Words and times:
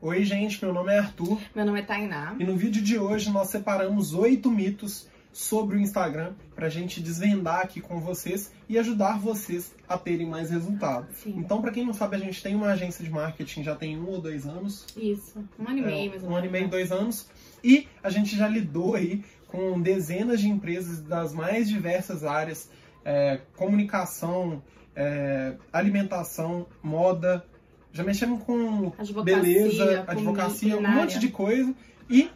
Oi, 0.00 0.24
gente, 0.24 0.64
meu 0.64 0.72
nome 0.72 0.92
é 0.92 0.98
Arthur. 0.98 1.38
Meu 1.54 1.66
nome 1.66 1.80
é 1.80 1.82
Tainá. 1.82 2.36
E 2.38 2.44
no 2.44 2.56
vídeo 2.56 2.80
de 2.82 2.96
hoje 2.98 3.30
nós 3.30 3.48
separamos 3.48 4.14
oito 4.14 4.50
mitos 4.50 5.08
sobre 5.32 5.76
o 5.76 5.80
Instagram 5.80 6.34
pra 6.54 6.68
gente 6.68 7.00
desvendar 7.00 7.60
aqui 7.60 7.80
com 7.80 8.00
vocês 8.00 8.52
e 8.68 8.78
ajudar 8.78 9.18
vocês 9.18 9.74
a 9.88 9.98
terem 9.98 10.26
mais 10.26 10.50
resultado. 10.50 11.08
Sim. 11.14 11.34
Então, 11.36 11.60
pra 11.60 11.70
quem 11.72 11.84
não 11.84 11.92
sabe, 11.92 12.16
a 12.16 12.18
gente 12.18 12.40
tem 12.42 12.54
uma 12.54 12.68
agência 12.68 13.04
de 13.04 13.10
marketing 13.10 13.62
já 13.64 13.74
tem 13.74 13.98
um 13.98 14.08
ou 14.08 14.20
dois 14.20 14.46
anos. 14.46 14.86
Isso, 14.96 15.44
um 15.58 15.68
ano 15.68 15.78
e 15.78 15.82
meio, 15.82 16.06
É, 16.06 16.10
mais 16.10 16.22
ou 16.22 16.30
Um 16.30 16.36
ano 16.36 16.46
e 16.46 16.50
meio, 16.50 16.64
né? 16.64 16.70
dois 16.70 16.92
anos. 16.92 17.28
E 17.62 17.88
a 18.02 18.08
gente 18.08 18.36
já 18.36 18.46
lidou 18.48 18.94
aí 18.94 19.24
com 19.48 19.80
dezenas 19.80 20.40
de 20.40 20.48
empresas 20.48 21.00
das 21.02 21.32
mais 21.32 21.68
diversas 21.68 22.24
áreas, 22.24 22.70
é, 23.04 23.40
comunicação, 23.56 24.62
é, 24.94 25.54
alimentação, 25.72 26.66
moda. 26.82 27.44
Já 27.92 28.04
mexemos 28.04 28.42
com 28.42 28.92
Advocacia, 28.98 29.42
beleza, 29.42 30.04
com 30.04 30.10
advocacia, 30.10 30.78
um 30.78 30.88
monte 30.88 31.18
de 31.18 31.28
coisa. 31.28 31.74
E 32.08 32.30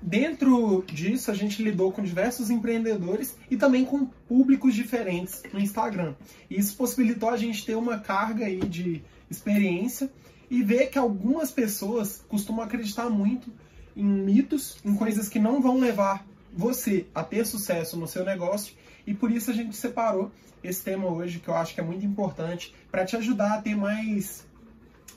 dentro 0.00 0.84
disso 0.86 1.30
a 1.30 1.34
gente 1.34 1.62
lidou 1.62 1.92
com 1.92 2.02
diversos 2.02 2.50
empreendedores 2.50 3.36
e 3.50 3.56
também 3.56 3.84
com 3.84 4.06
públicos 4.06 4.74
diferentes 4.74 5.42
no 5.52 5.60
Instagram. 5.60 6.14
E 6.50 6.58
isso 6.58 6.76
possibilitou 6.76 7.30
a 7.30 7.36
gente 7.36 7.64
ter 7.64 7.74
uma 7.74 7.98
carga 7.98 8.46
aí 8.46 8.60
de 8.60 9.02
experiência 9.30 10.10
e 10.50 10.62
ver 10.62 10.88
que 10.88 10.98
algumas 10.98 11.50
pessoas 11.50 12.24
costumam 12.28 12.64
acreditar 12.64 13.08
muito 13.08 13.50
em 13.96 14.04
mitos, 14.04 14.76
em 14.84 14.94
coisas 14.94 15.28
que 15.28 15.38
não 15.38 15.60
vão 15.60 15.78
levar 15.78 16.26
você 16.52 17.06
a 17.14 17.22
ter 17.22 17.46
sucesso 17.46 17.96
no 17.96 18.06
seu 18.06 18.24
negócio. 18.24 18.74
E 19.06 19.14
por 19.14 19.30
isso 19.30 19.50
a 19.50 19.54
gente 19.54 19.74
separou 19.76 20.30
esse 20.62 20.82
tema 20.82 21.08
hoje, 21.08 21.40
que 21.40 21.48
eu 21.48 21.54
acho 21.54 21.74
que 21.74 21.80
é 21.80 21.84
muito 21.84 22.04
importante, 22.06 22.74
para 22.90 23.04
te 23.04 23.16
ajudar 23.16 23.54
a 23.54 23.62
ter 23.62 23.76
mais 23.76 24.46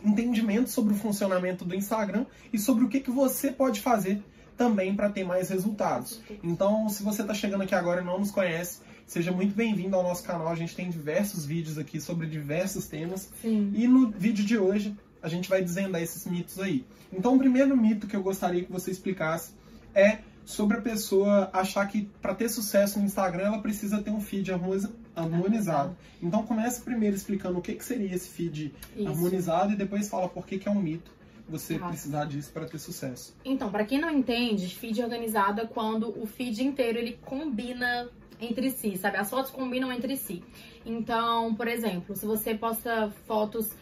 entendimento 0.04 0.70
sobre 0.70 0.94
o 0.94 0.98
funcionamento 0.98 1.66
do 1.66 1.76
Instagram 1.76 2.26
e 2.52 2.60
sobre 2.60 2.86
o 2.86 2.90
que, 2.90 3.00
que 3.00 3.12
você 3.12 3.52
pode 3.52 3.82
fazer 3.82 4.22
também 4.58 4.96
para 4.96 5.10
ter 5.10 5.24
mais 5.24 5.50
resultados. 5.50 6.22
Então, 6.44 6.90
se 6.90 7.04
você 7.04 7.22
está 7.22 7.34
chegando 7.34 7.62
aqui 7.64 7.76
agora 7.76 8.02
e 8.02 8.06
não 8.06 8.20
nos 8.20 8.32
conhece, 8.32 8.80
seja 9.06 9.32
muito 9.32 9.56
bem-vindo 9.56 9.96
ao 9.96 10.04
nosso 10.04 10.24
canal. 10.24 10.48
A 10.48 10.56
gente 10.56 10.76
tem 10.76 10.90
diversos 10.90 11.46
vídeos 11.46 11.78
aqui 11.78 12.02
sobre 12.02 12.26
diversos 12.28 12.88
temas. 12.88 13.30
Sim. 13.42 13.72
E 13.76 13.88
no 13.88 14.10
vídeo 14.10 14.44
de 14.44 14.58
hoje, 14.58 14.96
a 15.22 15.28
gente 15.28 15.48
vai 15.50 15.62
desvendar 15.62 16.02
esses 16.02 16.26
mitos 16.26 16.60
aí. 16.60 16.84
Então, 17.14 17.36
o 17.36 17.40
primeiro 17.40 17.76
mito 17.78 18.08
que 18.08 18.16
eu 18.16 18.24
gostaria 18.24 18.64
que 18.64 18.72
você 18.72 18.90
explicasse 18.92 19.52
é 19.94 20.20
sobre 20.44 20.78
a 20.78 20.82
pessoa 20.82 21.50
achar 21.54 21.86
que 21.88 22.10
para 22.22 22.34
ter 22.34 22.50
sucesso 22.50 23.00
no 23.00 23.06
Instagram 23.06 23.44
ela 23.48 23.60
precisa 23.62 24.02
ter 24.02 24.12
um 24.12 24.22
feed 24.22 24.52
harmoniza- 24.52 24.92
harmonizado. 25.18 25.96
Então, 26.22 26.44
comece 26.44 26.82
primeiro 26.82 27.16
explicando 27.16 27.58
o 27.58 27.62
que, 27.62 27.74
que 27.74 27.84
seria 27.84 28.14
esse 28.14 28.30
feed 28.30 28.74
Isso. 28.96 29.08
harmonizado 29.08 29.74
e 29.74 29.76
depois 29.76 30.08
fala 30.08 30.30
por 30.30 30.46
que, 30.46 30.60
que 30.60 30.68
é 30.68 30.72
um 30.72 30.80
mito 30.82 31.12
você 31.50 31.80
Tá. 31.80 31.88
precisar 31.88 32.26
disso 32.26 32.52
para 32.52 32.66
ter 32.66 32.78
sucesso. 32.78 33.34
Então, 33.46 33.72
pra 33.72 33.86
quem 33.86 34.00
não 34.00 34.12
entende, 34.12 34.68
feed 34.76 35.02
organizado 35.02 35.62
é 35.62 35.66
quando 35.66 36.10
o 36.22 36.26
feed 36.26 36.62
inteiro 36.64 36.98
ele 37.00 37.18
combina 37.24 38.10
entre 38.40 38.70
si, 38.70 38.98
sabe? 38.98 39.18
As 39.18 39.30
fotos 39.30 39.50
combinam 39.52 39.92
entre 39.92 40.16
si. 40.18 40.44
Então, 40.86 41.56
por 41.56 41.68
exemplo, 41.68 42.16
se 42.16 42.26
você 42.26 42.54
posta 42.54 43.10
fotos 43.26 43.74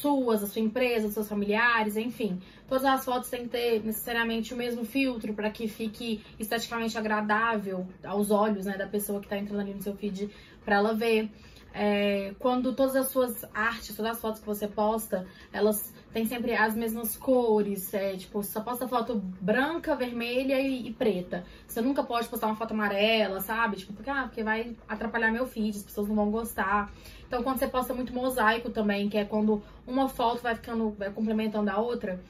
suas, 0.00 0.40
da 0.40 0.46
sua 0.46 0.60
empresa, 0.60 1.06
dos 1.06 1.14
seus 1.14 1.28
familiares, 1.28 1.96
enfim, 1.96 2.38
todas 2.68 2.84
as 2.84 3.04
fotos 3.04 3.30
têm 3.30 3.44
que 3.44 3.48
ter 3.50 3.82
necessariamente 3.84 4.52
o 4.52 4.56
mesmo 4.56 4.84
filtro 4.84 5.32
para 5.32 5.50
que 5.50 5.68
fique 5.68 6.22
esteticamente 6.38 6.98
agradável 6.98 7.86
aos 8.04 8.30
olhos, 8.30 8.66
né, 8.66 8.76
da 8.76 8.86
pessoa 8.86 9.20
que 9.20 9.28
tá 9.28 9.38
entrando 9.38 9.60
ali 9.60 9.72
no 9.72 9.80
seu 9.82 9.94
feed 9.94 10.28
para 10.64 10.76
ela 10.76 10.94
ver. 10.94 11.30
É, 11.76 12.32
quando 12.38 12.72
todas 12.72 12.94
as 12.94 13.08
suas 13.08 13.44
artes, 13.52 13.96
todas 13.96 14.12
as 14.12 14.20
fotos 14.20 14.40
que 14.40 14.46
você 14.46 14.68
posta, 14.68 15.26
elas 15.52 15.92
têm 16.12 16.24
sempre 16.24 16.54
as 16.54 16.76
mesmas 16.76 17.16
cores, 17.16 17.92
é, 17.92 18.16
tipo, 18.16 18.40
você 18.40 18.52
só 18.52 18.60
posta 18.60 18.86
foto 18.86 19.16
branca, 19.40 19.96
vermelha 19.96 20.60
e, 20.60 20.86
e 20.86 20.92
preta. 20.92 21.44
Você 21.66 21.80
nunca 21.80 22.04
pode 22.04 22.28
postar 22.28 22.46
uma 22.46 22.54
foto 22.54 22.72
amarela, 22.72 23.40
sabe? 23.40 23.78
Tipo, 23.78 23.92
porque, 23.92 24.08
ah, 24.08 24.22
porque 24.22 24.44
vai 24.44 24.76
atrapalhar 24.88 25.32
meu 25.32 25.46
feed, 25.46 25.76
as 25.76 25.82
pessoas 25.82 26.06
não 26.06 26.14
vão 26.14 26.30
gostar. 26.30 26.92
Então, 27.26 27.42
quando 27.42 27.58
você 27.58 27.66
posta 27.66 27.92
muito 27.92 28.14
mosaico 28.14 28.70
também, 28.70 29.08
que 29.08 29.18
é 29.18 29.24
quando 29.24 29.60
uma 29.84 30.08
foto 30.08 30.40
vai 30.40 30.54
ficando, 30.54 30.90
vai 30.90 31.10
complementando 31.10 31.68
a 31.68 31.78
outra. 31.80 32.20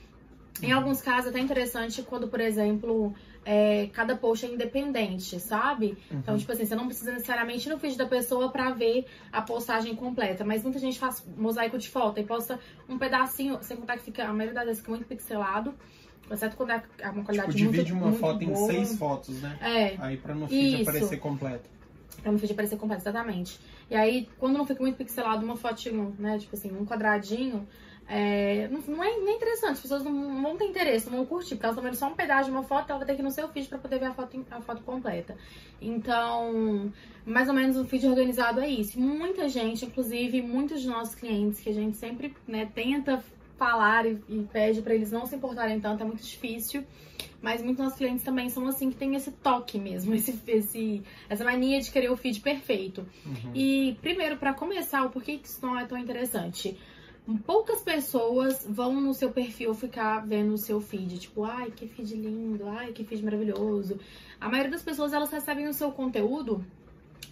Em 0.63 0.73
alguns 0.73 1.03
casos, 1.03 1.27
é 1.27 1.29
até 1.31 1.41
interessante 1.41 2.03
quando, 2.03 2.29
por 2.29 2.41
exemplo, 2.41 3.13
é, 3.45 3.89
cada 3.93 4.17
post 4.17 4.47
é 4.47 4.49
independente, 4.49 5.39
sabe? 5.39 5.97
Então, 6.11 6.37
tipo 6.39 6.51
assim, 6.53 6.65
você 6.65 6.75
não 6.75 6.87
precisa 6.87 7.13
necessariamente 7.13 7.69
ir 7.69 7.73
no 7.73 7.79
feed 7.79 7.97
da 7.97 8.07
pessoa 8.07 8.51
pra 8.51 8.71
ver 8.71 9.07
a 9.33 9.43
postagem 9.43 9.95
completa. 9.95 10.45
Mas 10.45 10.63
muita 10.63 10.79
gente 10.79 10.99
faz 10.99 11.25
mosaico 11.37 11.77
de 11.79 11.89
foto 11.89 12.19
e 12.21 12.25
posta 12.25 12.59
um 12.89 12.97
pedacinho, 12.99 13.59
sem 13.63 13.77
contar 13.77 13.97
que 13.99 14.05
fica, 14.05 14.25
a 14.25 14.33
maioria 14.33 14.55
das 14.55 14.65
vezes 14.65 14.81
fica 14.81 14.91
muito 14.93 15.07
pixelado. 15.07 15.75
Exceto 16.31 16.57
quando 16.57 16.71
é 16.71 16.83
uma 17.11 17.23
qualidade 17.23 17.53
Tipo, 17.55 17.71
divide 17.71 17.93
muito, 17.93 18.03
uma 18.03 18.11
muito 18.11 18.21
foto 18.21 18.43
em 18.43 18.47
boa. 18.47 18.67
seis 18.73 18.97
fotos, 18.99 19.43
né? 19.43 19.59
É, 19.61 19.97
Aí 19.99 20.17
para 20.17 20.35
no 20.35 20.49
feed 20.49 20.81
Isso. 20.81 20.83
aparecer 20.91 21.19
completo. 21.19 21.69
pra 22.23 22.33
no 22.33 22.39
feed 22.39 22.53
aparecer 22.53 22.77
completo, 22.79 23.03
exatamente. 23.03 23.61
E 23.91 23.95
aí, 23.95 24.27
quando 24.39 24.57
não 24.57 24.65
fica 24.67 24.81
muito 24.83 24.97
pixelado, 24.97 25.45
uma 25.45 25.57
fotinho, 25.57 26.17
né, 26.19 26.39
tipo 26.39 26.57
assim, 26.57 26.73
um 26.75 26.87
quadradinho, 26.87 27.69
é, 28.07 28.69
não, 28.69 28.81
não 28.81 29.03
é 29.03 29.19
nem 29.19 29.37
interessante, 29.37 29.73
as 29.73 29.81
pessoas 29.81 30.05
não, 30.05 30.13
não 30.13 30.43
vão 30.43 30.57
ter 30.57 30.67
interesse, 30.67 31.07
não 31.07 31.19
vão 31.19 31.27
curtir, 31.27 31.55
porque 31.55 31.67
elas 31.67 31.77
estão 31.77 31.91
vendo 31.91 31.99
só 31.99 32.07
um 32.07 32.15
pedaço 32.15 32.45
de 32.45 32.51
uma 32.51 32.63
foto, 32.63 32.91
ela 32.91 32.99
vai 32.99 33.07
ter 33.07 33.15
que 33.15 33.23
ir 33.23 33.25
no 33.25 33.31
seu 33.31 33.49
feed 33.49 33.69
pra 33.69 33.79
poder 33.79 33.99
ver 33.99 34.07
a 34.07 34.13
foto, 34.13 34.45
a 34.51 34.61
foto 34.61 34.83
completa. 34.83 35.37
Então, 35.81 36.93
mais 37.25 37.49
ou 37.49 37.55
menos 37.55 37.77
o 37.77 37.85
feed 37.85 38.07
organizado 38.07 38.61
é 38.61 38.69
isso. 38.69 39.01
Muita 39.01 39.49
gente, 39.49 39.87
inclusive 39.87 40.43
muitos 40.43 40.83
de 40.83 40.89
nossos 40.89 41.15
clientes, 41.15 41.61
que 41.61 41.71
a 41.71 41.75
gente 41.75 41.97
sempre 41.97 42.35
né, 42.47 42.69
tenta 42.75 43.23
falar 43.57 44.05
e, 44.05 44.19
e 44.29 44.43
pede 44.53 44.83
pra 44.83 44.95
eles 44.95 45.11
não 45.11 45.25
se 45.27 45.37
importarem 45.37 45.81
tanto, 45.81 46.03
é 46.03 46.07
muito 46.07 46.23
difícil. 46.23 46.85
Mas 47.41 47.63
muitos 47.63 47.85
nossos 47.85 47.99
clientes 47.99 48.25
também 48.25 48.49
são 48.49 48.67
assim, 48.67 48.91
que 48.91 48.97
tem 48.97 49.15
esse 49.15 49.31
toque 49.31 49.79
mesmo, 49.79 50.13
esse, 50.17 50.39
esse, 50.47 51.03
essa 51.29 51.45
mania 51.45 51.81
de 51.81 51.91
querer 51.91 52.11
o 52.11 52.17
feed 52.17 52.41
perfeito. 52.41 53.07
Uhum. 53.25 53.53
E 53.55 53.97
primeiro, 54.01 54.37
pra 54.37 54.53
começar, 54.53 55.05
o 55.05 55.11
porquê 55.11 55.39
que 55.39 55.49
isso 55.49 55.65
não 55.65 55.79
é 55.79 55.87
tão 55.87 55.97
interessante? 55.97 56.77
Poucas 57.47 57.81
pessoas 57.81 58.67
vão 58.69 59.01
no 59.01 59.15
seu 59.15 59.31
perfil 59.31 59.75
ficar 59.75 60.27
vendo 60.27 60.53
o 60.53 60.59
seu 60.59 60.79
feed, 60.79 61.19
tipo, 61.19 61.43
ai, 61.43 61.71
que 61.71 61.89
feed 61.89 62.15
lindo, 62.15 62.69
ai, 62.69 62.93
que 62.93 63.03
feed 63.03 63.25
maravilhoso. 63.25 63.99
A 64.39 64.47
maioria 64.47 64.71
das 64.71 64.83
pessoas, 64.83 65.15
elas 65.15 65.31
recebem 65.31 65.67
o 65.67 65.73
seu 65.73 65.91
conteúdo 65.91 66.63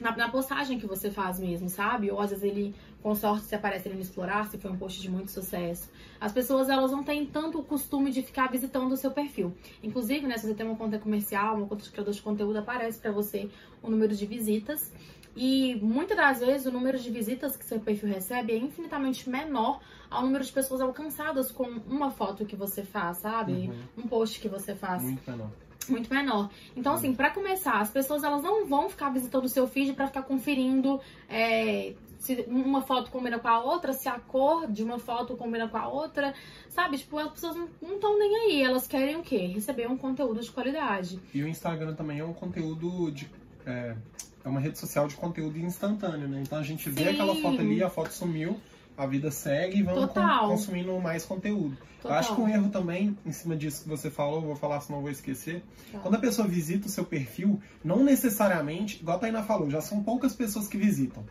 na, 0.00 0.16
na 0.16 0.30
postagem 0.30 0.78
que 0.78 0.86
você 0.86 1.10
faz 1.10 1.38
mesmo, 1.38 1.69
sabe? 1.69 2.10
Ou 2.10 2.19
às 2.19 2.30
vezes 2.30 2.42
ele, 2.42 2.75
com 3.03 3.14
sorte, 3.14 3.44
se 3.44 3.54
aparece 3.54 3.86
ele 3.86 3.97
no 3.97 4.00
Explorar, 4.00 4.48
se 4.48 4.56
foi 4.56 4.70
um 4.70 4.78
post 4.78 5.00
de 5.00 5.10
muito 5.10 5.30
sucesso. 5.30 5.91
As 6.19 6.32
pessoas, 6.32 6.70
elas 6.70 6.91
não 6.91 7.04
têm 7.04 7.26
tanto 7.26 7.59
o 7.59 7.62
costume 7.62 8.10
de 8.10 8.22
ficar 8.22 8.50
visitando 8.50 8.91
o 8.92 8.97
seu 8.97 9.10
perfil. 9.10 9.54
Inclusive, 9.82 10.26
né, 10.26 10.38
se 10.38 10.47
você 10.47 10.54
tem 10.54 10.64
uma 10.64 10.76
conta 10.76 10.98
comercial, 10.98 11.56
uma 11.56 11.66
conta 11.66 11.84
de 11.84 11.91
criador 11.91 12.14
de 12.14 12.22
conteúdo, 12.22 12.56
aparece 12.59 12.98
pra 12.98 13.12
você 13.12 13.50
o 13.82 13.91
número 13.91 14.16
de 14.16 14.24
visitas. 14.24 14.91
E 15.37 15.76
muitas 15.76 16.16
das 16.16 16.41
vezes 16.41 16.66
o 16.66 16.70
número 16.70 16.98
de 16.98 17.10
visitas 17.10 17.56
que 17.56 17.65
seu 17.65 17.81
perfil 17.81 18.09
recebe 18.09 18.53
é 18.53 18.56
infinitamente 18.56 19.28
menor 19.28 19.81
ao 20.10 20.22
número 20.22 20.44
de 20.44 20.53
pessoas 20.53 20.81
alcançadas 20.81 21.50
com 21.50 21.65
uma 21.65 22.10
foto 22.10 22.44
que 22.44 22.54
você 22.54 22.82
faz, 22.82 23.19
sabe? 23.19 23.53
Uhum. 23.53 24.04
Um 24.04 24.09
post 24.09 24.38
que 24.41 24.48
você 24.48 24.75
faz 24.75 25.03
Muito 25.03 25.31
menor. 25.31 25.50
muito 25.88 26.12
menor. 26.12 26.50
Então, 26.76 26.94
assim, 26.94 27.15
pra 27.15 27.31
começar, 27.31 27.81
as 27.81 27.91
pessoas 27.91 28.22
elas 28.22 28.42
não 28.42 28.66
vão 28.66 28.91
ficar 28.91 29.10
visitando 29.10 29.44
o 29.44 29.48
seu 29.48 29.66
feed 29.66 29.94
pra 29.94 30.06
ficar 30.06 30.22
conferindo 30.22 31.00
é, 31.31 31.94
se 32.22 32.44
uma 32.47 32.82
foto 32.82 33.10
combina 33.10 33.38
com 33.38 33.48
a 33.48 33.60
outra, 33.60 33.92
se 33.92 34.09
a 34.09 34.19
cor 34.19 34.71
de 34.71 34.84
uma 34.84 34.98
foto 34.98 35.37
combina 35.37 35.66
com 35.66 35.76
a 35.76 35.88
outra, 35.88 36.34
sabe? 36.69 36.98
Tipo, 36.98 37.19
as 37.19 37.32
pessoas 37.32 37.56
não 37.56 37.94
estão 37.94 38.16
nem 38.16 38.37
aí. 38.37 38.62
Elas 38.62 38.87
querem 38.87 39.16
o 39.16 39.22
quê? 39.22 39.38
Receber 39.47 39.88
um 39.88 39.97
conteúdo 39.97 40.41
de 40.41 40.50
qualidade. 40.50 41.19
E 41.34 41.42
o 41.42 41.48
Instagram 41.48 41.94
também 41.94 42.21
é 42.21 42.25
um 42.25 42.32
conteúdo 42.32 43.10
de. 43.10 43.28
É, 43.66 43.97
é 44.44 44.48
uma 44.48 44.60
rede 44.60 44.78
social 44.78 45.06
de 45.08 45.14
conteúdo 45.14 45.58
instantâneo, 45.58 46.28
né? 46.28 46.41
Então 46.42 46.58
a 46.58 46.62
gente 46.62 46.88
vê 46.91 47.04
Sim. 47.04 47.10
aquela 47.10 47.34
foto 47.36 47.60
ali, 47.60 47.82
a 47.82 47.88
foto 47.91 48.12
sumiu, 48.12 48.58
a 48.97 49.06
vida 49.06 49.30
segue 49.30 49.78
e 49.78 49.82
vamos 49.82 50.12
con- 50.12 50.48
consumindo 50.48 50.98
mais 51.00 51.25
conteúdo. 51.25 51.76
Eu 51.80 52.03
Total. 52.03 52.19
acho 52.19 52.34
que 52.34 52.41
um 52.41 52.48
erro 52.48 52.69
também, 52.69 53.16
em 53.25 53.32
cima 53.32 53.56
disso 53.56 53.84
que 53.84 53.89
você 53.89 54.10
falou, 54.10 54.41
eu 54.41 54.47
vou 54.47 54.56
falar 54.56 54.80
senão 54.80 54.98
eu 54.98 55.03
vou 55.03 55.10
esquecer. 55.10 55.62
Tá. 55.92 56.00
Quando 56.00 56.16
a 56.16 56.18
pessoa 56.18 56.48
visita 56.48 56.89
o 56.89 56.91
seu 56.91 57.04
perfil, 57.04 57.60
não 57.84 58.03
necessariamente, 58.03 59.00
igual 59.00 59.16
a 59.16 59.21
Tainá 59.21 59.42
falou, 59.42 59.71
já 59.71 59.80
são 59.80 60.03
poucas 60.03 60.34
pessoas 60.34 60.66
que 60.66 60.77
visitam, 60.77 61.24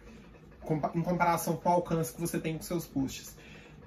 em 0.96 1.02
comparação 1.02 1.58
com 1.58 1.68
o 1.69 1.72
alcance 1.74 2.13
que 2.13 2.22
você 2.22 2.40
tem 2.40 2.56
com 2.56 2.63
seus 2.63 2.86
posts. 2.86 3.36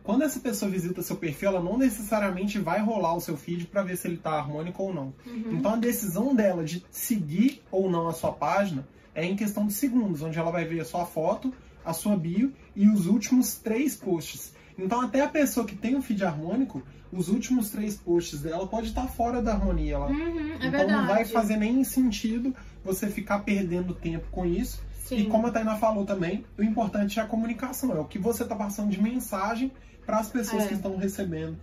Quando 0.03 0.23
essa 0.23 0.38
pessoa 0.38 0.71
visita 0.71 1.00
seu 1.00 1.17
perfil, 1.17 1.49
ela 1.49 1.62
não 1.62 1.79
necessariamente 1.79 2.59
vai 2.59 2.79
rolar 2.82 3.15
o 3.15 3.21
seu 3.21 3.38
feed 3.38 3.65
para 3.69 3.82
ver 3.82 3.97
se 3.97 4.06
ele 4.06 4.19
tá 4.19 4.32
harmônico 4.32 4.82
ou 4.82 4.93
não. 4.93 5.15
Uhum. 5.26 5.53
Então 5.53 5.73
a 5.73 5.76
decisão 5.76 6.35
dela 6.35 6.62
de 6.62 6.85
seguir 6.91 7.62
ou 7.71 7.91
não 7.91 8.06
a 8.06 8.12
sua 8.12 8.31
página 8.31 8.87
é 9.14 9.25
em 9.25 9.37
questão 9.37 9.66
de 9.66 9.72
segundos, 9.72 10.22
onde 10.22 10.38
ela 10.38 10.50
vai 10.50 10.64
ver 10.64 10.81
a 10.81 10.84
sua 10.84 11.05
foto, 11.06 11.52
a 11.84 11.93
sua 11.93 12.16
bio 12.16 12.52
e 12.75 12.88
os 12.88 13.06
últimos 13.06 13.56
três 13.56 13.96
posts. 13.96 14.52
Então 14.78 15.00
até 15.00 15.20
a 15.22 15.28
pessoa 15.28 15.66
que 15.66 15.76
tem 15.76 15.94
um 15.94 16.02
feed 16.02 16.25
harmônico, 16.25 16.82
os 17.12 17.28
últimos 17.28 17.70
três 17.70 17.96
posts 17.96 18.40
dela 18.40 18.66
pode 18.66 18.88
estar 18.88 19.06
fora 19.06 19.40
da 19.40 19.52
harmonia. 19.52 19.94
Ela, 19.94 20.06
Uhum, 20.08 20.16
é 20.52 20.56
então 20.56 20.70
verdade. 20.70 20.93
não 20.93 21.06
vai 21.06 21.25
fazer 21.25 21.56
nem 21.56 21.84
sentido 21.84 22.55
você 22.84 23.08
ficar 23.08 23.40
perdendo 23.40 23.94
tempo 23.94 24.26
com 24.32 24.44
isso. 24.44 24.82
Sim. 25.05 25.19
E 25.19 25.26
como 25.26 25.46
a 25.46 25.50
Tainá 25.50 25.76
falou 25.76 26.05
também, 26.05 26.44
o 26.58 26.62
importante 26.62 27.20
é 27.20 27.22
a 27.22 27.26
comunicação, 27.26 27.93
é 27.94 28.00
o 28.00 28.05
que 28.06 28.19
você 28.19 28.43
está 28.43 28.56
passando 28.56 28.90
de 28.90 29.00
mensagem 29.00 29.70
para 30.05 30.19
as 30.19 30.28
pessoas 30.31 30.64
É. 30.64 30.69
que 30.69 30.75
estão 30.75 30.96
recebendo 30.96 31.56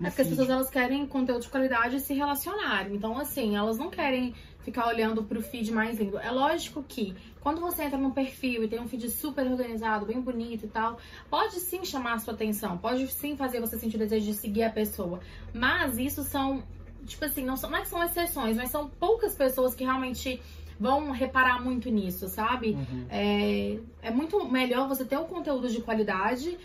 É 0.00 0.04
porque 0.08 0.22
as 0.22 0.28
feed. 0.28 0.30
pessoas 0.30 0.50
elas 0.50 0.68
querem 0.70 1.06
conteúdo 1.06 1.42
de 1.42 1.48
qualidade 1.48 1.96
e 1.96 2.00
se 2.00 2.12
relacionarem. 2.12 2.94
Então, 2.94 3.16
assim, 3.18 3.56
elas 3.56 3.78
não 3.78 3.88
querem 3.88 4.34
ficar 4.60 4.88
olhando 4.88 5.22
pro 5.22 5.42
feed 5.42 5.72
mais 5.72 5.98
lindo. 5.98 6.18
É 6.18 6.30
lógico 6.30 6.82
que 6.86 7.14
quando 7.40 7.60
você 7.60 7.84
entra 7.84 7.98
num 7.98 8.10
perfil 8.10 8.64
e 8.64 8.68
tem 8.68 8.80
um 8.80 8.88
feed 8.88 9.08
super 9.10 9.46
organizado, 9.46 10.06
bem 10.06 10.20
bonito 10.20 10.66
e 10.66 10.68
tal, 10.68 10.98
pode 11.30 11.54
sim 11.60 11.84
chamar 11.84 12.14
a 12.14 12.18
sua 12.18 12.34
atenção, 12.34 12.76
pode 12.76 13.06
sim 13.08 13.36
fazer 13.36 13.60
você 13.60 13.78
sentir 13.78 13.96
o 13.96 14.00
desejo 14.00 14.26
de 14.26 14.34
seguir 14.34 14.64
a 14.64 14.70
pessoa. 14.70 15.20
Mas 15.54 15.98
isso 15.98 16.22
são, 16.22 16.62
tipo 17.06 17.24
assim, 17.24 17.44
não, 17.44 17.56
são, 17.56 17.70
não 17.70 17.78
é 17.78 17.82
que 17.82 17.88
são 17.88 18.02
exceções, 18.02 18.56
mas 18.56 18.70
são 18.70 18.88
poucas 18.88 19.34
pessoas 19.34 19.74
que 19.74 19.84
realmente 19.84 20.40
vão 20.78 21.10
reparar 21.10 21.62
muito 21.62 21.90
nisso, 21.90 22.28
sabe? 22.28 22.70
Uhum. 22.70 23.06
É, 23.10 23.78
é 24.02 24.10
muito 24.10 24.48
melhor 24.48 24.86
você 24.86 25.04
ter 25.04 25.18
um 25.18 25.24
conteúdo 25.24 25.68
de 25.68 25.80
qualidade, 25.80 26.56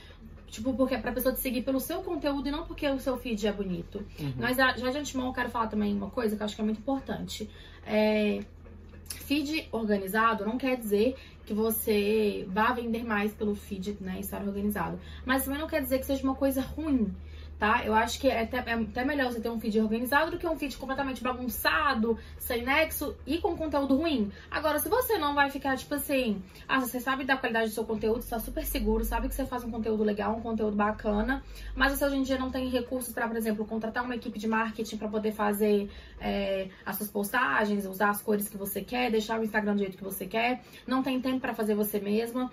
tipo, 0.48 0.74
porque 0.74 0.96
é 0.96 0.98
pra 1.00 1.12
pessoa 1.12 1.34
te 1.34 1.40
seguir 1.40 1.64
pelo 1.64 1.80
seu 1.80 2.02
conteúdo 2.02 2.48
e 2.48 2.52
não 2.52 2.66
porque 2.66 2.88
o 2.88 3.00
seu 3.00 3.18
feed 3.18 3.46
é 3.48 3.52
bonito. 3.52 4.06
Uhum. 4.20 4.34
Mas 4.38 4.58
já 4.58 4.76
já 4.78 4.90
de 4.92 4.98
antemão 4.98 5.28
eu 5.28 5.34
quero 5.34 5.50
falar 5.50 5.68
também 5.68 5.94
uma 5.94 6.10
coisa 6.10 6.36
que 6.36 6.42
eu 6.42 6.46
acho 6.46 6.56
que 6.56 6.62
é 6.62 6.66
muito 6.66 6.80
importante. 6.80 7.50
É, 7.86 8.40
feed 9.10 9.68
organizado 9.72 10.46
não 10.46 10.58
quer 10.58 10.78
dizer 10.78 11.16
que 11.46 11.54
você 11.54 12.48
vá 12.50 12.72
vender 12.72 13.04
mais 13.04 13.34
pelo 13.34 13.54
feed, 13.56 13.98
né, 14.00 14.20
estar 14.20 14.42
organizado. 14.42 15.00
Mas 15.26 15.44
também 15.44 15.60
não 15.60 15.68
quer 15.68 15.82
dizer 15.82 16.00
que 16.00 16.06
seja 16.06 16.24
uma 16.24 16.36
coisa 16.36 16.62
ruim, 16.62 17.14
tá? 17.64 17.82
Eu 17.86 17.94
acho 17.94 18.20
que 18.20 18.28
é 18.28 18.42
até, 18.42 18.58
é 18.58 18.74
até 18.74 19.06
melhor 19.06 19.32
você 19.32 19.40
ter 19.40 19.48
um 19.48 19.58
feed 19.58 19.80
organizado 19.80 20.32
do 20.32 20.38
que 20.38 20.46
um 20.46 20.58
feed 20.58 20.76
completamente 20.76 21.24
bagunçado, 21.24 22.20
sem 22.38 22.62
nexo 22.62 23.16
e 23.26 23.38
com 23.38 23.56
conteúdo 23.56 23.96
ruim. 23.96 24.30
Agora, 24.52 24.80
se 24.80 24.90
você 24.90 25.18
não 25.18 25.34
vai 25.34 25.50
ficar, 25.50 25.78
tipo 25.78 25.96
assim, 25.96 26.44
ah, 26.68 26.82
você 26.82 27.00
sabe 27.00 27.24
da 27.24 27.38
qualidade 27.38 27.70
do 27.70 27.74
seu 27.74 27.86
conteúdo, 27.86 28.20
está 28.20 28.38
super 28.38 28.66
seguro, 28.66 29.06
sabe 29.06 29.30
que 29.30 29.36
você 29.36 29.46
faz 29.46 29.64
um 29.64 29.72
conteúdo 29.72 30.04
legal, 30.04 30.36
um 30.36 30.42
conteúdo 30.42 30.76
bacana, 30.76 31.42
mas 31.74 31.98
você 31.98 32.04
hoje 32.04 32.18
em 32.18 32.24
dia 32.24 32.38
não 32.38 32.52
tem 32.52 32.68
recursos 32.68 33.14
para, 33.14 33.30
por 33.30 33.38
exemplo, 33.38 33.66
contratar 33.66 34.04
uma 34.04 34.16
equipe 34.16 34.38
de 34.38 34.48
marketing 34.50 34.98
para 34.98 35.08
poder 35.08 35.32
fazer 35.32 35.90
é, 36.20 36.68
as 36.86 36.98
suas 36.98 37.10
postagens, 37.10 37.86
usar 37.86 38.10
as 38.10 38.22
cores 38.22 38.50
que 38.50 38.58
você 38.58 38.82
quer, 38.82 39.10
deixar 39.10 39.40
o 39.40 39.44
Instagram 39.44 39.76
do 39.76 39.80
jeito 39.80 39.96
que 39.96 40.04
você 40.04 40.26
quer, 40.26 40.62
não 40.86 41.02
tem 41.02 41.22
tempo 41.22 41.40
para 41.40 41.54
fazer 41.54 41.76
você 41.76 41.98
mesma. 41.98 42.52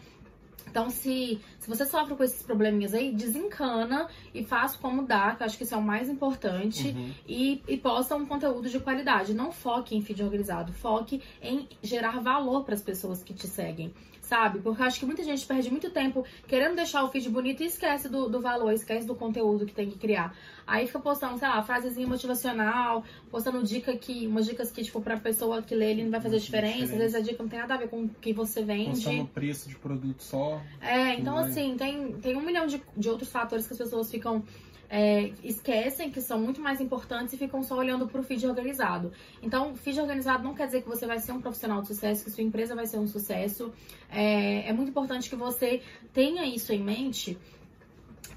Então, 0.69 0.91
se, 0.91 1.41
se 1.59 1.69
você 1.69 1.85
sofre 1.85 2.15
com 2.15 2.23
esses 2.23 2.43
probleminhas 2.43 2.95
aí, 2.95 3.13
desencana 3.13 4.09
e 4.35 4.45
faz 4.45 4.77
como 4.77 5.07
dá, 5.07 5.35
que 5.35 5.43
eu 5.43 5.47
acho 5.47 5.57
que 5.57 5.65
isso 5.65 5.75
é 5.75 5.79
o 5.79 5.83
mais 5.83 6.09
importante. 6.09 6.89
Uhum. 6.89 7.13
E, 7.29 7.63
e 7.69 7.77
posta 7.77 8.17
um 8.17 8.27
conteúdo 8.27 8.69
de 8.69 8.79
qualidade. 8.81 9.35
Não 9.35 9.53
foque 9.53 9.97
em 9.97 10.03
feed 10.03 10.23
organizado, 10.23 10.73
foque 10.73 11.23
em 11.43 11.69
gerar 11.83 12.21
valor 12.21 12.65
para 12.65 12.75
as 12.75 12.83
pessoas 12.83 13.23
que 13.23 13.35
te 13.35 13.47
seguem. 13.47 13.93
Sabe? 14.31 14.61
Porque 14.61 14.81
eu 14.81 14.87
acho 14.87 15.01
que 15.01 15.05
muita 15.05 15.25
gente 15.25 15.45
perde 15.45 15.69
muito 15.69 15.91
tempo 15.91 16.25
querendo 16.47 16.77
deixar 16.77 17.03
o 17.03 17.09
feed 17.09 17.29
bonito 17.29 17.65
e 17.65 17.67
esquece 17.67 18.09
do, 18.09 18.29
do 18.29 18.41
valor, 18.41 18.73
esquece 18.73 19.05
do 19.05 19.17
conteúdo 19.17 19.67
que 19.67 19.75
tem 19.75 19.91
que 19.91 19.99
criar. 19.99 20.33
Aí 20.65 20.87
fica 20.87 21.01
postando, 21.01 21.37
sei 21.37 21.49
lá, 21.49 21.61
frasezinha 21.65 22.07
motivacional, 22.07 23.03
postando 23.29 23.61
dica 23.65 23.93
que, 23.97 24.29
umas 24.29 24.47
dicas 24.47 24.71
que, 24.71 24.85
tipo, 24.85 25.01
pra 25.01 25.17
pessoa 25.17 25.61
que 25.63 25.75
lê 25.75 25.91
ele 25.91 26.05
não 26.05 26.13
vai 26.13 26.21
fazer 26.21 26.37
faz 26.37 26.45
diferença. 26.45 26.75
Às 26.75 26.91
diferença. 26.91 27.03
vezes 27.03 27.17
a 27.17 27.21
dica 27.21 27.43
não 27.43 27.51
tem 27.51 27.59
nada 27.59 27.75
a 27.75 27.77
ver 27.77 27.89
com 27.89 28.05
o 28.05 28.09
que 28.09 28.33
você 28.33 28.63
vende. 28.63 28.91
Postando 28.91 29.23
o 29.23 29.27
preço 29.27 29.69
de 29.69 29.75
produto 29.75 30.23
só. 30.23 30.63
É, 30.81 31.15
então 31.15 31.37
assim, 31.37 31.77
tem, 31.77 32.13
tem 32.13 32.37
um 32.37 32.43
milhão 32.43 32.69
de, 32.69 32.81
de 32.97 33.09
outros 33.09 33.33
fatores 33.33 33.67
que 33.67 33.73
as 33.73 33.79
pessoas 33.81 34.09
ficam. 34.09 34.45
É, 34.91 35.33
esquecem 35.45 36.11
que 36.11 36.21
são 36.21 36.41
muito 36.41 36.61
mais 36.61 36.81
importantes 36.81 37.33
e 37.33 37.37
ficam 37.37 37.63
só 37.63 37.77
olhando 37.77 38.09
pro 38.09 38.25
feed 38.25 38.45
organizado. 38.45 39.13
Então, 39.41 39.77
feed 39.77 40.01
organizado 40.01 40.43
não 40.43 40.53
quer 40.53 40.67
dizer 40.67 40.83
que 40.83 40.89
você 40.89 41.07
vai 41.07 41.21
ser 41.21 41.31
um 41.31 41.41
profissional 41.41 41.81
de 41.81 41.87
sucesso, 41.87 42.25
que 42.25 42.31
sua 42.31 42.43
empresa 42.43 42.75
vai 42.75 42.87
ser 42.87 42.99
um 42.99 43.07
sucesso. 43.07 43.73
É, 44.11 44.69
é 44.69 44.73
muito 44.73 44.89
importante 44.89 45.31
que 45.31 45.37
você 45.37 45.81
tenha 46.13 46.45
isso 46.45 46.73
em 46.73 46.83
mente 46.83 47.39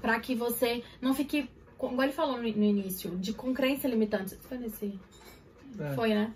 para 0.00 0.20
que 0.20 0.36
você 0.36 0.84
não 1.00 1.12
fique, 1.12 1.50
como 1.76 2.00
ele 2.00 2.12
falou 2.12 2.36
no, 2.36 2.42
no 2.42 2.64
início, 2.64 3.10
de 3.18 3.32
com 3.32 3.52
crença 3.52 3.88
limitante. 3.88 4.36
Foi 4.36 4.56
nesse. 4.56 4.96
É. 5.76 5.94
Foi, 5.94 6.14
né? 6.14 6.32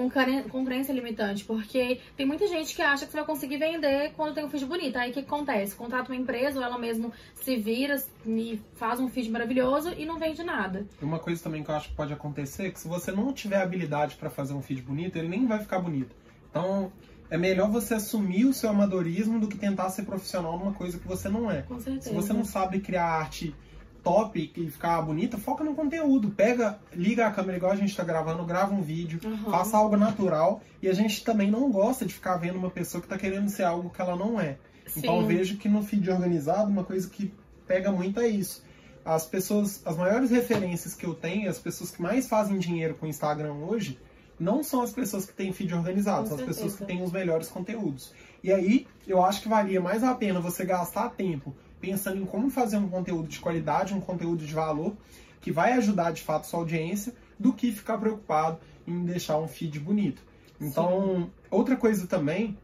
Com, 0.00 0.48
com 0.48 0.64
crença 0.64 0.92
limitante, 0.92 1.44
porque 1.44 2.00
tem 2.16 2.24
muita 2.24 2.46
gente 2.46 2.74
que 2.74 2.80
acha 2.80 3.04
que 3.04 3.12
você 3.12 3.18
vai 3.18 3.26
conseguir 3.26 3.58
vender 3.58 4.12
quando 4.16 4.34
tem 4.34 4.44
um 4.44 4.48
feed 4.48 4.64
bonito. 4.64 4.96
Aí 4.96 5.10
o 5.10 5.12
que 5.12 5.20
acontece? 5.20 5.74
Contrata 5.74 6.10
uma 6.10 6.18
empresa 6.18 6.58
ou 6.58 6.64
ela 6.64 6.78
mesmo 6.78 7.12
se 7.34 7.56
vira 7.56 8.02
e 8.24 8.60
faz 8.76 8.98
um 8.98 9.08
feed 9.08 9.30
maravilhoso 9.30 9.92
e 9.96 10.06
não 10.06 10.18
vende 10.18 10.42
nada. 10.42 10.86
E 11.00 11.04
uma 11.04 11.18
coisa 11.18 11.42
também 11.42 11.62
que 11.62 11.70
eu 11.70 11.74
acho 11.74 11.90
que 11.90 11.94
pode 11.94 12.12
acontecer 12.12 12.68
é 12.68 12.70
que 12.70 12.80
se 12.80 12.88
você 12.88 13.12
não 13.12 13.30
tiver 13.32 13.60
habilidade 13.60 14.16
para 14.16 14.30
fazer 14.30 14.54
um 14.54 14.62
feed 14.62 14.80
bonito, 14.80 15.16
ele 15.16 15.28
nem 15.28 15.46
vai 15.46 15.58
ficar 15.58 15.78
bonito. 15.80 16.16
Então, 16.48 16.90
é 17.28 17.36
melhor 17.36 17.70
você 17.70 17.94
assumir 17.94 18.44
o 18.44 18.52
seu 18.52 18.70
amadorismo 18.70 19.38
do 19.38 19.48
que 19.48 19.56
tentar 19.56 19.88
ser 19.90 20.02
profissional 20.02 20.58
numa 20.58 20.72
coisa 20.72 20.98
que 20.98 21.06
você 21.06 21.28
não 21.28 21.50
é. 21.50 21.62
Com 21.62 21.78
certeza. 21.78 22.08
Se 22.08 22.14
você 22.14 22.32
não 22.32 22.44
sabe 22.44 22.80
criar 22.80 23.04
arte 23.04 23.54
top 24.02 24.52
e 24.56 24.70
ficar 24.70 25.00
bonita, 25.02 25.38
foca 25.38 25.64
no 25.64 25.74
conteúdo. 25.74 26.30
Pega, 26.30 26.78
liga 26.92 27.26
a 27.26 27.30
câmera 27.30 27.56
igual 27.56 27.72
a 27.72 27.76
gente 27.76 27.96
tá 27.96 28.04
gravando, 28.04 28.44
grava 28.44 28.74
um 28.74 28.82
vídeo, 28.82 29.20
Aham. 29.24 29.50
faça 29.50 29.76
algo 29.76 29.96
natural. 29.96 30.62
E 30.82 30.88
a 30.88 30.92
gente 30.92 31.24
também 31.24 31.50
não 31.50 31.70
gosta 31.70 32.04
de 32.04 32.14
ficar 32.14 32.36
vendo 32.36 32.56
uma 32.56 32.70
pessoa 32.70 33.00
que 33.00 33.08
tá 33.08 33.18
querendo 33.18 33.48
ser 33.48 33.64
algo 33.64 33.90
que 33.90 34.00
ela 34.00 34.16
não 34.16 34.40
é. 34.40 34.58
Então 34.96 35.16
eu 35.16 35.22
Sim. 35.22 35.28
vejo 35.28 35.56
que 35.56 35.68
no 35.68 35.82
feed 35.82 36.10
organizado, 36.10 36.70
uma 36.70 36.84
coisa 36.84 37.08
que 37.08 37.32
pega 37.66 37.92
muito 37.92 38.20
é 38.20 38.28
isso. 38.28 38.64
As 39.04 39.24
pessoas, 39.24 39.80
as 39.86 39.96
maiores 39.96 40.30
referências 40.30 40.94
que 40.94 41.06
eu 41.06 41.14
tenho, 41.14 41.48
as 41.48 41.58
pessoas 41.58 41.90
que 41.90 42.02
mais 42.02 42.28
fazem 42.28 42.58
dinheiro 42.58 42.94
com 42.94 43.06
o 43.06 43.08
Instagram 43.08 43.52
hoje, 43.54 43.98
não 44.38 44.62
são 44.62 44.82
as 44.82 44.92
pessoas 44.92 45.26
que 45.26 45.32
têm 45.32 45.52
feed 45.52 45.74
organizado, 45.74 46.22
Com 46.22 46.28
são 46.28 46.38
as 46.38 46.44
pessoas 46.44 46.76
que 46.76 46.84
têm 46.84 47.02
os 47.02 47.12
melhores 47.12 47.48
conteúdos. 47.48 48.12
E 48.42 48.50
aí, 48.50 48.86
eu 49.06 49.22
acho 49.22 49.42
que 49.42 49.48
valia 49.48 49.80
mais 49.80 50.02
a 50.02 50.14
pena 50.14 50.40
você 50.40 50.64
gastar 50.64 51.10
tempo 51.10 51.54
pensando 51.80 52.20
em 52.20 52.26
como 52.26 52.50
fazer 52.50 52.76
um 52.76 52.88
conteúdo 52.88 53.28
de 53.28 53.40
qualidade, 53.40 53.94
um 53.94 54.00
conteúdo 54.00 54.44
de 54.44 54.52
valor, 54.52 54.96
que 55.40 55.50
vai 55.50 55.72
ajudar 55.72 56.12
de 56.12 56.22
fato 56.22 56.46
sua 56.46 56.60
audiência, 56.60 57.14
do 57.38 57.52
que 57.52 57.72
ficar 57.72 57.98
preocupado 57.98 58.58
em 58.86 59.04
deixar 59.04 59.38
um 59.38 59.48
feed 59.48 59.80
bonito. 59.80 60.22
Então, 60.60 61.30
outra 61.50 61.76
coisa 61.76 62.06
também 62.06 62.58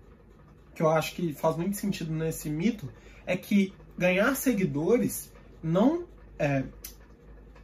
que 0.74 0.82
eu 0.82 0.90
acho 0.90 1.14
que 1.14 1.32
faz 1.32 1.56
muito 1.56 1.78
sentido 1.78 2.12
nesse 2.12 2.50
mito 2.50 2.86
é 3.24 3.34
que 3.34 3.72
ganhar 3.96 4.36
seguidores 4.36 5.32
não 5.62 6.04
é 6.38 6.64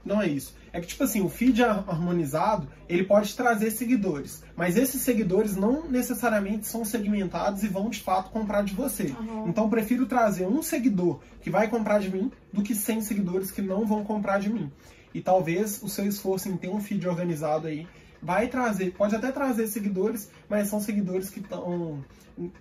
não 0.04 0.20
é 0.20 0.28
isso. 0.28 0.54
É 0.72 0.80
que 0.80 0.86
tipo 0.86 1.04
assim, 1.04 1.20
o 1.20 1.28
feed 1.28 1.62
har- 1.62 1.84
harmonizado, 1.86 2.66
ele 2.88 3.04
pode 3.04 3.34
trazer 3.36 3.70
seguidores, 3.70 4.42
mas 4.56 4.76
esses 4.76 5.02
seguidores 5.02 5.54
não 5.54 5.86
necessariamente 5.88 6.66
são 6.66 6.84
segmentados 6.84 7.62
e 7.62 7.68
vão 7.68 7.90
de 7.90 8.00
fato 8.00 8.30
comprar 8.30 8.62
de 8.64 8.74
você. 8.74 9.14
Aham. 9.18 9.48
Então 9.48 9.64
eu 9.64 9.70
prefiro 9.70 10.06
trazer 10.06 10.46
um 10.46 10.62
seguidor 10.62 11.20
que 11.42 11.50
vai 11.50 11.68
comprar 11.68 12.00
de 12.00 12.10
mim 12.10 12.30
do 12.52 12.62
que 12.62 12.74
100 12.74 13.02
seguidores 13.02 13.50
que 13.50 13.60
não 13.62 13.86
vão 13.86 14.02
comprar 14.02 14.38
de 14.40 14.48
mim. 14.50 14.70
E 15.14 15.20
talvez 15.20 15.82
o 15.82 15.88
seu 15.90 16.06
esforço 16.06 16.48
em 16.48 16.56
ter 16.56 16.68
um 16.70 16.80
feed 16.80 17.06
organizado 17.06 17.66
aí 17.66 17.86
vai 18.22 18.48
trazer, 18.48 18.92
pode 18.92 19.14
até 19.14 19.30
trazer 19.30 19.66
seguidores, 19.66 20.30
mas 20.48 20.68
são 20.68 20.80
seguidores 20.80 21.28
que 21.28 21.40
tão, 21.40 22.02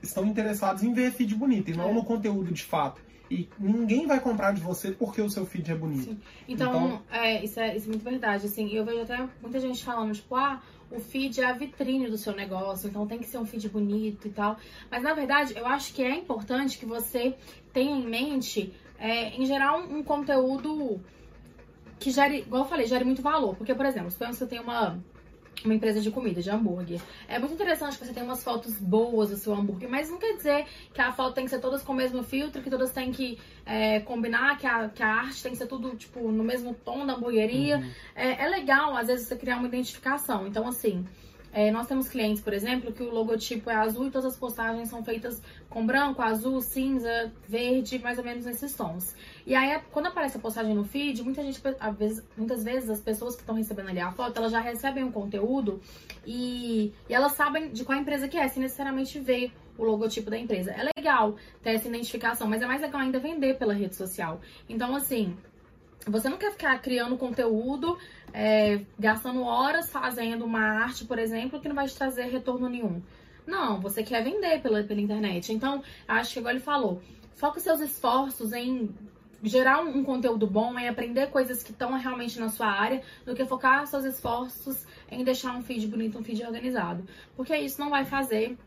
estão 0.03 0.25
interessados 0.25 0.83
em 0.83 0.93
ver 0.93 1.11
feed 1.11 1.33
bonito 1.35 1.71
e 1.71 1.75
não 1.77 1.89
É. 1.91 1.93
no 1.93 2.03
conteúdo 2.03 2.51
de 2.51 2.63
fato. 2.63 2.99
E 3.31 3.47
ninguém 3.57 4.05
vai 4.05 4.19
comprar 4.19 4.51
de 4.53 4.59
você 4.59 4.91
porque 4.91 5.21
o 5.21 5.29
seu 5.29 5.45
feed 5.45 5.71
é 5.71 5.75
bonito. 5.75 6.03
Sim. 6.03 6.19
Então, 6.49 6.69
Então- 6.69 7.01
é, 7.09 7.41
isso 7.41 7.57
é, 7.61 7.77
isso 7.77 7.85
é 7.85 7.89
muito 7.89 8.03
verdade, 8.03 8.45
assim, 8.45 8.69
eu 8.73 8.83
vejo 8.83 9.03
até 9.03 9.25
muita 9.41 9.57
gente 9.57 9.81
falando, 9.85 10.13
tipo, 10.13 10.35
ah, 10.35 10.61
o 10.91 10.99
feed 10.99 11.39
é 11.39 11.45
a 11.45 11.53
vitrine 11.53 12.09
do 12.09 12.17
seu 12.17 12.35
negócio, 12.35 12.89
então 12.89 13.07
tem 13.07 13.19
que 13.19 13.25
ser 13.25 13.37
um 13.37 13.45
feed 13.45 13.69
bonito 13.69 14.27
e 14.27 14.31
tal. 14.31 14.57
Mas, 14.91 15.01
na 15.01 15.13
verdade, 15.13 15.53
eu 15.55 15.65
acho 15.65 15.93
que 15.93 16.03
é 16.03 16.13
importante 16.13 16.77
que 16.77 16.85
você 16.85 17.33
tenha 17.71 17.95
em 17.95 18.05
mente, 18.05 18.73
é, 18.99 19.29
em 19.29 19.45
geral, 19.45 19.79
um, 19.79 19.99
um 19.99 20.03
conteúdo 20.03 20.99
que 21.97 22.11
gere, 22.11 22.39
igual 22.39 22.63
eu 22.63 22.69
falei, 22.69 22.85
gere 22.85 23.05
muito 23.05 23.21
valor. 23.21 23.55
Porque, 23.55 23.73
por 23.73 23.85
exemplo, 23.85 24.11
suponhamos 24.11 24.37
que 24.37 24.43
você 24.43 24.49
tem 24.49 24.59
uma, 24.59 24.99
uma 25.65 25.73
empresa 25.73 26.01
de 26.01 26.11
comida, 26.11 26.41
de 26.41 26.49
hambúrguer. 26.49 27.01
É 27.27 27.39
muito 27.39 27.53
interessante 27.53 27.97
que 27.97 28.05
você 28.05 28.13
tenha 28.13 28.25
umas 28.25 28.43
fotos 28.43 28.77
boas 28.77 29.29
do 29.29 29.37
seu 29.37 29.53
hambúrguer, 29.53 29.89
mas 29.89 30.09
não 30.09 30.17
quer 30.17 30.35
dizer 30.35 30.65
que 30.93 31.01
a 31.01 31.11
foto 31.11 31.33
tem 31.35 31.45
que 31.45 31.49
ser 31.49 31.59
todas 31.59 31.81
com 31.83 31.93
o 31.93 31.95
mesmo 31.95 32.23
filtro, 32.23 32.61
que 32.61 32.69
todas 32.69 32.91
têm 32.91 33.11
que 33.11 33.37
é, 33.65 33.99
combinar, 33.99 34.57
que 34.57 34.67
a, 34.67 34.89
que 34.89 35.03
a 35.03 35.07
arte 35.07 35.41
tem 35.41 35.51
que 35.51 35.57
ser 35.57 35.67
tudo, 35.67 35.95
tipo, 35.95 36.31
no 36.31 36.43
mesmo 36.43 36.73
tom 36.73 37.05
da 37.05 37.13
hamburgueria. 37.13 37.77
Uhum. 37.77 37.91
É, 38.15 38.45
é 38.45 38.49
legal, 38.49 38.95
às 38.95 39.07
vezes, 39.07 39.27
você 39.27 39.35
criar 39.35 39.57
uma 39.57 39.67
identificação. 39.67 40.47
Então, 40.47 40.67
assim, 40.67 41.05
é, 41.53 41.69
nós 41.69 41.87
temos 41.87 42.07
clientes, 42.07 42.41
por 42.41 42.53
exemplo, 42.53 42.93
que 42.93 43.03
o 43.03 43.11
logotipo 43.11 43.69
é 43.69 43.75
azul 43.75 44.07
e 44.07 44.11
todas 44.11 44.33
as 44.33 44.37
postagens 44.37 44.89
são 44.89 45.03
feitas 45.03 45.41
com 45.69 45.85
branco, 45.85 46.21
azul, 46.21 46.61
cinza, 46.61 47.31
verde, 47.47 47.99
mais 47.99 48.17
ou 48.17 48.23
menos 48.23 48.45
nesses 48.45 48.73
tons. 48.73 49.15
E 49.45 49.53
aí, 49.53 49.81
quando 49.91 50.07
aparece 50.07 50.37
a 50.37 50.39
postagem 50.39 50.73
no 50.73 50.85
feed, 50.85 51.21
muita 51.23 51.43
gente, 51.43 51.61
vezes, 51.97 52.23
muitas 52.37 52.63
vezes, 52.63 52.89
as 52.89 53.01
pessoas 53.01 53.35
que 53.35 53.41
estão 53.41 53.55
recebendo 53.55 53.89
ali 53.89 53.99
a 53.99 54.11
foto, 54.11 54.37
elas 54.37 54.51
já 54.51 54.61
recebem 54.61 55.03
o 55.03 55.11
conteúdo 55.11 55.81
e, 56.25 56.93
e 57.09 57.13
elas 57.13 57.33
sabem 57.33 57.71
de 57.71 57.83
qual 57.83 57.97
empresa 57.97 58.27
que 58.27 58.37
é, 58.37 58.47
sem 58.47 58.61
necessariamente 58.61 59.19
ver 59.19 59.51
o 59.77 59.83
logotipo 59.83 60.29
da 60.29 60.37
empresa. 60.37 60.71
É 60.71 60.89
legal 60.95 61.35
ter 61.61 61.71
essa 61.71 61.87
identificação, 61.87 62.47
mas 62.47 62.61
é 62.61 62.65
mais 62.65 62.81
legal 62.81 63.01
ainda 63.01 63.19
vender 63.19 63.57
pela 63.57 63.73
rede 63.73 63.95
social. 63.95 64.39
Então, 64.69 64.95
assim, 64.95 65.35
você 66.07 66.29
não 66.29 66.37
quer 66.37 66.51
ficar 66.51 66.79
criando 66.79 67.17
conteúdo, 67.17 67.97
é, 68.33 68.81
gastando 68.97 69.43
horas 69.43 69.89
fazendo 69.89 70.45
uma 70.45 70.61
arte, 70.61 71.05
por 71.05 71.19
exemplo, 71.19 71.59
que 71.59 71.67
não 71.67 71.75
vai 71.75 71.87
te 71.87 71.95
trazer 71.95 72.23
retorno 72.23 72.69
nenhum. 72.69 73.01
Não, 73.45 73.79
você 73.79 74.03
quer 74.03 74.23
vender 74.23 74.61
pela, 74.61 74.83
pela 74.83 75.01
internet. 75.01 75.51
Então, 75.51 75.83
acho 76.07 76.33
que 76.33 76.39
igual 76.39 76.53
ele 76.53 76.63
falou, 76.63 77.01
foca 77.35 77.59
seus 77.59 77.81
esforços 77.81 78.53
em 78.53 78.89
gerar 79.43 79.83
um, 79.83 79.97
um 79.97 80.03
conteúdo 80.03 80.45
bom, 80.45 80.77
em 80.77 80.87
aprender 80.87 81.27
coisas 81.27 81.63
que 81.63 81.71
estão 81.71 81.97
realmente 81.97 82.39
na 82.39 82.49
sua 82.49 82.67
área, 82.67 83.01
do 83.25 83.33
que 83.33 83.43
focar 83.45 83.85
seus 83.87 84.05
esforços 84.05 84.85
em 85.09 85.23
deixar 85.23 85.55
um 85.55 85.63
feed 85.63 85.87
bonito, 85.87 86.17
um 86.17 86.23
feed 86.23 86.43
organizado. 86.43 87.03
Porque 87.35 87.55
isso 87.57 87.81
não 87.81 87.89
vai 87.89 88.05
fazer 88.05 88.57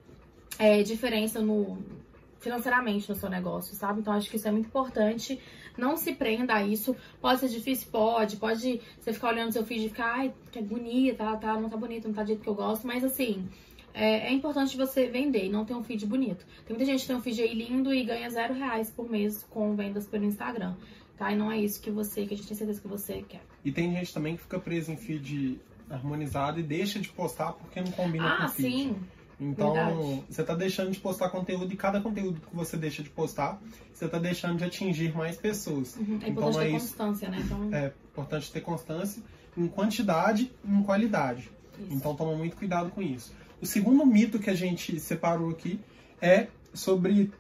é, 0.58 0.82
diferença 0.82 1.40
no 1.40 1.78
financeiramente 2.40 3.08
no 3.08 3.14
seu 3.14 3.30
negócio, 3.30 3.74
sabe? 3.74 4.00
Então 4.00 4.12
acho 4.12 4.28
que 4.28 4.36
isso 4.36 4.46
é 4.46 4.50
muito 4.50 4.66
importante. 4.66 5.40
Não 5.76 5.96
se 5.96 6.14
prenda 6.14 6.54
a 6.54 6.62
isso. 6.62 6.94
Pode 7.20 7.40
ser 7.40 7.48
difícil, 7.48 7.88
pode. 7.90 8.36
Pode 8.36 8.80
você 8.98 9.12
ficar 9.12 9.28
olhando 9.28 9.52
seu 9.52 9.64
feed 9.64 9.86
e 9.86 9.88
ficar, 9.88 10.14
ai, 10.14 10.34
que 10.50 10.58
é 10.58 10.62
bonita, 10.62 11.24
tá, 11.24 11.36
tá, 11.36 11.60
não 11.60 11.68
tá 11.68 11.76
bonito, 11.76 12.06
não 12.06 12.14
tá 12.14 12.22
do 12.22 12.28
jeito 12.28 12.42
que 12.42 12.48
eu 12.48 12.54
gosto, 12.54 12.86
mas 12.86 13.02
assim, 13.04 13.48
é, 13.92 14.28
é, 14.28 14.32
importante 14.32 14.76
você 14.76 15.06
vender 15.06 15.46
e 15.46 15.48
não 15.48 15.64
ter 15.64 15.74
um 15.74 15.82
feed 15.82 16.04
bonito. 16.06 16.44
Tem 16.66 16.76
muita 16.76 16.84
gente 16.84 17.02
que 17.02 17.06
tem 17.06 17.16
um 17.16 17.22
feed 17.22 17.42
aí 17.42 17.54
lindo 17.54 17.94
e 17.94 18.04
ganha 18.04 18.28
zero 18.28 18.54
reais 18.54 18.90
por 18.90 19.08
mês 19.08 19.44
com 19.50 19.74
vendas 19.76 20.06
pelo 20.06 20.24
Instagram. 20.24 20.74
Tá? 21.16 21.32
E 21.32 21.36
não 21.36 21.50
é 21.50 21.58
isso 21.58 21.80
que 21.80 21.92
você, 21.92 22.26
que 22.26 22.34
a 22.34 22.36
gente 22.36 22.48
tem 22.48 22.56
certeza 22.56 22.80
que 22.80 22.88
você 22.88 23.22
quer. 23.22 23.42
E 23.64 23.70
tem 23.70 23.92
gente 23.92 24.12
também 24.12 24.36
que 24.36 24.42
fica 24.42 24.58
presa 24.58 24.92
em 24.92 24.96
feed 24.96 25.60
harmonizado 25.88 26.58
e 26.58 26.62
deixa 26.62 26.98
de 26.98 27.08
postar 27.08 27.52
porque 27.52 27.80
não 27.80 27.92
combina 27.92 28.34
ah, 28.34 28.36
com 28.38 28.44
o 28.46 28.48
feed. 28.48 28.72
sim. 28.72 28.96
Então, 29.40 29.72
Verdade. 29.72 30.24
você 30.28 30.40
está 30.40 30.54
deixando 30.54 30.90
de 30.90 31.00
postar 31.00 31.28
conteúdo 31.28 31.72
e 31.72 31.76
cada 31.76 32.00
conteúdo 32.00 32.40
que 32.40 32.54
você 32.54 32.76
deixa 32.76 33.02
de 33.02 33.10
postar, 33.10 33.60
você 33.92 34.04
está 34.04 34.18
deixando 34.18 34.58
de 34.58 34.64
atingir 34.64 35.14
mais 35.14 35.36
pessoas. 35.36 35.96
Uhum. 35.96 36.18
É 36.22 36.28
então, 36.28 36.30
importante 36.30 36.58
é 36.58 36.60
ter 36.70 36.76
isso. 36.76 36.86
constância, 36.96 37.28
né? 37.30 37.42
Então, 37.44 37.74
É 37.74 37.92
importante 38.12 38.52
ter 38.52 38.60
constância 38.60 39.22
em 39.56 39.66
quantidade 39.66 40.52
e 40.64 40.70
em 40.70 40.82
qualidade. 40.82 41.50
isso. 41.78 41.88
Então, 41.90 42.14
toma 42.14 42.34
muito 42.34 42.56
cuidado 42.56 42.90
com 42.90 43.02
isso. 43.02 43.32
O 43.60 43.66
segundo 43.66 44.04
mito 44.06 44.38
que 44.38 44.50
a 44.50 44.54
gente 44.54 44.98
separou 45.00 45.50
aqui 45.50 45.80
é 46.20 46.48
sobre 46.72 47.32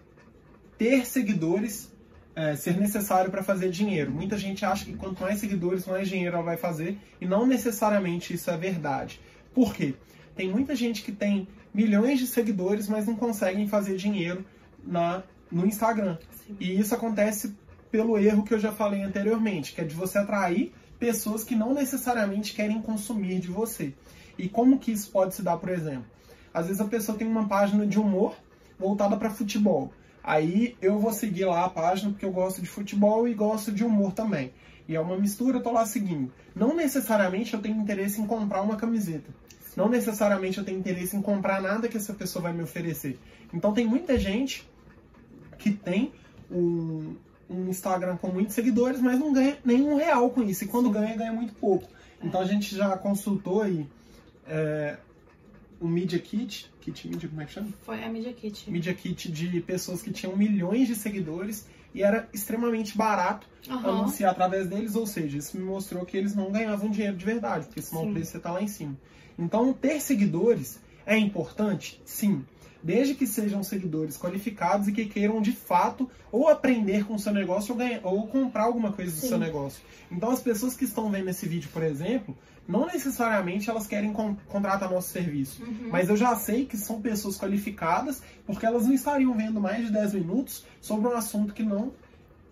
ter 0.76 1.06
seguidores 1.06 1.92
é, 2.34 2.56
ser 2.56 2.76
necessário 2.76 3.30
para 3.30 3.42
fazer 3.42 3.70
dinheiro. 3.70 4.10
Muita 4.10 4.36
gente 4.36 4.64
acha 4.64 4.84
que 4.84 4.94
quanto 4.94 5.22
mais 5.22 5.38
seguidores, 5.38 5.86
mais 5.86 6.08
dinheiro 6.08 6.34
ela 6.36 6.44
vai 6.44 6.56
fazer, 6.56 6.98
e 7.20 7.26
não 7.26 7.46
necessariamente 7.46 8.34
isso 8.34 8.50
é 8.50 8.56
verdade. 8.56 9.20
Por 9.54 9.72
quê? 9.72 9.94
Tem 10.36 10.50
muita 10.50 10.74
gente 10.74 11.02
que 11.02 11.12
tem 11.12 11.46
milhões 11.72 12.18
de 12.18 12.26
seguidores, 12.26 12.88
mas 12.88 13.06
não 13.06 13.16
conseguem 13.16 13.66
fazer 13.68 13.96
dinheiro 13.96 14.44
na, 14.82 15.22
no 15.50 15.66
Instagram. 15.66 16.18
Sim. 16.46 16.56
E 16.60 16.78
isso 16.78 16.94
acontece 16.94 17.54
pelo 17.90 18.18
erro 18.18 18.42
que 18.42 18.54
eu 18.54 18.58
já 18.58 18.72
falei 18.72 19.02
anteriormente, 19.02 19.72
que 19.72 19.80
é 19.80 19.84
de 19.84 19.94
você 19.94 20.18
atrair 20.18 20.72
pessoas 20.98 21.44
que 21.44 21.54
não 21.54 21.74
necessariamente 21.74 22.54
querem 22.54 22.80
consumir 22.80 23.40
de 23.40 23.48
você. 23.48 23.94
E 24.38 24.48
como 24.48 24.78
que 24.78 24.90
isso 24.90 25.10
pode 25.10 25.34
se 25.34 25.42
dar, 25.42 25.56
por 25.56 25.68
exemplo? 25.68 26.06
Às 26.52 26.66
vezes 26.66 26.80
a 26.80 26.86
pessoa 26.86 27.16
tem 27.16 27.26
uma 27.26 27.46
página 27.46 27.86
de 27.86 27.98
humor 27.98 28.36
voltada 28.78 29.16
para 29.16 29.30
futebol. 29.30 29.92
Aí 30.22 30.76
eu 30.80 30.98
vou 30.98 31.12
seguir 31.12 31.44
lá 31.44 31.64
a 31.64 31.70
página 31.70 32.10
porque 32.10 32.24
eu 32.24 32.32
gosto 32.32 32.62
de 32.62 32.68
futebol 32.68 33.28
e 33.28 33.34
gosto 33.34 33.70
de 33.70 33.84
humor 33.84 34.12
também. 34.12 34.52
E 34.88 34.94
é 34.96 35.00
uma 35.00 35.16
mistura, 35.16 35.58
eu 35.58 35.62
tô 35.62 35.70
lá 35.70 35.84
seguindo. 35.86 36.32
Não 36.54 36.74
necessariamente 36.74 37.54
eu 37.54 37.60
tenho 37.60 37.80
interesse 37.80 38.20
em 38.20 38.26
comprar 38.26 38.62
uma 38.62 38.76
camiseta. 38.76 39.30
Não 39.76 39.88
necessariamente 39.88 40.58
eu 40.58 40.64
tenho 40.64 40.78
interesse 40.78 41.16
em 41.16 41.22
comprar 41.22 41.60
nada 41.60 41.88
que 41.88 41.96
essa 41.96 42.14
pessoa 42.14 42.44
vai 42.44 42.52
me 42.52 42.62
oferecer. 42.62 43.18
Então 43.52 43.72
tem 43.72 43.86
muita 43.86 44.18
gente 44.18 44.68
que 45.58 45.70
tem 45.70 46.12
um, 46.50 47.16
um 47.48 47.68
Instagram 47.68 48.16
com 48.16 48.28
muitos 48.28 48.54
seguidores, 48.54 49.00
mas 49.00 49.18
não 49.18 49.32
ganha 49.32 49.58
nenhum 49.64 49.96
real 49.96 50.30
com 50.30 50.42
isso. 50.42 50.64
E 50.64 50.68
quando 50.68 50.90
ganha, 50.90 51.16
ganha 51.16 51.32
muito 51.32 51.54
pouco. 51.54 51.88
Então 52.22 52.40
a 52.40 52.44
gente 52.44 52.74
já 52.74 52.96
consultou 52.96 53.62
aí 53.62 53.86
é, 54.46 54.96
um 55.80 55.88
Media 55.88 56.18
Kit, 56.18 56.72
Kit 56.80 57.08
Media, 57.08 57.28
como 57.28 57.40
é 57.42 57.44
que 57.44 57.52
chama? 57.52 57.68
Foi 57.82 58.02
a 58.02 58.08
Media 58.08 58.32
Kit. 58.32 58.70
Media 58.70 58.94
Kit 58.94 59.30
de 59.30 59.60
pessoas 59.60 60.02
que 60.02 60.10
tinham 60.10 60.36
milhões 60.36 60.88
de 60.88 60.94
seguidores 60.94 61.66
e 61.94 62.02
era 62.02 62.28
extremamente 62.32 62.96
barato 62.96 63.46
Aham. 63.68 64.00
anunciar 64.00 64.32
através 64.32 64.66
deles, 64.66 64.96
ou 64.96 65.06
seja, 65.06 65.38
isso 65.38 65.56
me 65.56 65.62
mostrou 65.62 66.04
que 66.04 66.16
eles 66.16 66.34
não 66.34 66.50
ganhavam 66.50 66.90
dinheiro 66.90 67.16
de 67.16 67.24
verdade, 67.24 67.66
porque 67.66 67.82
senão 67.82 68.02
Sim. 68.02 68.10
o 68.10 68.12
preço 68.14 68.36
está 68.36 68.50
lá 68.52 68.62
em 68.62 68.68
cima. 68.68 68.96
Então, 69.38 69.72
ter 69.72 70.00
seguidores 70.00 70.78
é 71.06 71.16
importante? 71.16 72.00
Sim. 72.04 72.44
Desde 72.82 73.14
que 73.14 73.26
sejam 73.26 73.62
seguidores 73.62 74.18
qualificados 74.18 74.88
e 74.88 74.92
que 74.92 75.06
queiram 75.06 75.40
de 75.40 75.52
fato 75.52 76.08
ou 76.30 76.48
aprender 76.48 77.04
com 77.06 77.14
o 77.14 77.18
seu 77.18 77.32
negócio 77.32 77.72
ou, 77.72 77.78
ganhar, 77.78 78.00
ou 78.02 78.26
comprar 78.26 78.64
alguma 78.64 78.92
coisa 78.92 79.10
do 79.12 79.20
Sim. 79.20 79.28
seu 79.28 79.38
negócio. 79.38 79.82
Então, 80.10 80.30
as 80.30 80.40
pessoas 80.40 80.76
que 80.76 80.84
estão 80.84 81.10
vendo 81.10 81.30
esse 81.30 81.48
vídeo, 81.48 81.70
por 81.72 81.82
exemplo, 81.82 82.36
não 82.68 82.86
necessariamente 82.86 83.70
elas 83.70 83.86
querem 83.86 84.12
con- 84.12 84.36
contratar 84.48 84.90
nosso 84.90 85.08
serviço. 85.08 85.62
Uhum. 85.62 85.88
Mas 85.90 86.08
eu 86.10 86.16
já 86.16 86.36
sei 86.36 86.66
que 86.66 86.76
são 86.76 87.00
pessoas 87.00 87.38
qualificadas, 87.38 88.22
porque 88.46 88.66
elas 88.66 88.84
não 88.86 88.92
estariam 88.92 89.32
vendo 89.34 89.60
mais 89.60 89.86
de 89.86 89.90
10 89.92 90.14
minutos 90.14 90.64
sobre 90.80 91.08
um 91.08 91.12
assunto 91.12 91.54
que 91.54 91.62
não, 91.62 91.92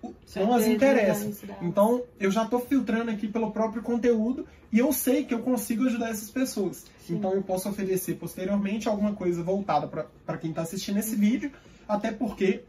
não 0.03 0.55
as 0.55 0.65
Certeza, 0.65 0.73
interessa. 0.73 1.47
dá. 1.47 1.57
Então, 1.63 2.03
eu 2.19 2.31
já 2.31 2.45
estou 2.45 2.61
filtrando 2.61 3.11
aqui 3.11 3.29
pelo 3.29 3.51
próprio 3.53 3.83
conteúdo 3.83 4.47
e 4.73 4.79
eu 4.79 4.93
sei 4.93 5.25
que 5.25 5.33
eu 5.35 5.41
consigo 5.41 5.87
ajudar 5.87 6.11
essas 6.11 6.31
pessoas. 6.31 6.85
Sim. 7.07 7.17
Então, 7.17 7.33
eu 7.35 7.43
posso 7.43 7.69
oferecer 7.69 8.15
posteriormente 8.15 8.89
alguma 8.89 9.15
coisa 9.15 9.43
voltada 9.43 9.87
para 9.87 10.39
quem 10.39 10.51
está 10.51 10.63
assistindo 10.63 10.99
esse 10.99 11.15
vídeo, 11.15 11.53
até 11.87 12.11
porque 12.11 12.63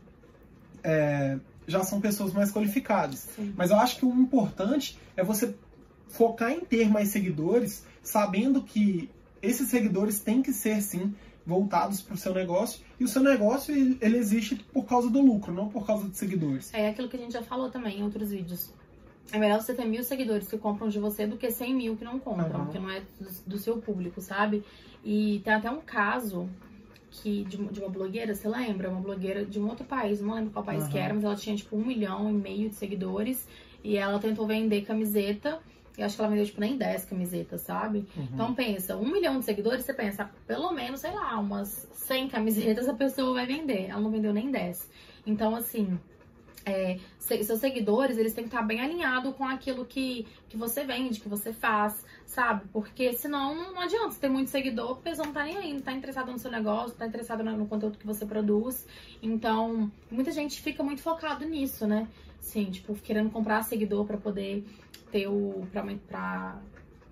é, 0.84 1.38
já 1.68 1.84
são 1.84 2.00
pessoas 2.00 2.34
mais 2.34 2.52
qualificadas. 2.52 3.28
Sim. 3.36 3.54
Mas 3.56 3.72
eu 3.72 3.78
acho 3.78 3.98
que 3.98 4.06
o 4.06 4.13
importante 4.13 4.98
é 5.16 5.24
você 5.24 5.56
focar 6.08 6.52
em 6.52 6.60
ter 6.62 6.90
mais 6.90 7.10
seguidores, 7.10 7.84
sabendo 8.02 8.62
que 8.62 9.10
esses 9.42 9.68
seguidores 9.70 10.20
têm 10.20 10.42
que 10.42 10.54
ser, 10.54 10.82
sim, 10.82 11.13
voltados 11.45 12.01
para 12.01 12.13
o 12.15 12.17
seu 12.17 12.33
negócio. 12.33 12.81
E 13.00 13.03
o 13.03 13.07
seu 13.07 13.21
negócio, 13.21 13.73
ele 13.73 14.17
existe 14.17 14.55
por 14.55 14.85
causa 14.85 15.09
do 15.09 15.21
lucro, 15.21 15.53
não 15.53 15.69
por 15.69 15.85
causa 15.85 16.07
de 16.07 16.17
seguidores. 16.17 16.73
É 16.73 16.89
aquilo 16.89 17.09
que 17.09 17.17
a 17.17 17.19
gente 17.19 17.33
já 17.33 17.43
falou 17.43 17.69
também 17.69 18.00
em 18.00 18.03
outros 18.03 18.31
vídeos. 18.31 18.71
É 19.31 19.39
melhor 19.39 19.62
você 19.62 19.73
ter 19.73 19.85
mil 19.85 20.03
seguidores 20.03 20.47
que 20.47 20.57
compram 20.57 20.89
de 20.89 21.00
você 21.00 21.25
do 21.25 21.38
que 21.38 21.50
100 21.50 21.73
mil 21.73 21.97
que 21.97 22.03
não 22.03 22.19
compram, 22.19 22.47
Aham. 22.47 22.65
porque 22.65 22.79
não 22.79 22.89
é 22.89 23.01
do, 23.47 23.57
seu 23.57 23.77
público, 23.77 24.21
sabe? 24.21 24.63
E 25.03 25.41
tem 25.43 25.53
até 25.53 25.71
um 25.71 25.81
caso 25.81 26.47
que 27.09 27.43
de, 27.45 27.57
de 27.57 27.79
uma 27.79 27.89
blogueira, 27.89 28.35
você 28.35 28.47
lembra? 28.47 28.89
Uma 28.89 29.01
blogueira 29.01 29.45
de 29.45 29.59
um 29.59 29.67
outro 29.67 29.85
país, 29.85 30.21
não 30.21 30.35
lembro 30.35 30.51
qual 30.51 30.63
país 30.63 30.88
que 30.88 30.97
Aham. 30.97 31.05
era, 31.05 31.13
mas 31.13 31.23
ela 31.23 31.35
tinha 31.35 31.55
tipo 31.55 31.75
um 31.75 31.85
milhão 31.85 32.29
e 32.29 32.33
meio 32.33 32.69
de 32.69 32.75
seguidores 32.75 33.47
e 33.83 33.97
ela 33.97 34.19
tentou 34.19 34.45
vender 34.45 34.81
camiseta. 34.83 35.59
E 35.97 36.01
acho 36.01 36.15
que 36.15 36.21
ela 36.21 36.29
vendeu, 36.29 36.45
tipo, 36.45 36.59
nem 36.59 36.75
10 36.75 37.05
camisetas, 37.05 37.62
sabe? 37.62 38.05
Uhum. 38.15 38.27
Então 38.33 38.53
pensa, 38.53 38.97
um 38.97 39.12
milhão 39.12 39.39
de 39.39 39.45
seguidores, 39.45 39.85
você 39.85 39.93
pensa, 39.93 40.29
pelo 40.47 40.71
menos, 40.71 41.01
sei 41.01 41.12
lá, 41.12 41.38
umas 41.39 41.88
100 41.93 42.29
camisetas 42.29 42.89
a 42.89 42.93
pessoa 42.93 43.33
vai 43.33 43.45
vender. 43.45 43.89
Ela 43.89 44.01
não 44.01 44.09
vendeu 44.09 44.33
nem 44.33 44.50
10. 44.50 44.89
Então, 45.25 45.55
assim, 45.55 46.00
é, 46.65 46.97
se- 47.19 47.43
seus 47.43 47.59
seguidores, 47.59 48.17
eles 48.17 48.33
têm 48.33 48.45
que 48.45 48.50
estar 48.50 48.62
bem 48.63 48.81
alinhados 48.81 49.35
com 49.35 49.43
aquilo 49.45 49.85
que, 49.85 50.25
que 50.50 50.57
você 50.57 50.83
vende, 50.83 51.19
que 51.19 51.29
você 51.29 51.53
faz, 51.53 52.05
sabe? 52.25 52.63
Porque 52.71 53.13
senão 53.13 53.55
não, 53.55 53.73
não 53.73 53.81
adianta 53.81 54.12
você 54.12 54.19
ter 54.19 54.29
muito 54.29 54.50
seguidor, 54.50 54.95
porque 54.95 55.09
eles 55.09 55.19
não 55.19 55.31
tá 55.31 55.43
nem 55.43 55.57
aí, 55.57 55.73
não 55.73 55.81
tá 55.81 55.91
interessado 55.91 56.31
no 56.31 56.39
seu 56.39 56.50
negócio, 56.51 56.95
tá 56.97 57.05
interessado 57.05 57.43
no, 57.43 57.67
conteúdo 57.67 57.97
que 57.97 58.05
você 58.05 58.25
produz. 58.25 58.88
Então, 59.21 59.91
muita 60.09 60.31
gente 60.31 60.62
fica 60.62 60.81
muito 60.83 61.01
focado 61.01 61.45
nisso, 61.45 61.85
né? 61.85 62.07
Sim, 62.39 62.65
tipo, 62.65 62.93
querendo 62.95 63.29
comprar 63.29 63.63
seguidor 63.63 64.05
pra 64.05 64.17
poder 64.17 64.65
ter 65.13 65.27
o. 65.27 65.65
pra, 65.72 66.60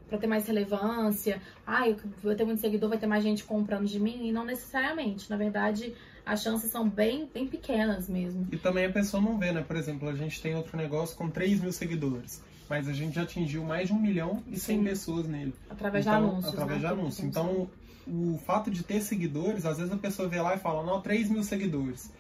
pra 0.09 0.17
ter 0.17 0.27
mais 0.27 0.47
relevância. 0.47 1.39
Ah, 1.65 1.87
eu 1.87 1.95
vou 2.23 2.33
ter 2.35 2.43
muito 2.43 2.59
seguidor, 2.59 2.89
vai 2.89 2.97
ter 2.97 3.05
mais 3.05 3.23
gente 3.23 3.43
comprando 3.43 3.85
de 3.85 3.99
mim. 3.99 4.27
E 4.27 4.31
não 4.31 4.43
necessariamente. 4.43 5.29
Na 5.29 5.37
verdade, 5.37 5.93
as 6.25 6.41
chances 6.41 6.71
são 6.71 6.89
bem, 6.89 7.29
bem 7.31 7.47
pequenas 7.47 8.09
mesmo. 8.09 8.47
E 8.51 8.57
também 8.57 8.85
a 8.85 8.91
pessoa 8.91 9.21
não 9.21 9.37
vê, 9.37 9.51
né? 9.51 9.61
Por 9.61 9.75
exemplo, 9.75 10.09
a 10.09 10.15
gente 10.15 10.41
tem 10.41 10.55
outro 10.55 10.75
negócio 10.75 11.15
com 11.15 11.29
3 11.29 11.61
mil 11.61 11.71
seguidores, 11.71 12.43
mas 12.67 12.89
a 12.89 12.93
gente 12.93 13.13
já 13.13 13.21
atingiu 13.21 13.63
mais 13.63 13.87
de 13.87 13.93
1 13.93 13.99
milhão 14.01 14.43
e 14.47 14.59
100 14.59 14.77
Sim. 14.79 14.83
pessoas 14.83 15.27
nele. 15.27 15.53
Através 15.69 16.05
Então, 16.05 16.19
de 16.19 16.25
anúncios. 16.25 16.53
Através 16.53 16.81
né? 16.81 16.87
de 16.87 16.93
anúncios. 16.93 17.27
Então, 17.27 17.69
o 18.07 18.39
fato 18.43 18.71
de 18.71 18.83
ter 18.83 18.99
seguidores, 19.01 19.63
às 19.65 19.77
vezes 19.77 19.93
a 19.93 19.97
pessoa 19.97 20.27
vê 20.27 20.41
lá 20.41 20.55
e 20.55 20.57
fala, 20.57 20.83
não, 20.83 20.99
3 20.99 21.29
mil 21.29 21.43
seguidores. 21.43 22.11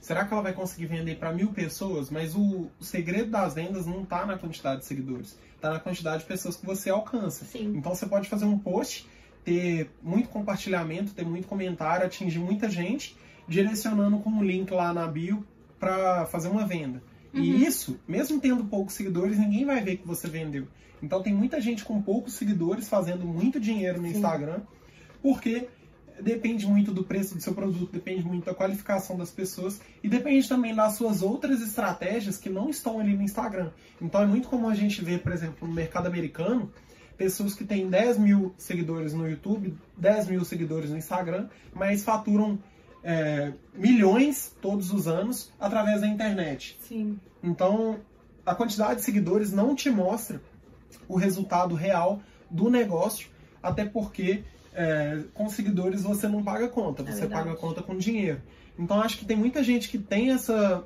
Será 0.00 0.24
que 0.24 0.32
ela 0.32 0.42
vai 0.42 0.52
conseguir 0.52 0.86
vender 0.86 1.16
para 1.16 1.32
mil 1.32 1.52
pessoas? 1.52 2.10
Mas 2.10 2.34
o, 2.34 2.70
o 2.78 2.84
segredo 2.84 3.30
das 3.30 3.54
vendas 3.54 3.86
não 3.86 4.02
está 4.02 4.24
na 4.24 4.38
quantidade 4.38 4.80
de 4.80 4.86
seguidores, 4.86 5.38
está 5.54 5.70
na 5.70 5.80
quantidade 5.80 6.22
de 6.22 6.28
pessoas 6.28 6.56
que 6.56 6.64
você 6.64 6.90
alcança. 6.90 7.44
Sim. 7.44 7.74
Então 7.76 7.94
você 7.94 8.06
pode 8.06 8.28
fazer 8.28 8.44
um 8.44 8.58
post, 8.58 9.08
ter 9.44 9.90
muito 10.02 10.28
compartilhamento, 10.28 11.12
ter 11.12 11.24
muito 11.24 11.48
comentário, 11.48 12.06
atingir 12.06 12.38
muita 12.38 12.70
gente, 12.70 13.16
direcionando 13.46 14.18
com 14.18 14.30
um 14.30 14.42
link 14.42 14.70
lá 14.70 14.92
na 14.92 15.06
bio 15.06 15.44
para 15.78 16.26
fazer 16.26 16.48
uma 16.48 16.66
venda. 16.66 17.02
Uhum. 17.32 17.42
E 17.42 17.64
isso, 17.64 17.98
mesmo 18.06 18.40
tendo 18.40 18.64
poucos 18.64 18.94
seguidores, 18.94 19.38
ninguém 19.38 19.64
vai 19.64 19.82
ver 19.82 19.96
que 19.96 20.06
você 20.06 20.28
vendeu. 20.28 20.66
Então 21.02 21.22
tem 21.22 21.32
muita 21.32 21.60
gente 21.60 21.84
com 21.84 22.00
poucos 22.02 22.34
seguidores 22.34 22.88
fazendo 22.88 23.24
muito 23.24 23.60
dinheiro 23.60 24.00
no 24.00 24.08
Sim. 24.08 24.16
Instagram, 24.16 24.60
porque 25.22 25.68
depende 26.22 26.66
muito 26.66 26.92
do 26.92 27.04
preço 27.04 27.34
do 27.34 27.40
seu 27.40 27.54
produto, 27.54 27.92
depende 27.92 28.24
muito 28.24 28.44
da 28.44 28.54
qualificação 28.54 29.16
das 29.16 29.30
pessoas 29.30 29.80
e 30.02 30.08
depende 30.08 30.48
também 30.48 30.74
das 30.74 30.94
suas 30.94 31.22
outras 31.22 31.60
estratégias 31.60 32.36
que 32.36 32.48
não 32.48 32.68
estão 32.70 32.98
ali 32.98 33.16
no 33.16 33.22
Instagram. 33.22 33.70
Então 34.00 34.22
é 34.22 34.26
muito 34.26 34.48
comum 34.48 34.68
a 34.68 34.74
gente 34.74 35.04
ver, 35.04 35.20
por 35.20 35.32
exemplo, 35.32 35.66
no 35.66 35.74
mercado 35.74 36.06
americano, 36.06 36.72
pessoas 37.16 37.54
que 37.54 37.64
têm 37.64 37.88
10 37.88 38.18
mil 38.18 38.54
seguidores 38.56 39.12
no 39.12 39.28
YouTube, 39.28 39.76
10 39.96 40.28
mil 40.28 40.44
seguidores 40.44 40.90
no 40.90 40.96
Instagram, 40.96 41.48
mas 41.74 42.04
faturam 42.04 42.58
é, 43.02 43.52
milhões 43.74 44.56
todos 44.60 44.92
os 44.92 45.08
anos 45.08 45.52
através 45.58 46.00
da 46.00 46.06
internet. 46.06 46.78
Sim. 46.80 47.18
Então, 47.42 48.00
a 48.44 48.54
quantidade 48.54 48.96
de 48.96 49.02
seguidores 49.02 49.52
não 49.52 49.74
te 49.74 49.90
mostra 49.90 50.40
o 51.08 51.16
resultado 51.16 51.74
real 51.74 52.20
do 52.50 52.70
negócio, 52.70 53.28
até 53.62 53.84
porque 53.84 54.44
é, 54.78 55.24
com 55.34 55.48
seguidores 55.48 56.02
você 56.02 56.28
não 56.28 56.44
paga 56.44 56.68
conta, 56.68 57.02
você 57.02 57.24
é 57.24 57.26
paga 57.26 57.56
conta 57.56 57.82
com 57.82 57.96
dinheiro. 57.96 58.40
Então 58.78 59.00
acho 59.02 59.18
que 59.18 59.24
tem 59.24 59.36
muita 59.36 59.60
gente 59.64 59.88
que 59.88 59.98
tem 59.98 60.30
essa, 60.30 60.84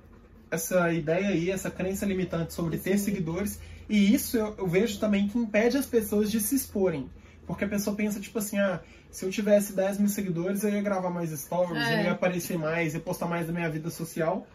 essa 0.50 0.90
ideia 0.90 1.28
aí, 1.28 1.50
essa 1.50 1.70
crença 1.70 2.06
limitante 2.06 2.54
sobre 2.54 2.78
Sim. 2.78 2.84
ter 2.84 2.99
seguidores, 2.99 3.61
e 3.90 4.14
isso 4.14 4.38
eu, 4.38 4.54
eu 4.56 4.66
vejo 4.66 4.99
também 4.99 5.28
que 5.28 5.37
impede 5.37 5.76
as 5.76 5.84
pessoas 5.84 6.30
de 6.30 6.40
se 6.40 6.54
exporem. 6.54 7.11
Porque 7.46 7.64
a 7.64 7.68
pessoa 7.68 7.94
pensa, 7.94 8.18
tipo 8.18 8.38
assim, 8.38 8.58
ah, 8.58 8.80
se 9.11 9.26
eu 9.26 9.30
tivesse 9.30 9.75
10 9.75 9.99
mil 9.99 10.08
seguidores, 10.08 10.64
eu 10.64 10.70
ia 10.70 10.80
gravar 10.80 11.11
mais 11.11 11.30
stories, 11.38 11.87
é. 11.87 12.00
eu 12.00 12.04
ia 12.04 12.12
aparecer 12.12 12.56
mais, 12.56 12.94
ia 12.94 13.00
postar 13.00 13.26
mais 13.26 13.46
da 13.46 13.52
minha 13.52 13.68
vida 13.68 13.90
social. 13.90 14.46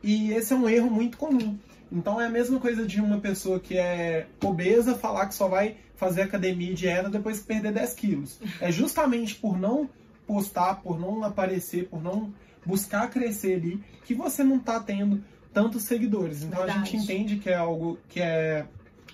E 0.00 0.30
esse 0.30 0.52
é 0.52 0.56
um 0.56 0.68
erro 0.68 0.88
muito 0.88 1.16
comum. 1.16 1.58
Então 1.90 2.20
é 2.20 2.26
a 2.26 2.30
mesma 2.30 2.58
coisa 2.58 2.84
de 2.86 3.00
uma 3.00 3.18
pessoa 3.18 3.60
que 3.60 3.76
é 3.76 4.26
obesa 4.42 4.96
falar 4.96 5.26
que 5.26 5.34
só 5.34 5.48
vai 5.48 5.76
fazer 5.94 6.22
academia 6.22 6.70
e 6.70 6.74
dieta 6.74 7.08
depois 7.08 7.40
que 7.40 7.46
perder 7.46 7.72
10 7.72 7.94
quilos. 7.94 8.40
É 8.60 8.70
justamente 8.70 9.34
por 9.34 9.58
não 9.58 9.88
postar, 10.26 10.76
por 10.76 10.98
não 10.98 11.22
aparecer, 11.22 11.88
por 11.88 12.02
não 12.02 12.32
buscar 12.64 13.08
crescer 13.08 13.54
ali, 13.54 13.82
que 14.04 14.14
você 14.14 14.42
não 14.42 14.56
está 14.56 14.80
tendo 14.80 15.22
tantos 15.52 15.84
seguidores. 15.84 16.42
Então 16.42 16.58
Verdade. 16.58 16.78
a 16.78 16.84
gente 16.84 16.96
entende 16.96 17.36
que 17.36 17.48
é 17.48 17.54
algo 17.54 17.98
que 18.08 18.20
é 18.20 18.66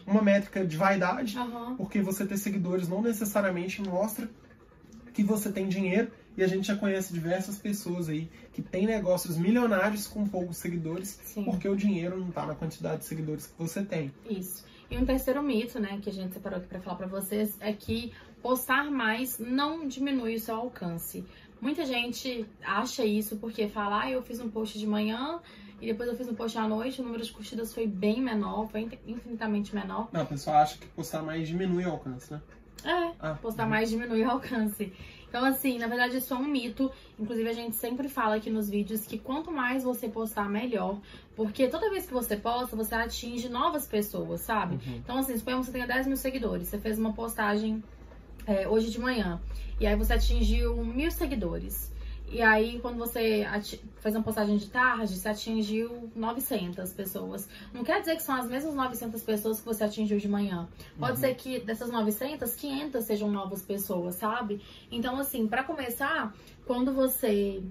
uma 0.06 0.22
métrica 0.22 0.64
de 0.64 0.76
vaidade, 0.76 1.38
uhum. 1.38 1.76
porque 1.76 2.00
você 2.00 2.26
ter 2.26 2.36
seguidores 2.36 2.88
não 2.88 3.02
necessariamente 3.02 3.80
mostra 3.82 4.28
que 5.12 5.22
você 5.22 5.52
tem 5.52 5.68
dinheiro 5.68 6.10
e 6.36 6.42
a 6.42 6.46
gente 6.46 6.66
já 6.66 6.76
conhece 6.76 7.12
diversas 7.12 7.58
pessoas 7.58 8.08
aí 8.08 8.30
que 8.52 8.62
têm 8.62 8.86
negócios 8.86 9.36
milionários 9.36 10.06
com 10.06 10.26
poucos 10.26 10.56
seguidores, 10.56 11.18
Sim. 11.24 11.44
porque 11.44 11.68
o 11.68 11.76
dinheiro 11.76 12.18
não 12.18 12.28
está 12.28 12.46
na 12.46 12.54
quantidade 12.54 13.00
de 13.00 13.04
seguidores 13.06 13.46
que 13.46 13.54
você 13.58 13.82
tem. 13.82 14.12
Isso. 14.28 14.64
E 14.90 14.96
um 14.98 15.06
terceiro 15.06 15.42
mito, 15.42 15.80
né, 15.80 15.98
que 16.02 16.10
a 16.10 16.12
gente 16.12 16.34
separou 16.34 16.58
aqui 16.58 16.68
para 16.68 16.80
falar 16.80 16.96
para 16.96 17.06
vocês 17.06 17.56
é 17.60 17.72
que 17.72 18.12
postar 18.42 18.90
mais 18.90 19.38
não 19.38 19.86
diminui 19.86 20.34
o 20.34 20.40
seu 20.40 20.56
alcance. 20.56 21.24
Muita 21.60 21.86
gente 21.86 22.44
acha 22.62 23.04
isso 23.04 23.36
porque 23.36 23.68
fala, 23.68 24.02
ah, 24.02 24.10
eu 24.10 24.22
fiz 24.22 24.40
um 24.40 24.50
post 24.50 24.78
de 24.78 24.86
manhã 24.86 25.40
e 25.80 25.86
depois 25.86 26.08
eu 26.08 26.16
fiz 26.16 26.28
um 26.28 26.34
post 26.34 26.58
à 26.58 26.68
noite, 26.68 27.00
o 27.00 27.04
número 27.04 27.24
de 27.24 27.32
curtidas 27.32 27.72
foi 27.72 27.86
bem 27.86 28.20
menor, 28.20 28.68
foi 28.68 28.88
infinitamente 29.06 29.74
menor. 29.74 30.08
Não, 30.12 30.22
a 30.22 30.24
pessoa 30.26 30.58
acha 30.58 30.76
que 30.76 30.86
postar 30.88 31.22
mais 31.22 31.46
diminui 31.48 31.84
o 31.84 31.90
alcance, 31.90 32.32
né? 32.32 32.42
É, 32.84 33.12
ah, 33.20 33.34
postar 33.40 33.64
uhum. 33.64 33.70
mais 33.70 33.90
diminui 33.90 34.22
o 34.24 34.30
alcance. 34.30 34.92
Então, 35.32 35.46
assim, 35.46 35.78
na 35.78 35.86
verdade, 35.86 36.18
isso 36.18 36.34
é 36.34 36.36
um 36.36 36.44
mito. 36.44 36.92
Inclusive, 37.18 37.48
a 37.48 37.54
gente 37.54 37.74
sempre 37.74 38.06
fala 38.06 38.36
aqui 38.36 38.50
nos 38.50 38.68
vídeos 38.68 39.06
que 39.06 39.16
quanto 39.16 39.50
mais 39.50 39.82
você 39.82 40.06
postar, 40.06 40.46
melhor. 40.46 41.00
Porque 41.34 41.68
toda 41.68 41.88
vez 41.88 42.04
que 42.04 42.12
você 42.12 42.36
posta, 42.36 42.76
você 42.76 42.94
atinge 42.94 43.48
novas 43.48 43.86
pessoas, 43.86 44.42
sabe? 44.42 44.74
Uhum. 44.74 44.96
Então, 44.96 45.16
assim, 45.16 45.34
suponhamos 45.34 45.64
que 45.64 45.72
você 45.72 45.78
tenha 45.78 45.86
10 45.86 46.06
mil 46.06 46.18
seguidores. 46.18 46.68
Você 46.68 46.76
fez 46.78 46.98
uma 46.98 47.14
postagem 47.14 47.82
é, 48.46 48.68
hoje 48.68 48.90
de 48.90 49.00
manhã. 49.00 49.40
E 49.80 49.86
aí 49.86 49.96
você 49.96 50.12
atingiu 50.12 50.76
mil 50.84 51.10
seguidores. 51.10 51.90
E 52.32 52.40
aí, 52.40 52.80
quando 52.80 52.96
você 52.96 53.46
faz 54.00 54.14
uma 54.14 54.24
postagem 54.24 54.56
de 54.56 54.70
tarde, 54.70 55.14
você 55.14 55.28
atingiu 55.28 56.10
900 56.16 56.90
pessoas. 56.94 57.46
Não 57.74 57.84
quer 57.84 58.00
dizer 58.00 58.16
que 58.16 58.22
são 58.22 58.34
as 58.34 58.48
mesmas 58.48 58.74
900 58.74 59.22
pessoas 59.22 59.60
que 59.60 59.66
você 59.66 59.84
atingiu 59.84 60.18
de 60.18 60.28
manhã. 60.28 60.66
Pode 60.98 61.12
uhum. 61.12 61.18
ser 61.18 61.34
que 61.34 61.60
dessas 61.60 61.90
900, 61.90 62.54
500 62.54 63.04
sejam 63.04 63.30
novas 63.30 63.60
pessoas, 63.60 64.14
sabe? 64.14 64.62
Então, 64.90 65.18
assim, 65.18 65.46
para 65.46 65.62
começar, 65.62 66.34
quando 66.66 66.94
você 66.94 67.62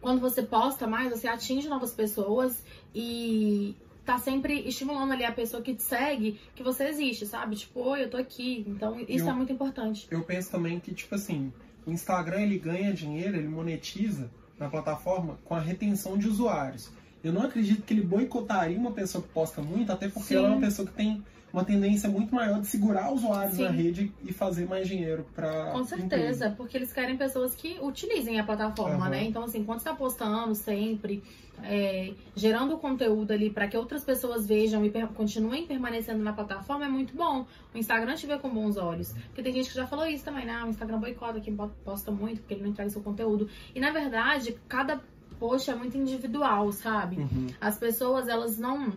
quando 0.00 0.20
você 0.20 0.40
posta 0.44 0.86
mais, 0.86 1.10
você 1.10 1.26
atinge 1.26 1.68
novas 1.68 1.92
pessoas 1.92 2.64
e 2.94 3.74
tá 4.04 4.18
sempre 4.18 4.60
estimulando 4.60 5.12
ali 5.12 5.24
a 5.24 5.32
pessoa 5.32 5.60
que 5.60 5.74
te 5.74 5.82
segue 5.82 6.40
que 6.54 6.62
você 6.62 6.84
existe, 6.84 7.26
sabe? 7.26 7.56
Tipo, 7.56 7.80
oi, 7.80 8.04
eu 8.04 8.10
tô 8.10 8.16
aqui. 8.16 8.64
Então, 8.68 9.00
isso 9.00 9.24
eu, 9.24 9.30
é 9.30 9.34
muito 9.34 9.52
importante. 9.52 10.06
Eu 10.08 10.22
penso 10.22 10.52
também 10.52 10.78
que, 10.78 10.94
tipo 10.94 11.16
assim, 11.16 11.52
o 11.88 11.92
Instagram 11.92 12.42
ele 12.42 12.58
ganha 12.58 12.92
dinheiro, 12.92 13.36
ele 13.36 13.48
monetiza 13.48 14.30
na 14.58 14.68
plataforma 14.68 15.38
com 15.42 15.54
a 15.54 15.60
retenção 15.60 16.18
de 16.18 16.28
usuários. 16.28 16.90
Eu 17.24 17.32
não 17.32 17.42
acredito 17.42 17.82
que 17.82 17.94
ele 17.94 18.02
boicotaria 18.02 18.78
uma 18.78 18.92
pessoa 18.92 19.22
que 19.22 19.30
posta 19.30 19.62
muito, 19.62 19.90
até 19.90 20.06
porque 20.06 20.28
Sim. 20.28 20.36
ela 20.36 20.48
é 20.48 20.50
uma 20.50 20.60
pessoa 20.60 20.86
que 20.86 20.94
tem 20.94 21.24
uma 21.52 21.64
tendência 21.64 22.08
muito 22.08 22.34
maior 22.34 22.60
de 22.60 22.66
segurar 22.66 23.12
usuários 23.12 23.56
Sim. 23.56 23.64
na 23.64 23.70
rede 23.70 24.12
e 24.24 24.32
fazer 24.32 24.66
mais 24.66 24.86
dinheiro 24.86 25.26
para 25.34 25.70
Com 25.72 25.84
certeza, 25.84 26.16
empresa. 26.16 26.54
porque 26.56 26.76
eles 26.76 26.92
querem 26.92 27.16
pessoas 27.16 27.54
que 27.54 27.78
utilizem 27.80 28.38
a 28.38 28.44
plataforma, 28.44 29.04
uhum. 29.04 29.10
né? 29.10 29.24
Então, 29.24 29.44
assim, 29.44 29.64
quando 29.64 29.78
está 29.78 29.94
postando 29.94 30.54
sempre, 30.54 31.22
é, 31.62 32.12
gerando 32.36 32.76
conteúdo 32.76 33.32
ali 33.32 33.50
para 33.50 33.66
que 33.66 33.76
outras 33.76 34.04
pessoas 34.04 34.46
vejam 34.46 34.84
e 34.84 34.90
per 34.90 35.08
continuem 35.08 35.66
permanecendo 35.66 36.22
na 36.22 36.32
plataforma, 36.32 36.84
é 36.84 36.88
muito 36.88 37.16
bom. 37.16 37.46
O 37.74 37.78
Instagram 37.78 38.14
te 38.14 38.26
vê 38.26 38.38
com 38.38 38.50
bons 38.50 38.76
olhos. 38.76 39.12
Porque 39.28 39.42
tem 39.42 39.52
gente 39.52 39.70
que 39.70 39.74
já 39.74 39.86
falou 39.86 40.06
isso 40.06 40.24
também, 40.24 40.44
né? 40.44 40.62
O 40.64 40.68
Instagram 40.68 40.98
boicota 40.98 41.40
quem 41.40 41.56
posta 41.84 42.10
muito, 42.10 42.40
porque 42.40 42.54
ele 42.54 42.62
não 42.62 42.70
entrega 42.70 42.90
seu 42.90 43.02
conteúdo. 43.02 43.48
E, 43.74 43.80
na 43.80 43.90
verdade, 43.90 44.56
cada 44.68 45.00
post 45.38 45.70
é 45.70 45.74
muito 45.74 45.96
individual, 45.96 46.70
sabe? 46.72 47.16
Uhum. 47.16 47.46
As 47.60 47.78
pessoas, 47.78 48.28
elas 48.28 48.58
não 48.58 48.92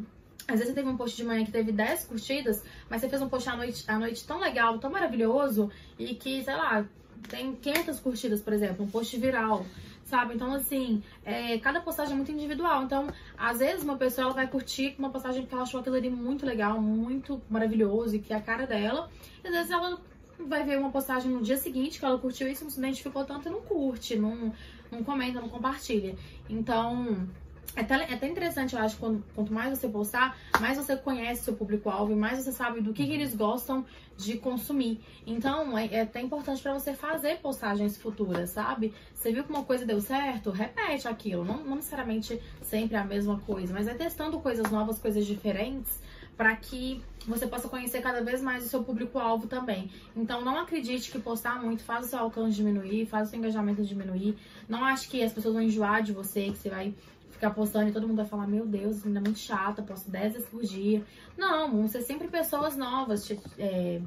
às 0.47 0.60
vezes 0.60 0.67
você 0.67 0.73
teve 0.73 0.89
um 0.89 0.97
post 0.97 1.15
de 1.15 1.23
manhã 1.23 1.45
que 1.45 1.51
teve 1.51 1.71
10 1.71 2.06
curtidas, 2.06 2.63
mas 2.89 3.01
você 3.01 3.10
fez 3.10 3.21
um 3.21 3.30
post 3.30 3.49
à 3.49 3.56
noite, 3.56 3.84
à 3.88 3.97
noite 3.97 4.25
tão 4.25 4.39
legal, 4.39 4.77
tão 4.80 4.91
maravilhoso, 4.91 5.71
e 5.97 6.15
que, 6.15 6.43
sei 6.43 6.56
lá, 6.56 6.86
tem 7.30 7.56
500 7.56 7.99
curtidas, 7.99 8.41
por 8.41 8.54
exemplo, 8.54 8.84
um 8.84 8.89
post 8.89 9.15
viral, 9.17 9.65
sabe? 10.06 10.36
Então, 10.36 10.54
assim, 10.54 11.01
é, 11.23 11.58
cada 11.60 11.80
postagem 11.82 12.13
é 12.13 12.15
muito 12.15 12.32
individual. 12.32 12.84
Então, 12.84 13.08
às 13.38 13.60
vezes 13.60 13.84
uma 13.84 13.97
pessoa 13.97 14.25
ela 14.25 14.34
vai 14.34 14.47
curtir 14.47 14.95
uma 14.97 15.10
postagem 15.10 15.41
porque 15.41 15.54
ela 15.54 15.63
achou 15.63 15.80
aquilo 15.80 15.95
ali 15.95 16.10
muito 16.10 16.45
legal, 16.45 16.82
muito 16.82 17.41
maravilhoso, 17.49 18.15
e 18.15 18.19
que 18.19 18.34
é 18.34 18.38
a 18.38 18.41
cara 18.41 18.65
dela. 18.65 19.10
E 19.43 19.47
às 19.47 19.54
vezes 19.54 19.71
ela 19.71 19.99
vai 20.47 20.63
ver 20.63 20.77
uma 20.80 20.89
postagem 20.89 21.32
no 21.32 21.41
dia 21.41 21.58
seguinte 21.58 21.99
que 21.99 22.06
ela 22.06 22.17
curtiu 22.17 22.47
isso, 22.47 22.63
não 22.63 22.71
se 22.71 22.80
identificou 22.80 23.23
tanto 23.23 23.47
e 23.47 23.51
não 23.51 23.62
curte, 23.62 24.15
não, 24.15 24.54
não 24.91 25.04
comenta, 25.04 25.39
não 25.39 25.49
compartilha. 25.49 26.15
Então, 26.49 27.27
é 27.76 27.82
até, 27.82 27.95
é 27.95 28.13
até 28.13 28.28
interessante, 28.28 28.76
eu 28.76 28.82
acho, 28.82 28.97
quando, 28.97 29.24
quanto 29.34 29.54
mais 29.54 29.78
você 29.78 29.88
postar, 29.88 30.38
mais 30.60 30.78
você 30.78 30.95
conhece 30.97 31.43
seu 31.43 31.56
público-alvo 31.56 32.12
e 32.12 32.15
mais 32.15 32.39
você 32.39 32.52
sabe 32.52 32.82
do 32.82 32.91
que, 32.93 33.06
que 33.06 33.13
eles 33.13 33.34
gostam 33.34 33.86
de 34.17 34.38
consumir. 34.38 35.00
Então, 35.26 35.78
é, 35.78 35.88
é 35.88 36.02
até 36.02 36.19
importante 36.19 36.62
para 36.62 36.74
você 36.74 36.93
fazer 36.93 37.38
postagens 37.38 37.97
futuras, 37.97 38.50
sabe? 38.50 38.93
Você 39.15 39.32
viu 39.32 39.43
que 39.43 39.50
uma 39.50 39.63
coisa 39.63 39.86
deu 39.86 40.02
certo? 40.02 40.52
Repete 40.52 41.08
aquilo. 41.08 41.45
Não, 41.45 41.63
não 41.63 41.76
necessariamente 41.78 42.41
sempre 42.62 42.97
a 42.97 43.06
mesma 43.06 43.39
coisa, 43.39 43.74
mas 43.74 43.88
é 43.88 43.93
testando 43.93 44.39
coisas 44.39 44.69
novas, 44.69 45.00
coisas 45.00 45.26
diferentes, 45.26 46.02
para 46.36 46.56
que 46.56 47.02
você 47.28 47.45
possa 47.45 47.69
conhecer 47.69 48.02
cada 48.02 48.21
vez 48.21 48.41
mais 48.41 48.65
o 48.65 48.67
seu 48.67 48.84
público-alvo 48.84 49.47
também. 49.47 49.89
Então, 50.15 50.41
não 50.41 50.58
acredite 50.58 51.12
que 51.12 51.19
postar 51.19 51.62
muito 51.62 51.84
faz 51.84 52.08
o 52.08 52.10
seu 52.10 52.19
alcance 52.19 52.56
diminuir, 52.56 53.06
faz 53.06 53.28
o 53.28 53.32
seu 53.32 53.39
engajamento 53.39 53.84
diminuir. 53.84 54.36
Não 54.67 54.84
acho 54.84 55.08
que 55.10 55.24
as 55.24 55.32
pessoas 55.32 55.54
vão 55.54 55.63
enjoar 55.63 56.02
de 56.02 56.12
você, 56.12 56.45
que 56.45 56.58
você 56.58 56.69
vai 56.69 56.93
ficar 57.41 57.49
postando 57.51 57.89
e 57.89 57.91
todo 57.91 58.08
mundo 58.08 58.17
vai 58.17 58.25
falar, 58.27 58.45
meu 58.45 58.67
Deus, 58.67 59.04
ainda 59.04 59.19
é 59.19 59.23
muito 59.23 59.39
chata, 59.39 59.82
posto 59.82 60.12
10 60.12 60.34
vezes 60.34 60.47
por 60.47 60.62
dia. 60.62 61.04
Não, 61.36 61.71
vão 61.71 61.88
ser 61.88 62.04
sempre 62.04 62.27
pessoas 62.27 62.77
novas 62.77 63.25
te, 63.25 63.39
é, 63.58 63.99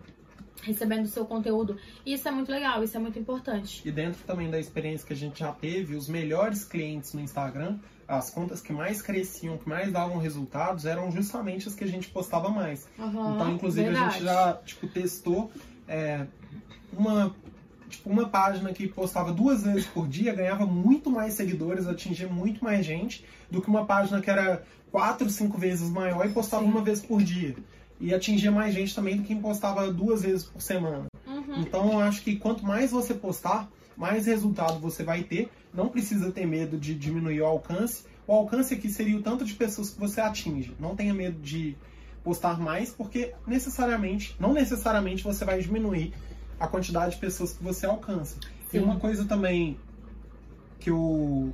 recebendo 0.63 1.05
o 1.05 1.09
seu 1.09 1.27
conteúdo. 1.27 1.77
E 2.07 2.15
isso 2.15 2.29
é 2.29 2.31
muito 2.31 2.53
legal, 2.53 2.85
isso 2.85 2.97
é 2.97 3.01
muito 3.01 3.19
importante. 3.19 3.83
E 3.85 3.91
dentro 3.91 4.23
também 4.25 4.49
da 4.49 4.59
experiência 4.59 5.05
que 5.05 5.13
a 5.13 5.17
gente 5.17 5.41
já 5.41 5.51
teve, 5.51 5.97
os 5.97 6.09
melhores 6.09 6.65
clientes 6.65 7.13
no 7.13 7.21
Instagram, 7.21 7.79
as 8.07 8.31
contas 8.31 8.61
que 8.61 8.73
mais 8.73 9.03
cresciam, 9.03 9.59
que 9.59 9.69
mais 9.69 9.91
davam 9.91 10.19
resultados, 10.19 10.87
eram 10.87 11.11
justamente 11.11 11.67
as 11.67 11.75
que 11.75 11.83
a 11.83 11.89
gente 11.89 12.09
postava 12.11 12.49
mais. 12.51 12.87
Uhum, 12.97 13.35
então, 13.35 13.51
inclusive, 13.51 13.91
verdade. 13.91 14.05
a 14.05 14.11
gente 14.11 14.25
já 14.25 14.53
tipo, 14.65 14.87
testou 14.87 15.51
é, 15.89 16.25
uma 16.93 17.35
tipo, 17.89 18.11
uma 18.11 18.29
página 18.29 18.73
que 18.73 18.89
postava 18.89 19.33
duas 19.33 19.63
vezes 19.63 19.87
por 19.87 20.09
dia 20.09 20.35
ganhava 20.35 20.67
muito 20.67 21.11
mais 21.11 21.35
seguidores, 21.35 21.87
atingia 21.87 22.29
muito 22.29 22.63
mais 22.65 22.85
gente, 22.85 23.25
do 23.51 23.61
que 23.61 23.69
uma 23.69 23.85
página 23.85 24.21
que 24.21 24.31
era 24.31 24.63
quatro, 24.91 25.29
cinco 25.29 25.59
vezes 25.59 25.91
maior 25.91 26.27
e 26.27 26.33
postava 26.33 26.63
Sim. 26.65 26.71
uma 26.71 26.83
vez 26.83 27.01
por 27.01 27.23
dia. 27.23 27.57
E 28.01 28.13
atingia 28.13 28.51
mais 28.51 28.75
gente 28.75 28.95
também 28.95 29.17
do 29.17 29.23
que 29.23 29.29
quem 29.29 29.41
postava 29.41 29.93
duas 29.93 30.23
vezes 30.23 30.45
por 30.45 30.61
semana. 30.61 31.07
Uhum. 31.27 31.61
Então 31.61 31.93
eu 31.93 32.01
acho 32.01 32.23
que 32.23 32.37
quanto 32.37 32.65
mais 32.65 32.91
você 32.91 33.15
postar, 33.15 33.69
mais 33.97 34.27
resultado 34.27 34.79
você 34.79 35.03
vai 35.03 35.23
ter. 35.23 35.49
Não 35.73 35.89
precisa 35.89 36.31
ter 36.31 36.47
medo 36.47 36.77
de 36.77 36.95
diminuir 36.95 37.41
o 37.41 37.47
alcance. 37.47 38.05
O 38.27 38.33
alcance 38.33 38.75
aqui 38.75 38.89
seria 38.89 39.17
o 39.17 39.23
tanto 39.23 39.45
de 39.45 39.55
pessoas 39.55 39.91
que 39.91 40.01
você 40.01 40.21
atinge. 40.21 40.75
Não 40.79 40.97
tenha 40.97 41.15
medo 41.15 41.41
de 41.41 41.77
postar 42.23 42.59
mais, 42.59 42.91
porque 42.91 43.35
necessariamente, 43.47 44.35
não 44.41 44.53
necessariamente 44.53 45.23
você 45.23 45.45
vai 45.45 45.61
diminuir 45.61 46.15
a 46.65 46.69
quantidade 46.69 47.15
de 47.15 47.21
pessoas 47.21 47.53
que 47.53 47.63
você 47.63 47.87
alcança. 47.87 48.37
Sim. 48.71 48.79
E 48.79 48.81
uma 48.81 48.97
coisa 48.97 49.25
também 49.25 49.79
que 50.81 50.91
eu, 50.91 51.53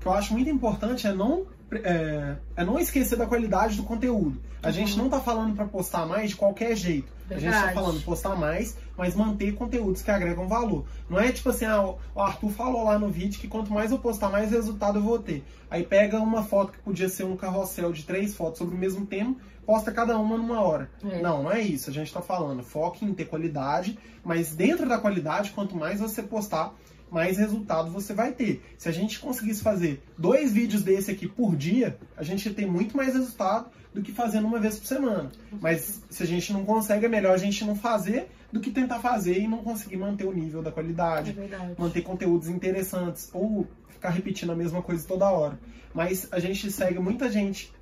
que 0.00 0.06
eu 0.06 0.12
acho 0.12 0.32
muito 0.32 0.48
importante 0.50 1.06
é 1.06 1.12
não 1.12 1.46
é, 1.72 2.36
é 2.56 2.64
não 2.64 2.78
esquecer 2.78 3.16
da 3.16 3.26
qualidade 3.26 3.76
do 3.76 3.82
conteúdo. 3.82 4.40
A 4.62 4.66
Uhum. 4.68 4.72
gente 4.72 4.96
não 4.98 5.08
tá 5.08 5.20
falando 5.20 5.54
para 5.56 5.64
postar 5.64 6.06
mais 6.06 6.30
de 6.30 6.36
qualquer 6.36 6.76
jeito. 6.76 7.10
A 7.30 7.34
gente 7.34 7.44
tá 7.44 7.50
Verdade. 7.50 7.74
falando 7.74 8.02
postar 8.04 8.36
mais, 8.36 8.76
mas 8.96 9.14
manter 9.14 9.54
conteúdos 9.54 10.02
que 10.02 10.10
agregam 10.10 10.48
valor. 10.48 10.84
Não 11.08 11.18
é 11.18 11.32
tipo 11.32 11.48
assim, 11.48 11.64
ah, 11.64 11.94
o 12.14 12.20
Arthur 12.20 12.50
falou 12.50 12.84
lá 12.84 12.98
no 12.98 13.08
vídeo 13.08 13.40
que 13.40 13.48
quanto 13.48 13.72
mais 13.72 13.90
eu 13.90 13.98
postar, 13.98 14.30
mais 14.30 14.50
resultado 14.50 14.98
eu 14.98 15.02
vou 15.02 15.18
ter. 15.18 15.44
Aí 15.70 15.84
pega 15.84 16.18
uma 16.18 16.42
foto 16.42 16.72
que 16.72 16.78
podia 16.78 17.08
ser 17.08 17.24
um 17.24 17.36
carrossel 17.36 17.92
de 17.92 18.04
três 18.04 18.34
fotos 18.34 18.58
sobre 18.58 18.74
o 18.74 18.78
mesmo 18.78 19.06
tema, 19.06 19.36
posta 19.64 19.90
cada 19.92 20.18
uma 20.18 20.36
numa 20.36 20.60
hora. 20.60 20.90
É. 21.04 21.20
Não, 21.20 21.44
não 21.44 21.52
é 21.52 21.60
isso. 21.60 21.90
A 21.90 21.92
gente 21.92 22.12
tá 22.12 22.20
falando. 22.20 22.62
Foque 22.62 23.04
em 23.04 23.14
ter 23.14 23.24
qualidade, 23.24 23.98
mas 24.24 24.54
dentro 24.54 24.88
da 24.88 24.98
qualidade, 24.98 25.52
quanto 25.52 25.76
mais 25.76 26.00
você 26.00 26.22
postar, 26.22 26.74
mais 27.10 27.36
resultado 27.36 27.90
você 27.90 28.14
vai 28.14 28.32
ter. 28.32 28.62
Se 28.78 28.88
a 28.88 28.92
gente 28.92 29.20
conseguisse 29.20 29.62
fazer 29.62 30.02
dois 30.16 30.52
vídeos 30.52 30.82
desse 30.82 31.10
aqui 31.10 31.28
por 31.28 31.54
dia, 31.54 31.98
a 32.16 32.22
gente 32.22 32.46
ia 32.46 32.54
ter 32.54 32.66
muito 32.66 32.96
mais 32.96 33.14
resultado 33.14 33.70
do 33.92 34.00
que 34.00 34.12
fazendo 34.12 34.46
uma 34.46 34.58
vez 34.58 34.78
por 34.78 34.86
semana. 34.86 35.30
Mas 35.60 36.02
se 36.08 36.22
a 36.22 36.26
gente 36.26 36.52
não 36.52 36.64
consegue, 36.64 37.04
é 37.04 37.08
melhor 37.08 37.34
a 37.34 37.38
gente 37.38 37.64
não 37.64 37.76
fazer 37.76 38.30
do 38.52 38.60
que 38.60 38.70
tentar 38.70 39.00
fazer 39.00 39.38
e 39.40 39.48
não 39.48 39.58
conseguir 39.58 39.96
manter 39.96 40.26
o 40.26 40.32
nível 40.32 40.62
da 40.62 40.68
É 40.68 40.72
qualidade, 40.72 41.32
verdade. 41.32 41.74
manter 41.78 42.02
conteúdos 42.02 42.48
interessantes 42.48 43.30
ou 43.32 43.66
ficar 43.88 44.10
repetindo 44.10 44.52
a 44.52 44.56
mesma 44.56 44.82
coisa 44.82 45.06
toda 45.08 45.30
hora. 45.30 45.58
Mas 45.94 46.28
a 46.30 46.38
gente 46.38 46.70
segue 46.70 46.98
muita 46.98 47.30
gente, 47.30 47.72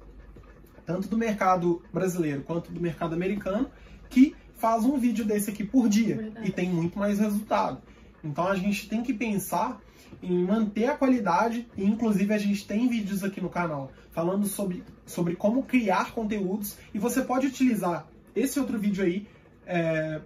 tanto 0.87 1.09
do 1.09 1.19
mercado 1.19 1.83
brasileiro 1.93 2.43
quanto 2.43 2.71
do 2.71 2.81
mercado 2.81 3.15
americano, 3.15 3.69
que 4.09 4.35
faz 4.57 4.85
um 4.85 4.97
vídeo 4.99 5.25
desse 5.25 5.51
aqui 5.51 5.65
por 5.65 5.89
dia 5.89 6.17
Verdade. 6.17 6.49
e 6.49 6.53
tem 6.53 6.71
muito 6.71 6.99
mais 6.99 7.19
resultado. 7.19 7.81
Então 8.23 8.47
a 8.47 8.55
gente 8.55 8.89
tem 8.89 9.03
que 9.03 9.15
pensar 9.15 9.81
em 10.23 10.45
manter 10.45 10.87
a 10.87 10.97
qualidade 10.97 11.67
e 11.77 11.85
inclusive 11.85 12.33
a 12.35 12.39
gente 12.39 12.67
tem 12.67 12.89
vídeos 12.89 13.25
aqui 13.25 13.41
no 13.41 13.49
canal 13.49 13.91
falando 14.13 14.47
sobre, 14.47 14.85
sobre 15.07 15.35
como 15.35 15.63
criar 15.63 16.13
conteúdos 16.13 16.77
e 16.93 16.99
você 16.99 17.23
pode 17.23 17.47
utilizar 17.47 18.07
esse 18.37 18.59
outro 18.61 18.79
vídeo 18.79 19.05
aí 19.05 19.27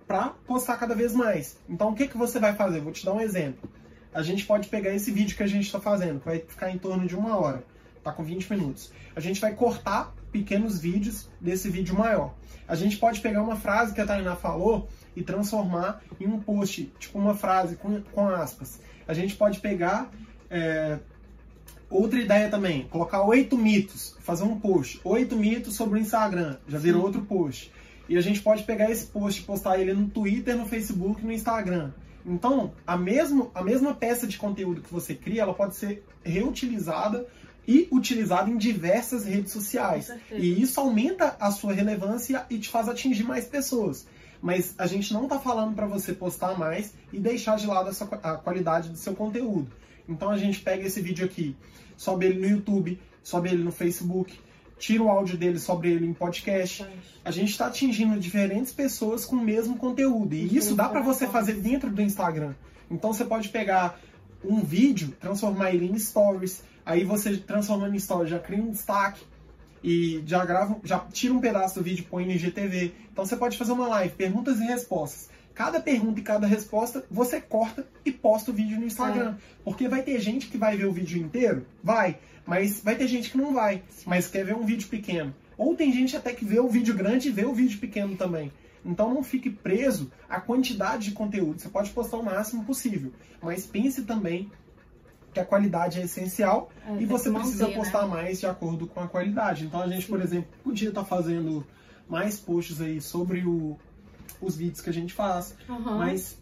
para 0.07 0.31
postar 0.47 0.77
cada 0.79 0.95
vez 0.95 1.15
mais. 1.15 1.59
Então 1.69 1.91
o 1.91 1.95
que, 1.95 2.09
que 2.09 2.17
você 2.17 2.39
vai 2.39 2.55
fazer? 2.55 2.81
Vou 2.81 2.93
te 2.93 3.05
dar 3.05 3.13
um 3.13 3.21
exemplo. 3.21 3.69
A 4.13 4.23
gente 4.23 4.47
pode 4.47 4.69
pegar 4.69 4.95
esse 4.95 5.11
vídeo 5.11 5.37
que 5.37 5.43
a 5.43 5.47
gente 5.47 5.67
está 5.67 5.81
fazendo, 5.81 6.21
que 6.21 6.27
vai 6.27 6.39
ficar 6.39 6.71
em 6.71 6.79
torno 6.79 7.07
de 7.07 7.17
uma 7.17 7.37
hora, 7.37 7.65
tá 8.03 8.13
com 8.13 8.23
20 8.23 8.49
minutos. 8.53 8.93
A 9.15 9.21
gente 9.21 9.41
vai 9.41 9.55
cortar 9.55 10.15
pequenos 10.31 10.79
vídeos 10.79 11.29
desse 11.41 11.69
vídeo 11.69 11.97
maior. 11.97 12.35
A 12.67 12.75
gente 12.75 12.97
pode 12.97 13.21
pegar 13.21 13.43
uma 13.43 13.57
frase 13.57 13.93
que 13.93 14.01
a 14.01 14.07
Tainá 14.07 14.37
falou 14.37 14.89
e 15.17 15.23
transformar 15.23 16.01
em 16.21 16.27
um 16.27 16.41
post, 16.41 16.93
tipo 16.99 17.19
uma 17.19 17.35
frase 17.35 17.77
com, 17.77 18.01
com 18.01 18.29
aspas. 18.29 18.81
A 19.07 19.13
gente 19.13 19.37
pode 19.37 19.61
pegar 19.61 20.11
é, 20.51 20.99
outra 21.91 22.19
ideia 22.19 22.49
também, 22.49 22.85
colocar 22.89 23.23
oito 23.23 23.57
mitos, 23.57 24.17
fazer 24.21 24.45
um 24.45 24.59
post, 24.59 25.01
oito 25.05 25.37
mitos 25.37 25.77
sobre 25.77 25.99
o 25.99 26.03
Instagram, 26.03 26.57
já 26.67 26.79
virou 26.79 27.03
Sim. 27.03 27.07
outro 27.07 27.23
post. 27.23 27.73
E 28.09 28.17
a 28.19 28.21
gente 28.21 28.43
pode 28.43 28.65
pegar 28.65 28.91
esse 28.91 29.07
post 29.07 29.41
e 29.41 29.45
postar 29.45 29.79
ele 29.79 29.93
no 29.93 30.09
Twitter, 30.09 30.57
no 30.57 30.67
Facebook 30.67 31.25
no 31.25 31.33
Instagram. 31.33 31.93
Então, 32.27 32.73
a, 32.87 32.97
mesmo, 32.97 33.51
a 33.55 33.63
mesma 33.63 33.95
peça 33.95 34.27
de 34.27 34.39
conteúdo 34.39 34.81
que 34.81 34.93
você 34.93 35.15
cria, 35.15 35.43
ela 35.43 35.55
pode 35.55 35.77
ser 35.77 36.03
reutilizada 36.23 37.27
e 37.67 37.89
utilizada 37.91 38.51
em 38.51 38.57
diversas 38.57 39.25
redes 39.25 39.53
sociais. 39.53 40.11
E 40.31 40.61
isso 40.61 40.81
aumenta 40.81 41.37
a 41.39 41.51
sua 41.51 41.73
relevância 41.73 42.47
e 42.49 42.59
te 42.59 42.69
faz 42.69 42.89
atingir 42.89 43.25
mais 43.25 43.47
pessoas. 43.47 44.07
Mas 44.41 44.75
a 44.77 44.87
gente 44.87 45.13
não 45.13 45.25
está 45.25 45.39
falando 45.39 45.75
para 45.75 45.87
você 45.87 46.13
postar 46.13 46.59
mais 46.59 46.93
e 47.13 47.19
deixar 47.19 47.57
de 47.57 47.67
lado 47.67 47.89
essa, 47.89 48.05
a 48.05 48.37
qualidade 48.37 48.91
do 48.91 48.97
seu 48.97 49.15
conteúdo. 49.15 49.71
Então 50.09 50.31
a 50.31 50.37
gente 50.37 50.61
pega 50.61 50.87
esse 50.87 51.01
vídeo 51.01 51.25
aqui, 51.25 51.57
sobe 51.97 52.27
ele 52.27 52.41
no 52.41 52.47
YouTube, 52.47 53.01
sobe 53.23 53.49
ele 53.49 53.63
no 53.63 53.73
Facebook, 53.73 54.39
tira 54.85 55.03
o 55.03 55.09
áudio 55.09 55.39
dele, 55.39 55.59
sobe 55.59 55.89
ele 55.89 56.07
em 56.07 56.13
podcast. 56.13 56.87
A 57.25 57.31
gente 57.31 57.51
está 57.51 57.69
atingindo 57.69 58.21
diferentes 58.21 58.71
pessoas 58.71 59.25
com 59.25 59.37
o 59.37 59.41
mesmo 59.41 59.79
conteúdo. 59.79 60.35
E 60.35 60.55
isso 60.55 60.75
dá 60.75 60.91
para 60.91 61.01
você 61.01 61.27
fazer 61.27 61.55
dentro 61.55 61.91
do 61.91 62.03
Instagram. 62.03 62.53
Então 62.91 63.11
você 63.11 63.25
pode 63.25 63.49
pegar 63.49 63.99
um 64.45 64.61
vídeo, 64.61 65.15
transformar 65.19 65.71
ele 65.71 65.87
em 65.87 65.99
stories. 65.99 66.63
Aí 66.85 67.03
você 67.03 67.39
transformando 67.39 67.97
em 67.97 67.99
stories, 67.99 68.29
já 68.29 68.39
cria 68.39 68.63
um 68.63 68.73
destaque 68.73 69.23
e 69.83 70.23
já 70.27 70.45
grava, 70.45 70.77
já 70.85 70.99
tira 70.99 71.33
um 71.33 71.41
pedaço 71.41 71.77
do 71.77 71.83
vídeo 71.83 72.03
e 72.03 72.07
põe 72.07 72.27
no 72.27 72.33
IGTV. 72.33 72.93
Então 73.11 73.25
você 73.25 73.37
pode 73.37 73.57
fazer 73.57 73.73
uma 73.73 73.89
live, 73.89 74.15
perguntas 74.15 74.61
e 74.61 74.65
respostas. 74.65 75.31
Cada 75.55 75.81
pergunta 75.81 76.19
e 76.19 76.23
cada 76.23 76.47
resposta 76.47 77.05
você 77.11 77.41
corta 77.41 77.87
e 78.05 78.11
posta 78.11 78.51
o 78.51 78.55
vídeo 78.55 78.79
no 78.79 78.87
Instagram. 78.87 79.37
Porque 79.65 79.89
vai 79.89 80.03
ter 80.03 80.19
gente 80.21 80.49
que 80.49 80.59
vai 80.59 80.77
ver 80.77 80.87
o 80.87 80.93
vídeo 80.93 81.17
inteiro? 81.23 81.65
Vai. 81.83 82.19
Mas 82.47 82.81
vai 82.83 82.97
ter 82.97 83.07
gente 83.09 83.31
que 83.31 83.39
não 83.39 83.55
vai, 83.55 83.83
mas 84.05 84.27
quer 84.29 84.45
ver 84.45 84.55
um 84.55 84.67
vídeo 84.67 84.89
pequeno. 84.89 85.35
Ou 85.57 85.75
tem 85.75 85.93
gente 85.93 86.17
até 86.17 86.33
que 86.33 86.45
vê 86.45 86.59
o 86.61 86.69
vídeo 86.69 86.95
grande 86.95 87.29
e 87.29 87.33
vê 87.33 87.45
o 87.47 87.55
vídeo 87.55 87.79
pequeno 87.79 88.17
também. 88.17 88.53
Então 88.85 89.15
não 89.15 89.23
fique 89.23 89.49
preso 89.49 90.11
à 90.29 90.39
quantidade 90.41 91.05
de 91.09 91.13
conteúdo. 91.13 91.59
Você 91.61 91.69
pode 91.71 91.89
postar 91.91 92.19
o 92.19 92.23
máximo 92.23 92.65
possível, 92.65 93.13
mas 93.41 93.65
pense 93.65 94.03
também 94.03 94.51
que 95.33 95.41
a 95.41 95.45
qualidade 95.45 96.01
é 96.01 96.05
essencial 96.05 96.71
É, 96.87 97.01
e 97.01 97.07
você 97.07 97.31
precisa 97.31 97.65
manter, 97.65 97.77
postar 97.79 98.03
né? 98.03 98.09
mais 98.09 98.41
de 98.41 98.47
acordo 98.47 98.87
com 98.87 99.01
a 99.01 99.09
qualidade. 99.09 99.65
Então 99.65 99.81
a 99.81 99.87
gente, 99.89 100.07
por 100.07 100.19
Sim. 100.19 100.25
exemplo, 100.25 100.49
podia 100.63 100.91
estar 100.91 101.05
fazendo 101.05 101.67
mais 102.09 102.39
posts 102.39 102.81
aí 102.83 103.01
sobre 103.01 103.45
o- 103.47 103.79
os 104.45 104.57
vídeos 104.57 104.81
que 104.81 104.91
a 104.91 104.93
gente 104.93 105.13
faz, 105.13 105.57
Aham. 105.69 105.99
mas 105.99 106.39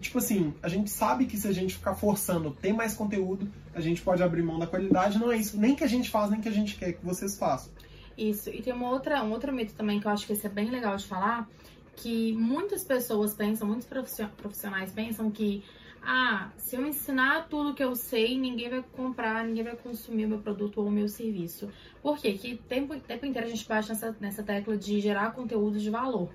tipo 0.00 0.18
assim, 0.18 0.54
a 0.62 0.68
gente 0.68 0.90
sabe 0.90 1.26
que 1.26 1.36
se 1.36 1.48
a 1.48 1.52
gente 1.52 1.74
ficar 1.74 1.94
forçando 1.94 2.52
ter 2.52 2.72
mais 2.72 2.94
conteúdo, 2.94 3.50
a 3.74 3.80
gente 3.80 4.00
pode 4.00 4.22
abrir 4.22 4.42
mão 4.42 4.58
da 4.58 4.66
qualidade. 4.66 5.18
Não 5.18 5.32
é 5.32 5.36
isso 5.36 5.58
nem 5.58 5.74
que 5.74 5.82
a 5.82 5.88
gente 5.88 6.08
faz, 6.08 6.30
nem 6.30 6.40
que 6.40 6.48
a 6.48 6.52
gente 6.52 6.76
quer 6.76 6.92
que 6.92 7.04
vocês 7.04 7.36
façam. 7.36 7.72
Isso, 8.16 8.48
e 8.50 8.62
tem 8.62 8.72
uma 8.72 8.90
outra, 8.90 9.22
um 9.24 9.30
outro 9.32 9.52
mito 9.52 9.74
também 9.74 10.00
que 10.00 10.06
eu 10.06 10.10
acho 10.10 10.26
que 10.26 10.32
esse 10.32 10.46
é 10.46 10.50
bem 10.50 10.70
legal 10.70 10.96
de 10.96 11.06
falar, 11.06 11.48
que 11.96 12.32
muitas 12.34 12.84
pessoas 12.84 13.34
pensam, 13.34 13.66
muitos 13.66 13.86
profissio- 13.86 14.28
profissionais 14.36 14.92
pensam 14.92 15.30
que, 15.30 15.64
ah, 16.02 16.50
se 16.56 16.76
eu 16.76 16.86
ensinar 16.86 17.48
tudo 17.48 17.74
que 17.74 17.82
eu 17.82 17.94
sei, 17.96 18.38
ninguém 18.38 18.70
vai 18.70 18.84
comprar, 18.92 19.44
ninguém 19.44 19.64
vai 19.64 19.76
consumir 19.76 20.26
o 20.26 20.28
meu 20.28 20.38
produto 20.38 20.78
ou 20.80 20.86
o 20.86 20.90
meu 20.90 21.08
serviço. 21.08 21.68
Por 22.02 22.18
quê? 22.18 22.32
Que 22.34 22.56
tempo, 22.56 22.98
tempo 23.00 23.26
inteiro 23.26 23.46
a 23.46 23.50
gente 23.50 23.66
bate 23.66 23.88
nessa, 23.88 24.16
nessa 24.20 24.42
tecla 24.44 24.76
de 24.76 25.00
gerar 25.00 25.32
conteúdo 25.32 25.78
de 25.78 25.90
valor. 25.90 26.30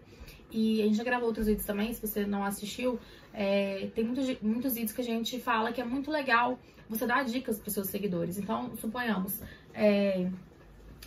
E 0.53 0.81
a 0.81 0.85
gente 0.85 0.97
já 0.97 1.03
gravou 1.03 1.27
outros 1.27 1.47
vídeos 1.47 1.65
também, 1.65 1.91
se 1.91 1.99
você 1.99 2.25
não 2.25 2.43
assistiu, 2.43 2.99
é, 3.33 3.89
tem 3.95 4.03
muitos, 4.03 4.39
muitos 4.39 4.75
vídeos 4.75 4.91
que 4.91 5.01
a 5.01 5.03
gente 5.03 5.39
fala 5.39 5.73
que 5.73 5.81
é 5.81 5.83
muito 5.83 6.11
legal 6.11 6.59
você 6.87 7.07
dar 7.07 7.25
dicas 7.25 7.59
para 7.59 7.71
seus 7.71 7.87
seguidores. 7.87 8.37
Então, 8.37 8.75
suponhamos, 8.77 9.41
é, 9.73 10.29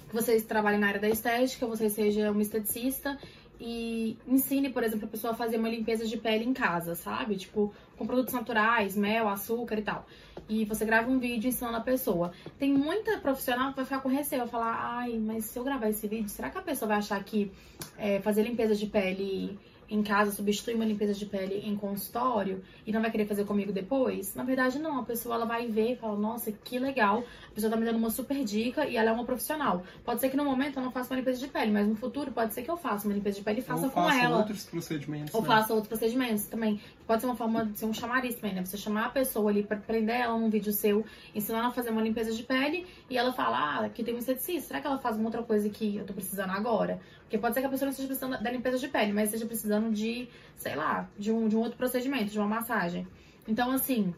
que 0.09 0.15
vocês 0.15 0.45
trabalhem 0.45 0.81
na 0.81 0.89
área 0.89 1.01
da 1.01 1.09
estética, 1.09 1.67
você 1.67 1.89
seja 1.89 2.31
uma 2.33 2.43
esteticista 2.43 3.17
e 3.61 4.19
ensine, 4.27 4.71
por 4.71 4.83
exemplo, 4.83 5.07
a 5.07 5.11
pessoa 5.11 5.33
a 5.33 5.37
fazer 5.37 5.59
uma 5.59 5.69
limpeza 5.69 6.07
de 6.07 6.17
pele 6.17 6.45
em 6.45 6.53
casa, 6.53 6.95
sabe? 6.95 7.37
Tipo, 7.37 7.73
com 7.97 8.07
produtos 8.07 8.35
naturais, 8.35 8.97
mel, 8.97 9.29
açúcar 9.29 9.79
e 9.79 9.83
tal. 9.83 10.07
E 10.49 10.65
você 10.65 10.85
grava 10.85 11.11
um 11.11 11.19
vídeo 11.19 11.49
ensinando 11.49 11.77
a 11.77 11.81
pessoa. 11.81 12.33
Tem 12.59 12.73
muita 12.73 13.19
profissional 13.19 13.71
que 13.71 13.77
vai 13.77 13.85
ficar 13.85 14.01
com 14.01 14.09
receio, 14.09 14.43
vai 14.43 14.51
falar, 14.51 14.99
ai, 14.99 15.19
mas 15.19 15.47
se 15.47 15.59
eu 15.59 15.65
gravar 15.65 15.89
esse 15.89 16.07
vídeo, 16.07 16.29
será 16.29 16.51
que 16.51 16.59
a 16.59 16.63
pessoa 16.63 16.89
vai 16.89 16.99
achar 16.99 17.23
que 17.25 17.51
é, 17.99 18.21
fazer 18.21 18.43
limpeza 18.43 18.75
de 18.75 18.87
pele 18.87 19.59
em 19.89 20.03
casa 20.03 20.31
substitui 20.33 20.75
uma 20.75 20.85
limpeza 20.85 21.15
de 21.15 21.27
pele 21.27 21.63
em 21.65 21.77
consultório 21.77 22.63
e 22.87 22.93
não 22.93 23.01
vai 23.01 23.11
querer 23.11 23.27
fazer 23.27 23.45
comigo 23.45 23.73
depois? 23.73 24.35
Na 24.35 24.45
verdade, 24.45 24.79
não. 24.79 25.01
A 25.01 25.03
pessoa 25.03 25.35
ela 25.37 25.45
vai 25.45 25.67
ver 25.69 25.93
e 25.93 25.97
fala, 25.97 26.17
nossa, 26.17 26.51
que 26.51 26.79
legal. 26.79 27.25
A 27.51 27.55
pessoa 27.55 27.71
tá 27.71 27.77
me 27.77 27.85
dando 27.85 27.97
uma 27.97 28.11
super 28.11 28.45
dica 28.45 28.87
e 28.87 28.97
ela 28.97 29.11
é 29.11 29.13
uma 29.13 29.25
profissional. 29.25 29.85
Pode 30.05 30.21
ser 30.21 30.29
que 30.29 30.37
no 30.37 30.45
momento 30.45 30.79
eu 30.79 30.83
não 30.83 30.91
faça 30.91 31.13
uma 31.13 31.19
limpeza 31.19 31.39
de 31.39 31.49
pele, 31.49 31.71
mas 31.71 31.87
no 31.87 31.97
futuro 31.97 32.33
pode 32.33 32.55
ser 32.55 32.63
que 32.63 32.71
eu 32.71 32.77
faça 32.77 33.07
uma 33.07 33.15
limpeza 33.15 33.39
de 33.39 33.45
pele 33.45 33.61
e 33.61 33.63
faça 33.63 33.87
Ou 33.87 33.91
com 33.91 34.03
faça 34.03 34.21
ela. 34.21 34.39
outros 34.39 34.65
procedimentos. 34.65 35.35
Ou 35.35 35.43
né? 35.43 35.47
faça 35.47 35.73
outros 35.73 35.89
procedimentos 35.89 36.47
também. 36.47 36.81
Pode 37.07 37.21
ser 37.21 37.27
uma 37.27 37.37
forma 37.37 37.67
de 37.67 37.79
ser 37.79 37.87
um 37.87 37.95
chamariz 37.95 38.35
também, 38.35 38.55
né? 38.55 38.65
Você 38.65 38.77
chamar 38.77 39.07
a 39.07 39.11
pessoa 39.11 39.51
ali 39.51 39.63
pra 39.63 39.77
prender 39.77 40.17
ela 40.17 40.39
num 40.39 40.51
vídeo 40.51 40.73
seu, 40.73 41.05
ensinar 41.35 41.59
ela 41.59 41.69
a 41.69 41.73
fazer 41.73 41.91
uma 41.91 42.03
limpeza 42.03 42.33
de 42.33 42.43
pele 42.43 42.87
e 43.09 43.17
ela 43.17 43.33
fala, 43.33 43.57
ah, 43.59 43.85
aqui 43.87 44.03
tem 44.03 44.15
um 44.15 44.19
esteticista, 44.19 44.69
será 44.69 44.81
que 44.81 44.87
ela 44.87 44.99
faz 44.99 45.17
uma 45.17 45.27
outra 45.27 45.43
coisa 45.43 45.69
que 45.69 45.97
eu 45.97 46.05
tô 46.05 46.13
precisando 46.13 46.51
agora? 46.51 47.01
Porque 47.27 47.39
pode 47.39 47.55
ser 47.55 47.61
que 47.61 47.67
a 47.67 47.71
pessoa 47.71 47.87
não 47.87 47.91
esteja 47.91 48.07
precisando 48.07 48.41
da 48.41 48.51
limpeza 48.53 48.79
de 48.79 48.87
pele, 48.87 49.13
mas 49.13 49.25
esteja 49.25 49.47
precisando 49.47 49.93
de, 49.93 50.29
sei 50.55 50.77
lá, 50.77 51.11
de 51.19 51.33
um, 51.33 51.49
de 51.49 51.57
um 51.57 51.61
outro 51.61 51.77
procedimento, 51.77 52.31
de 52.31 52.39
uma 52.39 52.47
massagem. 52.47 53.05
Então, 53.49 53.73
assim, 53.73 54.15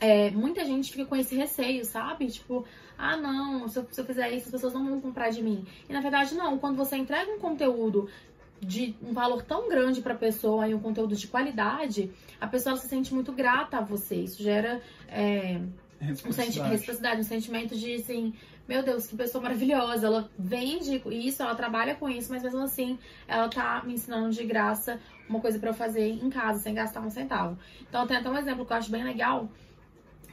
é, 0.00 0.28
muita 0.32 0.64
gente 0.64 0.90
fica 0.90 1.04
com 1.04 1.14
esse 1.14 1.36
receio, 1.36 1.84
sabe? 1.84 2.26
Tipo, 2.26 2.64
ah, 2.98 3.16
não, 3.16 3.68
se 3.68 3.78
eu, 3.78 3.86
se 3.88 4.00
eu 4.00 4.04
fizer 4.04 4.28
isso, 4.32 4.46
as 4.46 4.50
pessoas 4.50 4.74
não 4.74 4.84
vão 4.84 5.00
comprar 5.00 5.30
de 5.30 5.40
mim. 5.40 5.64
E 5.88 5.92
na 5.92 6.00
verdade, 6.00 6.34
não. 6.34 6.58
Quando 6.58 6.76
você 6.76 6.96
entrega 6.96 7.30
um 7.30 7.38
conteúdo 7.38 8.08
de 8.60 8.96
um 9.00 9.12
valor 9.12 9.42
tão 9.42 9.68
grande 9.68 10.00
pra 10.00 10.14
pessoa 10.14 10.66
e 10.66 10.74
um 10.74 10.80
conteúdo 10.80 11.14
de 11.14 11.28
qualidade, 11.28 12.10
a 12.40 12.48
pessoa 12.48 12.76
se 12.76 12.88
sente 12.88 13.14
muito 13.14 13.32
grata 13.32 13.78
a 13.78 13.80
você. 13.80 14.16
Isso 14.16 14.42
gera 14.42 14.80
é, 15.08 15.60
um 16.26 16.32
senti 16.32 16.58
reciprocidade, 16.58 17.20
um 17.20 17.24
sentimento 17.24 17.76
de 17.76 17.94
assim, 17.94 18.34
meu 18.68 18.82
Deus, 18.82 19.06
que 19.06 19.16
pessoa 19.16 19.42
maravilhosa. 19.42 20.06
Ela 20.06 20.30
vende 20.38 21.02
isso, 21.06 21.42
ela 21.42 21.54
trabalha 21.54 21.94
com 21.94 22.08
isso, 22.08 22.30
mas 22.32 22.42
mesmo 22.42 22.60
assim 22.60 22.98
ela 23.26 23.48
tá 23.48 23.82
me 23.84 23.94
ensinando 23.94 24.30
de 24.30 24.44
graça 24.44 25.00
uma 25.28 25.40
coisa 25.40 25.58
pra 25.58 25.70
eu 25.70 25.74
fazer 25.74 26.08
em 26.08 26.30
casa, 26.30 26.60
sem 26.60 26.74
gastar 26.74 27.00
um 27.00 27.10
centavo. 27.10 27.58
Então 27.88 28.06
tem 28.06 28.16
até 28.16 28.28
um 28.28 28.36
exemplo 28.36 28.64
que 28.64 28.72
eu 28.72 28.76
acho 28.76 28.90
bem 28.90 29.04
legal. 29.04 29.48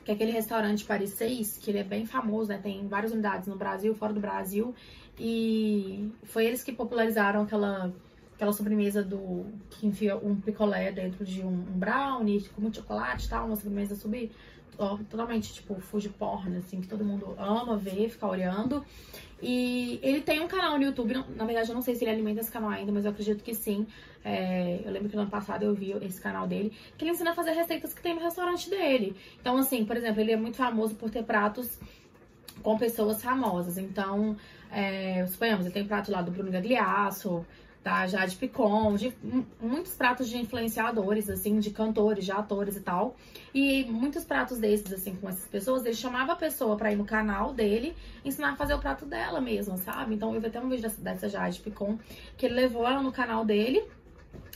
que 0.03 0.11
é 0.11 0.13
aquele 0.13 0.31
restaurante 0.31 0.85
Paris 0.85 1.11
6, 1.11 1.57
que 1.57 1.71
ele 1.71 1.79
é 1.79 1.83
bem 1.83 2.05
famoso, 2.05 2.49
né? 2.49 2.59
Tem 2.61 2.87
várias 2.87 3.11
unidades 3.11 3.47
no 3.47 3.55
Brasil, 3.55 3.93
fora 3.93 4.13
do 4.13 4.19
Brasil. 4.19 4.73
E 5.19 6.09
foi 6.23 6.45
eles 6.45 6.63
que 6.63 6.71
popularizaram 6.71 7.41
aquela, 7.43 7.93
aquela 8.35 8.53
sobremesa 8.53 9.03
do 9.03 9.45
que 9.69 9.85
enfia 9.85 10.15
um 10.17 10.35
picolé 10.35 10.91
dentro 10.91 11.25
de 11.25 11.41
um, 11.41 11.49
um 11.49 11.77
brownie 11.77 12.47
com 12.55 12.61
muito 12.61 12.77
chocolate 12.77 13.25
e 13.25 13.29
tal, 13.29 13.47
uma 13.47 13.55
sobremesa 13.55 13.95
subir 13.95 14.31
totalmente, 15.09 15.53
tipo, 15.53 15.79
food 15.79 16.09
porn, 16.09 16.57
assim, 16.57 16.81
que 16.81 16.87
todo 16.87 17.03
mundo 17.03 17.35
ama 17.37 17.77
ver, 17.77 18.09
ficar 18.09 18.29
olhando. 18.29 18.83
E 19.41 19.99
ele 20.01 20.21
tem 20.21 20.41
um 20.41 20.47
canal 20.47 20.77
no 20.77 20.83
YouTube, 20.83 21.13
na 21.35 21.45
verdade 21.45 21.69
eu 21.69 21.75
não 21.75 21.81
sei 21.81 21.95
se 21.95 22.03
ele 22.03 22.11
alimenta 22.11 22.41
esse 22.41 22.51
canal 22.51 22.69
ainda, 22.69 22.91
mas 22.91 23.05
eu 23.05 23.11
acredito 23.11 23.43
que 23.43 23.53
sim. 23.53 23.87
É, 24.23 24.81
eu 24.83 24.91
lembro 24.91 25.09
que 25.09 25.15
no 25.15 25.21
ano 25.21 25.31
passado 25.31 25.63
eu 25.63 25.73
vi 25.73 25.91
esse 26.01 26.19
canal 26.19 26.45
dele, 26.45 26.73
que 26.97 27.03
ele 27.05 27.11
ensina 27.11 27.31
a 27.31 27.35
fazer 27.35 27.51
receitas 27.51 27.93
que 27.93 28.01
tem 28.01 28.13
no 28.13 28.21
restaurante 28.21 28.69
dele. 28.69 29.15
Então, 29.39 29.57
assim, 29.57 29.85
por 29.85 29.95
exemplo, 29.95 30.19
ele 30.19 30.31
é 30.33 30.37
muito 30.37 30.57
famoso 30.57 30.95
por 30.95 31.09
ter 31.09 31.23
pratos 31.23 31.79
com 32.61 32.77
pessoas 32.77 33.21
famosas. 33.21 33.77
Então, 33.77 34.35
é, 34.71 35.25
suponhamos, 35.27 35.65
ele 35.65 35.73
tem 35.73 35.85
prato 35.85 36.11
lá 36.11 36.21
do 36.21 36.31
Bruno 36.31 36.51
Gagliasso, 36.51 37.45
da 37.83 38.05
Jade 38.07 38.35
Picon, 38.35 38.95
de 38.95 39.13
muitos 39.61 39.93
pratos 39.95 40.27
de 40.27 40.37
influenciadores, 40.37 41.29
assim, 41.29 41.59
de 41.59 41.71
cantores, 41.71 42.25
de 42.25 42.31
atores 42.31 42.75
e 42.75 42.81
tal. 42.81 43.15
E 43.53 43.85
muitos 43.85 44.23
pratos 44.25 44.59
desses, 44.59 44.91
assim, 44.91 45.15
com 45.15 45.29
essas 45.29 45.47
pessoas, 45.47 45.85
ele 45.85 45.95
chamava 45.95 46.33
a 46.33 46.35
pessoa 46.35 46.75
pra 46.75 46.91
ir 46.91 46.95
no 46.95 47.05
canal 47.05 47.53
dele 47.53 47.95
ensinar 48.23 48.51
a 48.51 48.55
fazer 48.55 48.73
o 48.73 48.79
prato 48.79 49.05
dela 49.05 49.39
mesmo, 49.39 49.77
sabe? 49.77 50.15
Então 50.15 50.33
eu 50.35 50.41
vi 50.41 50.47
até 50.47 50.59
um 50.59 50.69
vídeo 50.69 50.83
dessa, 50.83 51.01
dessa 51.01 51.29
Jade 51.29 51.59
Picon, 51.61 51.97
que 52.37 52.45
ele 52.45 52.55
levou 52.55 52.85
ela 52.85 53.01
no 53.01 53.11
canal 53.11 53.45
dele 53.45 53.83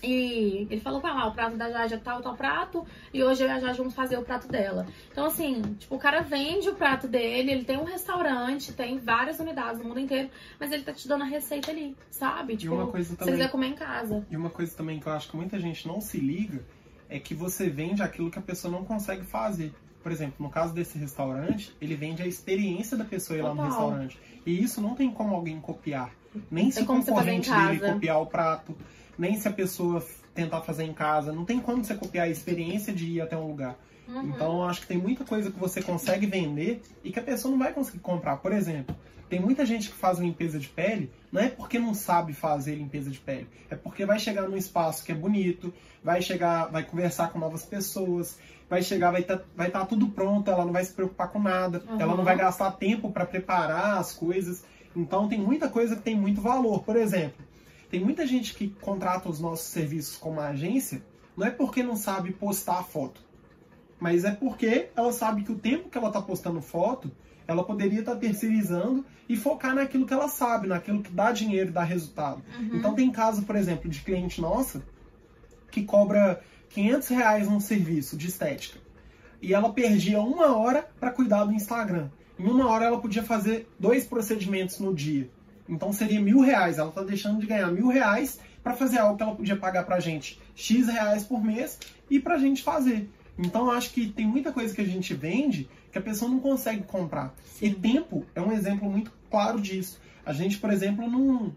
e 0.04 0.68
ele 0.70 0.82
falou, 0.82 1.02
ah, 1.06 1.28
o 1.28 1.32
prato 1.32 1.56
da 1.56 1.72
Jade 1.72 1.94
é 1.94 1.98
tal, 1.98 2.22
tal 2.22 2.36
prato, 2.36 2.86
e 3.14 3.24
hoje 3.24 3.42
eu 3.42 3.48
e 3.48 3.52
a 3.52 3.60
Jade 3.60 3.78
vamos 3.78 3.94
fazer 3.94 4.18
o 4.18 4.22
prato 4.22 4.50
dela. 4.50 4.86
Então, 5.10 5.26
assim, 5.26 5.62
tipo, 5.80 5.96
o 5.96 5.98
cara 5.98 6.22
vende 6.22 6.68
o 6.70 6.76
prato 6.76 7.08
dele, 7.08 7.52
ele 7.52 7.64
tem 7.64 7.78
um 7.78 7.86
restaurante, 7.86 8.74
tem 8.74 9.00
várias 9.00 9.40
unidades 9.40 9.82
no 9.82 9.88
mundo 9.88 10.02
inteiro, 10.02 10.30
mas 10.60 10.74
ele 10.74 10.84
tá 10.84 10.92
te 10.92 11.08
dando 11.08 11.24
a 11.24 11.26
receita 11.26 11.72
ali, 11.72 11.96
sabe? 12.10 12.58
Tipo, 12.58 12.74
e 12.74 12.78
uma 12.78 12.88
coisa 12.88 13.16
também, 13.16 13.34
se 13.34 13.40
quiser 13.40 13.52
comer 13.52 13.68
em 13.68 13.76
casa. 13.76 14.28
E 14.30 14.36
uma 14.36 14.50
coisa 14.50 14.76
também 14.76 15.00
que 15.00 15.08
eu 15.08 15.14
acho 15.14 15.30
que 15.30 15.38
muita 15.38 15.58
gente 15.58 15.88
não 15.88 16.02
se 16.02 16.18
liga 16.18 16.62
é 17.08 17.18
que 17.18 17.34
você 17.34 17.70
vende 17.70 18.04
aquilo 18.04 18.30
que 18.30 18.40
a 18.40 18.42
pessoa 18.42 18.72
não 18.72 18.84
consegue 18.84 19.24
fazer. 19.24 19.74
Por 20.02 20.12
exemplo, 20.12 20.36
no 20.40 20.50
caso 20.50 20.74
desse 20.74 20.98
restaurante, 20.98 21.74
ele 21.80 21.96
vende 21.96 22.22
a 22.22 22.28
experiência 22.28 22.98
da 22.98 23.06
pessoa 23.06 23.38
ir 23.38 23.42
Total. 23.42 23.56
lá 23.56 23.64
no 23.64 23.70
restaurante. 23.70 24.20
E 24.46 24.62
isso 24.62 24.82
não 24.82 24.96
tem 24.96 25.10
como 25.10 25.34
alguém 25.34 25.62
copiar. 25.62 26.12
Nem 26.52 26.72
se 26.72 26.82
o 26.82 26.86
concorrente 26.86 27.50
dele 27.50 27.80
copiar 27.80 28.20
o 28.20 28.26
prato 28.26 28.76
nem 29.18 29.38
se 29.38 29.48
a 29.48 29.52
pessoa 29.52 30.04
tentar 30.34 30.62
fazer 30.62 30.84
em 30.84 30.94
casa. 30.94 31.32
Não 31.32 31.46
tem 31.46 31.60
como 31.60 31.84
você 31.84 31.96
copiar 31.96 32.28
a 32.28 32.30
experiência 32.30 32.94
de 32.94 33.06
ir 33.06 33.22
até 33.22 33.38
um 33.38 33.48
lugar. 33.48 33.78
Uhum. 34.08 34.30
Então, 34.30 34.58
eu 34.58 34.64
acho 34.64 34.82
que 34.82 34.88
tem 34.88 34.98
muita 34.98 35.24
coisa 35.24 35.52
que 35.52 35.60
você 35.60 35.82
consegue 35.82 36.26
vender 36.26 36.82
e 37.04 37.12
que 37.12 37.20
a 37.20 37.24
pessoa 37.24 37.52
não 37.52 37.60
vai 37.60 37.72
conseguir 37.72 38.00
comprar. 38.00 38.38
Por 38.38 38.52
exemplo, 38.52 38.96
tem 39.30 39.40
muita 39.40 39.66
gente 39.66 39.90
que 39.90 39.96
faz 39.96 40.20
limpeza 40.20 40.60
de 40.60 40.68
pele, 40.68 41.12
não 41.32 41.42
é 41.42 41.50
porque 41.50 41.80
não 41.80 41.94
sabe 41.94 42.34
fazer 42.34 42.76
limpeza 42.76 43.10
de 43.10 43.20
pele, 43.20 43.48
é 43.70 43.76
porque 43.76 44.06
vai 44.06 44.20
chegar 44.20 44.48
num 44.48 44.58
espaço 44.58 45.04
que 45.04 45.12
é 45.12 45.16
bonito, 45.16 45.74
vai 46.04 46.22
chegar, 46.22 46.66
vai 46.66 46.84
conversar 46.84 47.32
com 47.32 47.40
novas 47.40 47.66
pessoas, 47.66 48.38
vai 48.70 48.84
chegar, 48.84 49.12
vai 49.12 49.22
estar 49.22 49.38
tá, 49.38 49.44
vai 49.56 49.72
tá 49.72 49.86
tudo 49.86 50.10
pronto, 50.10 50.52
ela 50.52 50.66
não 50.66 50.74
vai 50.74 50.84
se 50.84 50.94
preocupar 50.94 51.30
com 51.32 51.40
nada, 51.40 51.82
uhum. 51.88 52.00
ela 52.00 52.16
não 52.16 52.24
vai 52.24 52.38
gastar 52.38 52.72
tempo 52.74 53.12
para 53.12 53.26
preparar 53.26 53.98
as 53.98 54.14
coisas. 54.14 54.64
Então, 54.96 55.28
tem 55.28 55.40
muita 55.40 55.68
coisa 55.68 55.96
que 55.96 56.04
tem 56.04 56.16
muito 56.16 56.40
valor. 56.40 56.84
Por 56.84 56.96
exemplo, 56.96 57.44
tem 57.94 58.04
muita 58.04 58.26
gente 58.26 58.56
que 58.56 58.70
contrata 58.82 59.30
os 59.30 59.40
nossos 59.40 59.68
serviços 59.68 60.18
como 60.18 60.42
agência, 60.42 61.04
não 61.38 61.46
é 61.46 61.52
porque 61.52 61.84
não 61.84 61.96
sabe 61.96 62.34
postar 62.34 62.80
a 62.80 62.84
foto, 62.84 63.22
mas 64.00 64.26
é 64.26 64.32
porque 64.32 64.90
ela 64.96 65.14
sabe 65.14 65.44
que 65.44 65.52
o 65.52 65.60
tempo 65.60 65.90
que 65.90 65.98
ela 66.00 66.08
está 66.08 66.20
postando 66.20 66.60
foto, 66.60 67.12
ela 67.48 67.64
poderia 67.64 68.00
estar 68.00 68.16
tá 68.16 68.20
terceirizando 68.20 69.06
e 69.30 69.38
focar 69.38 69.76
naquilo 69.76 70.08
que 70.08 70.14
ela 70.14 70.28
sabe, 70.28 70.68
naquilo 70.68 71.04
que 71.04 71.12
dá 71.12 71.32
dinheiro, 71.32 71.72
dá 71.72 71.84
resultado. 71.84 72.42
Uhum. 72.58 72.78
Então 72.78 72.96
tem 72.96 73.12
caso, 73.12 73.44
por 73.44 73.56
exemplo, 73.56 73.88
de 73.88 74.02
cliente 74.02 74.42
nossa 74.42 74.82
que 75.70 75.84
cobra 75.84 76.42
500 76.70 77.08
reais 77.10 77.48
num 77.48 77.60
serviço 77.60 78.18
de 78.18 78.26
estética 78.26 78.80
e 79.40 79.54
ela 79.54 79.72
perdia 79.72 80.20
uma 80.20 80.58
hora 80.58 80.90
para 81.00 81.12
cuidar 81.12 81.44
do 81.44 81.54
Instagram. 81.54 82.10
Em 82.40 82.48
uma 82.48 82.68
hora 82.72 82.86
ela 82.86 83.00
podia 83.00 83.22
fazer 83.22 83.70
dois 83.80 84.04
procedimentos 84.04 84.80
no 84.80 84.96
dia. 84.96 85.30
Então 85.68 85.94
seria 85.94 86.20
mil 86.22 86.40
reais. 86.40 86.78
Ela 86.78 86.90
está 86.90 87.04
deixando 87.04 87.40
de 87.40 87.48
ganhar 87.48 87.72
mil 87.72 87.88
reais 87.88 88.40
para 88.64 88.74
fazer 88.74 89.00
algo 89.00 89.18
que 89.18 89.24
ela 89.24 89.36
podia 89.36 89.56
pagar 89.56 89.84
para 89.84 90.00
gente 90.00 90.40
X 90.56 90.88
reais 90.88 91.24
por 91.24 91.44
mês 91.44 91.80
e 92.10 92.20
para 92.20 92.36
a 92.36 92.40
gente 92.40 92.64
fazer. 92.64 93.10
Então 93.38 93.72
acho 93.72 93.92
que 93.92 94.08
tem 94.08 94.28
muita 94.28 94.52
coisa 94.52 94.74
que 94.74 94.82
a 94.82 94.86
gente 94.86 95.14
vende 95.14 95.70
que 95.92 95.98
a 95.98 96.02
pessoa 96.02 96.30
não 96.30 96.40
consegue 96.40 96.84
comprar. 96.84 97.34
E 97.62 97.70
tempo 97.70 98.26
é 98.36 98.42
um 98.42 98.52
exemplo 98.52 98.90
muito 98.90 99.12
claro 99.30 99.60
disso. 99.60 100.00
A 100.26 100.34
gente, 100.34 100.58
por 100.58 100.72
exemplo, 100.72 101.10
não. 101.10 101.54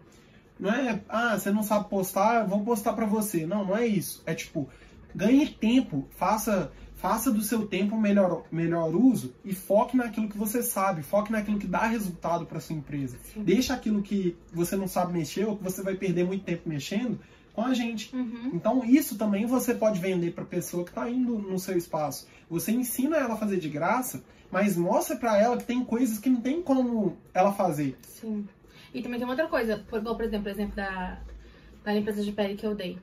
Não 0.59 0.73
é, 0.73 0.99
ah, 1.07 1.37
você 1.37 1.51
não 1.51 1.61
sabe 1.61 1.87
postar, 1.87 2.45
vou 2.45 2.63
postar 2.63 2.93
para 2.93 3.05
você. 3.05 3.45
Não, 3.45 3.63
não 3.63 3.77
é 3.77 3.85
isso. 3.85 4.23
É 4.25 4.33
tipo, 4.33 4.67
ganhe 5.13 5.47
tempo, 5.47 6.07
faça 6.11 6.71
Faça 6.97 7.31
do 7.31 7.43
seu 7.43 7.67
tempo 7.67 7.95
o 7.95 8.01
melhor, 8.01 8.43
melhor 8.51 8.95
uso 8.95 9.33
e 9.45 9.53
foque 9.53 9.95
naquilo 9.95 10.27
que 10.27 10.37
você 10.37 10.63
sabe, 10.63 11.03
foque 11.03 11.31
naquilo 11.31 11.59
que 11.59 11.67
dá 11.67 11.85
resultado 11.85 12.45
para 12.47 12.59
sua 12.59 12.75
empresa. 12.75 13.19
Sim. 13.23 13.43
Deixa 13.43 13.75
aquilo 13.75 14.01
que 14.01 14.35
você 14.51 14.75
não 14.75 14.87
sabe 14.87 15.13
mexer 15.13 15.45
ou 15.45 15.55
que 15.55 15.63
você 15.63 15.83
vai 15.83 15.93
perder 15.93 16.25
muito 16.25 16.43
tempo 16.43 16.67
mexendo 16.67 17.19
com 17.53 17.61
a 17.61 17.73
gente. 17.73 18.15
Uhum. 18.15 18.49
Então, 18.51 18.83
isso 18.83 19.15
também 19.15 19.45
você 19.45 19.75
pode 19.75 19.99
vender 19.99 20.31
para 20.31 20.43
pessoa 20.43 20.83
que 20.83 20.89
está 20.89 21.07
indo 21.07 21.37
no 21.37 21.59
seu 21.59 21.77
espaço. 21.77 22.27
Você 22.49 22.71
ensina 22.71 23.17
ela 23.17 23.35
a 23.35 23.37
fazer 23.37 23.57
de 23.57 23.69
graça, 23.69 24.23
mas 24.51 24.75
mostra 24.75 25.15
para 25.15 25.39
ela 25.39 25.55
que 25.55 25.65
tem 25.65 25.85
coisas 25.85 26.17
que 26.17 26.31
não 26.31 26.41
tem 26.41 26.63
como 26.63 27.15
ela 27.31 27.53
fazer. 27.53 27.95
Sim. 28.01 28.47
E 28.91 29.03
também 29.03 29.19
tem 29.19 29.27
uma 29.27 29.33
outra 29.33 29.47
coisa, 29.47 29.85
por, 29.87 30.01
por 30.01 30.23
exemplo, 30.23 30.47
o 30.47 30.51
exemplo 30.51 30.75
da, 30.75 31.19
da 31.83 31.93
limpeza 31.93 32.23
de 32.23 32.31
pele 32.31 32.55
que 32.55 32.65
eu 32.65 32.73
dei. 32.73 32.97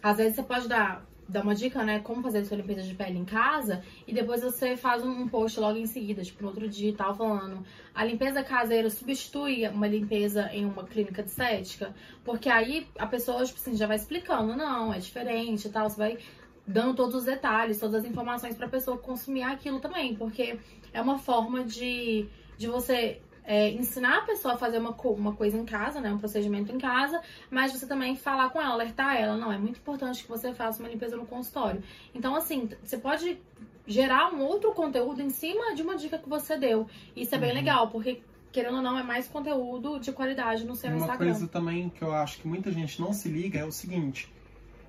Às 0.00 0.16
vezes 0.16 0.36
você 0.36 0.44
pode 0.44 0.68
dar 0.68 1.04
dar 1.30 1.42
uma 1.42 1.54
dica, 1.54 1.82
né? 1.84 2.00
Como 2.00 2.22
fazer 2.22 2.44
sua 2.44 2.56
limpeza 2.56 2.82
de 2.82 2.94
pele 2.94 3.18
em 3.18 3.24
casa. 3.24 3.82
E 4.06 4.12
depois 4.12 4.42
você 4.42 4.76
faz 4.76 5.04
um 5.04 5.28
post 5.28 5.58
logo 5.60 5.78
em 5.78 5.86
seguida, 5.86 6.22
tipo, 6.22 6.42
no 6.42 6.48
outro 6.48 6.68
dia 6.68 6.90
e 6.90 6.92
tal, 6.92 7.14
falando. 7.14 7.64
A 7.94 8.04
limpeza 8.04 8.42
caseira 8.42 8.90
substitui 8.90 9.66
uma 9.68 9.86
limpeza 9.86 10.50
em 10.52 10.64
uma 10.64 10.84
clínica 10.84 11.22
de 11.22 11.30
estética. 11.30 11.94
Porque 12.24 12.48
aí 12.48 12.86
a 12.98 13.06
pessoa, 13.06 13.44
tipo 13.44 13.58
assim, 13.58 13.76
já 13.76 13.86
vai 13.86 13.96
explicando, 13.96 14.56
não, 14.56 14.92
é 14.92 14.98
diferente 14.98 15.68
e 15.68 15.70
tal. 15.70 15.88
Você 15.88 15.96
vai 15.96 16.18
dando 16.66 16.94
todos 16.94 17.14
os 17.14 17.24
detalhes, 17.24 17.78
todas 17.78 18.04
as 18.04 18.04
informações 18.04 18.56
pra 18.56 18.68
pessoa 18.68 18.98
consumir 18.98 19.42
aquilo 19.42 19.78
também. 19.78 20.14
Porque 20.16 20.58
é 20.92 21.00
uma 21.00 21.18
forma 21.18 21.62
de, 21.62 22.26
de 22.58 22.66
você 22.66 23.20
é, 23.50 23.68
ensinar 23.68 24.18
a 24.18 24.20
pessoa 24.20 24.54
a 24.54 24.56
fazer 24.56 24.78
uma, 24.78 24.90
uma 24.92 25.34
coisa 25.34 25.58
em 25.58 25.64
casa, 25.64 26.00
né? 26.00 26.12
Um 26.12 26.18
procedimento 26.18 26.70
em 26.70 26.78
casa, 26.78 27.20
mas 27.50 27.72
você 27.72 27.84
também 27.84 28.14
falar 28.14 28.48
com 28.50 28.60
ela, 28.60 28.74
alertar 28.74 29.16
ela. 29.16 29.36
Não, 29.36 29.50
é 29.50 29.58
muito 29.58 29.80
importante 29.80 30.22
que 30.22 30.28
você 30.28 30.54
faça 30.54 30.80
uma 30.80 30.88
limpeza 30.88 31.16
no 31.16 31.26
consultório. 31.26 31.82
Então, 32.14 32.36
assim, 32.36 32.68
você 32.80 32.96
pode 32.96 33.40
gerar 33.88 34.32
um 34.32 34.40
outro 34.40 34.70
conteúdo 34.70 35.20
em 35.20 35.30
cima 35.30 35.74
de 35.74 35.82
uma 35.82 35.96
dica 35.96 36.16
que 36.16 36.28
você 36.28 36.56
deu. 36.56 36.86
Isso 37.16 37.34
é 37.34 37.38
bem 37.38 37.48
uhum. 37.50 37.56
legal, 37.56 37.88
porque 37.88 38.22
querendo 38.52 38.76
ou 38.76 38.82
não, 38.82 38.96
é 38.96 39.02
mais 39.02 39.26
conteúdo 39.26 39.98
de 39.98 40.12
qualidade 40.12 40.64
no 40.64 40.76
seu 40.76 40.88
uma 40.88 40.98
Instagram. 40.98 41.26
Uma 41.26 41.32
coisa 41.32 41.48
também 41.48 41.88
que 41.88 42.02
eu 42.02 42.12
acho 42.12 42.38
que 42.38 42.46
muita 42.46 42.70
gente 42.70 43.00
não 43.00 43.12
se 43.12 43.28
liga 43.28 43.58
é 43.58 43.64
o 43.64 43.72
seguinte: 43.72 44.32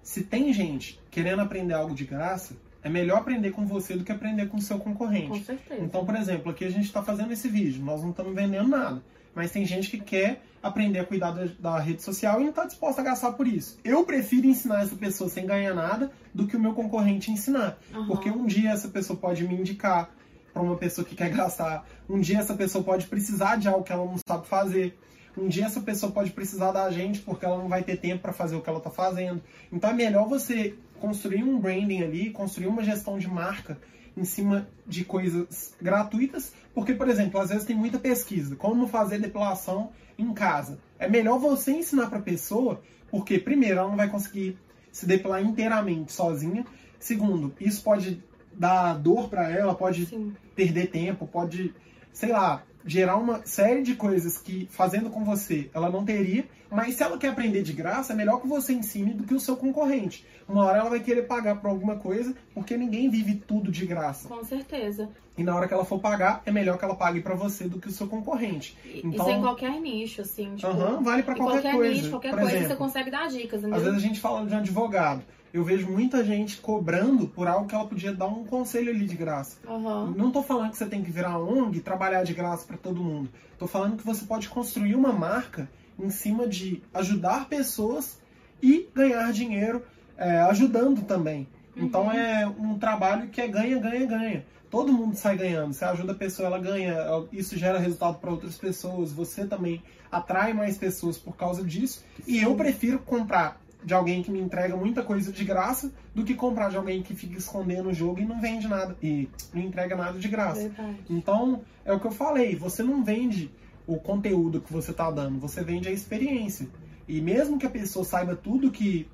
se 0.03 0.23
tem 0.23 0.53
gente 0.53 1.01
querendo 1.09 1.41
aprender 1.41 1.73
algo 1.73 1.95
de 1.95 2.05
graça, 2.05 2.55
é 2.83 2.89
melhor 2.89 3.19
aprender 3.19 3.51
com 3.51 3.65
você 3.65 3.95
do 3.95 4.03
que 4.03 4.11
aprender 4.11 4.47
com 4.47 4.57
o 4.57 4.61
seu 4.61 4.79
concorrente. 4.79 5.27
Com 5.27 5.43
certeza. 5.43 5.83
Então, 5.83 6.05
por 6.05 6.15
exemplo, 6.15 6.51
aqui 6.51 6.65
a 6.65 6.69
gente 6.69 6.85
está 6.85 7.03
fazendo 7.03 7.31
esse 7.31 7.47
vídeo, 7.47 7.83
nós 7.83 8.01
não 8.01 8.11
estamos 8.11 8.33
vendendo 8.33 8.67
nada. 8.67 9.01
Mas 9.33 9.51
tem 9.51 9.65
gente 9.65 9.89
que 9.89 9.99
quer 9.99 10.41
aprender 10.61 10.99
a 10.99 11.05
cuidar 11.05 11.31
da, 11.31 11.47
da 11.59 11.79
rede 11.79 12.01
social 12.01 12.39
e 12.39 12.43
não 12.43 12.49
está 12.49 12.65
disposta 12.65 13.01
a 13.01 13.03
gastar 13.03 13.31
por 13.31 13.47
isso. 13.47 13.79
Eu 13.83 14.03
prefiro 14.03 14.45
ensinar 14.45 14.83
essa 14.83 14.95
pessoa 14.95 15.29
sem 15.29 15.45
ganhar 15.45 15.73
nada 15.73 16.11
do 16.33 16.47
que 16.47 16.55
o 16.55 16.59
meu 16.59 16.73
concorrente 16.73 17.31
ensinar. 17.31 17.77
Uhum. 17.93 18.07
Porque 18.07 18.29
um 18.29 18.45
dia 18.45 18.71
essa 18.71 18.89
pessoa 18.89 19.17
pode 19.17 19.47
me 19.47 19.55
indicar 19.55 20.09
para 20.53 20.61
uma 20.61 20.75
pessoa 20.75 21.05
que 21.05 21.15
quer 21.15 21.29
gastar. 21.29 21.85
Um 22.09 22.19
dia 22.19 22.39
essa 22.39 22.53
pessoa 22.53 22.83
pode 22.83 23.07
precisar 23.07 23.55
de 23.55 23.67
algo 23.67 23.83
que 23.83 23.93
ela 23.93 24.05
não 24.05 24.17
sabe 24.27 24.47
fazer. 24.47 24.97
Um 25.37 25.47
dia 25.47 25.65
essa 25.65 25.81
pessoa 25.81 26.11
pode 26.11 26.31
precisar 26.31 26.71
da 26.71 26.89
gente 26.91 27.21
porque 27.21 27.45
ela 27.45 27.57
não 27.57 27.67
vai 27.67 27.83
ter 27.83 27.97
tempo 27.97 28.21
para 28.21 28.33
fazer 28.33 28.55
o 28.55 28.61
que 28.61 28.69
ela 28.69 28.79
está 28.79 28.89
fazendo. 28.89 29.41
Então 29.71 29.89
é 29.89 29.93
melhor 29.93 30.27
você 30.27 30.75
construir 30.99 31.43
um 31.43 31.59
branding 31.59 32.03
ali, 32.03 32.29
construir 32.29 32.67
uma 32.67 32.83
gestão 32.83 33.17
de 33.17 33.27
marca 33.27 33.77
em 34.15 34.25
cima 34.25 34.67
de 34.85 35.05
coisas 35.05 35.73
gratuitas, 35.81 36.53
porque, 36.73 36.93
por 36.93 37.09
exemplo, 37.09 37.39
às 37.39 37.49
vezes 37.49 37.65
tem 37.65 37.75
muita 37.75 37.97
pesquisa, 37.97 38.55
como 38.55 38.87
fazer 38.87 39.19
depilação 39.19 39.91
em 40.17 40.33
casa. 40.33 40.79
É 40.99 41.07
melhor 41.07 41.39
você 41.39 41.71
ensinar 41.71 42.07
para 42.07 42.19
a 42.19 42.21
pessoa, 42.21 42.81
porque, 43.09 43.39
primeiro, 43.39 43.79
ela 43.79 43.89
não 43.89 43.95
vai 43.95 44.09
conseguir 44.09 44.57
se 44.91 45.05
depilar 45.05 45.41
inteiramente 45.41 46.11
sozinha. 46.11 46.65
Segundo, 46.99 47.53
isso 47.59 47.81
pode 47.83 48.21
dar 48.53 48.93
dor 48.95 49.29
para 49.29 49.49
ela, 49.49 49.73
pode 49.73 50.05
Sim. 50.05 50.33
perder 50.55 50.87
tempo, 50.87 51.25
pode, 51.25 51.73
sei 52.11 52.29
lá, 52.29 52.63
gerar 52.85 53.17
uma 53.17 53.45
série 53.45 53.81
de 53.81 53.95
coisas 53.95 54.37
que, 54.37 54.67
fazendo 54.71 55.09
com 55.09 55.23
você, 55.23 55.69
ela 55.73 55.89
não 55.89 56.03
teria, 56.03 56.45
Mas 56.71 56.95
se 56.95 57.03
ela 57.03 57.17
quer 57.17 57.27
aprender 57.27 57.63
de 57.63 57.73
graça, 57.73 58.13
é 58.13 58.15
melhor 58.15 58.39
que 58.39 58.47
você 58.47 58.71
ensine 58.71 59.13
do 59.13 59.25
que 59.25 59.33
o 59.33 59.39
seu 59.41 59.57
concorrente. 59.57 60.25
Uma 60.47 60.65
hora 60.65 60.79
ela 60.79 60.89
vai 60.89 61.01
querer 61.01 61.23
pagar 61.23 61.57
por 61.57 61.69
alguma 61.69 61.97
coisa, 61.97 62.33
porque 62.53 62.77
ninguém 62.77 63.09
vive 63.09 63.35
tudo 63.35 63.69
de 63.69 63.85
graça. 63.85 64.29
Com 64.29 64.41
certeza. 64.41 65.09
E 65.37 65.43
na 65.43 65.53
hora 65.53 65.67
que 65.67 65.73
ela 65.73 65.83
for 65.83 65.99
pagar, 65.99 66.41
é 66.45 66.51
melhor 66.51 66.77
que 66.77 66.85
ela 66.85 66.95
pague 66.95 67.19
para 67.19 67.35
você 67.35 67.67
do 67.67 67.77
que 67.77 67.89
o 67.89 67.91
seu 67.91 68.07
concorrente. 68.07 68.77
Então, 69.03 69.27
Isso 69.27 69.29
em 69.29 69.41
qualquer 69.41 69.81
nicho, 69.81 70.21
assim. 70.21 70.55
Tipo, 70.55 70.71
uhum, 70.71 71.03
vale 71.03 71.23
para 71.23 71.35
qualquer, 71.35 71.61
qualquer 71.61 71.73
coisa. 71.73 71.93
Nicho, 71.93 72.09
qualquer 72.09 72.29
por 72.29 72.39
coisa 72.39 72.55
exemplo, 72.55 72.69
você 72.69 72.75
consegue 72.77 73.11
dar 73.11 73.27
dicas. 73.27 73.65
Às 73.65 73.83
vezes 73.83 73.97
a 73.97 74.01
gente 74.01 74.19
fala 74.19 74.45
de 74.45 74.53
um 74.53 74.57
advogado. 74.57 75.23
Eu 75.53 75.63
vejo 75.63 75.89
muita 75.89 76.23
gente 76.23 76.57
cobrando 76.57 77.27
por 77.27 77.47
algo 77.47 77.67
que 77.67 77.75
ela 77.75 77.85
podia 77.85 78.13
dar 78.13 78.27
um 78.27 78.45
conselho 78.45 78.89
ali 78.89 79.05
de 79.05 79.15
graça. 79.15 79.57
Uhum. 79.67 80.11
Não 80.11 80.31
tô 80.31 80.41
falando 80.41 80.71
que 80.71 80.77
você 80.77 80.85
tem 80.85 81.03
que 81.03 81.11
virar 81.11 81.37
ONG 81.37 81.77
e 81.77 81.81
trabalhar 81.81 82.23
de 82.23 82.33
graça 82.33 82.65
para 82.65 82.77
todo 82.77 83.03
mundo. 83.03 83.29
Tô 83.59 83.67
falando 83.67 83.97
que 83.97 84.05
você 84.05 84.25
pode 84.25 84.47
construir 84.47 84.95
uma 84.95 85.11
marca 85.11 85.69
em 85.99 86.09
cima 86.09 86.47
de 86.47 86.81
ajudar 86.93 87.47
pessoas 87.49 88.19
e 88.61 88.87
ganhar 88.95 89.31
dinheiro 89.33 89.83
é, 90.17 90.39
ajudando 90.41 91.01
também. 91.03 91.47
Então 91.75 92.05
Uhum. 92.05 92.11
é 92.11 92.47
um 92.47 92.77
trabalho 92.79 93.27
que 93.29 93.41
é 93.41 93.47
ganha, 93.47 93.77
ganha, 93.79 94.05
ganha. 94.05 94.45
Todo 94.69 94.93
mundo 94.93 95.15
sai 95.15 95.35
ganhando. 95.37 95.73
Você 95.73 95.83
ajuda 95.83 96.13
a 96.13 96.15
pessoa, 96.15 96.47
ela 96.47 96.59
ganha. 96.59 96.95
Isso 97.31 97.57
gera 97.57 97.77
resultado 97.77 98.19
para 98.19 98.31
outras 98.31 98.57
pessoas. 98.57 99.11
Você 99.11 99.45
também 99.45 99.83
atrai 100.09 100.53
mais 100.53 100.77
pessoas 100.77 101.17
por 101.17 101.35
causa 101.35 101.61
disso. 101.63 102.05
E 102.25 102.41
eu 102.41 102.55
prefiro 102.55 102.99
comprar 102.99 103.60
de 103.83 103.93
alguém 103.93 104.21
que 104.21 104.31
me 104.31 104.39
entrega 104.39 104.75
muita 104.75 105.03
coisa 105.03 105.31
de 105.31 105.43
graça 105.43 105.91
do 106.13 106.23
que 106.23 106.35
comprar 106.35 106.69
de 106.69 106.77
alguém 106.77 107.01
que 107.01 107.15
fica 107.15 107.37
escondendo 107.37 107.89
o 107.89 107.93
jogo 107.93 108.19
e 108.19 108.25
não 108.25 108.39
vende 108.39 108.67
nada 108.67 108.95
e 109.01 109.29
não 109.53 109.61
entrega 109.61 109.95
nada 109.95 110.19
de 110.19 110.27
graça. 110.27 110.61
Verdade. 110.61 110.99
Então, 111.09 111.61
é 111.83 111.91
o 111.91 111.99
que 111.99 112.07
eu 112.07 112.11
falei, 112.11 112.55
você 112.55 112.83
não 112.83 113.03
vende 113.03 113.51
o 113.87 113.97
conteúdo 113.97 114.61
que 114.61 114.71
você 114.71 114.91
está 114.91 115.09
dando, 115.09 115.39
você 115.39 115.63
vende 115.63 115.87
a 115.89 115.91
experiência. 115.91 116.67
E 117.07 117.19
mesmo 117.19 117.57
que 117.57 117.65
a 117.65 117.69
pessoa 117.69 118.05
saiba 118.05 118.35
tudo 118.35 118.71
que, 118.71 119.07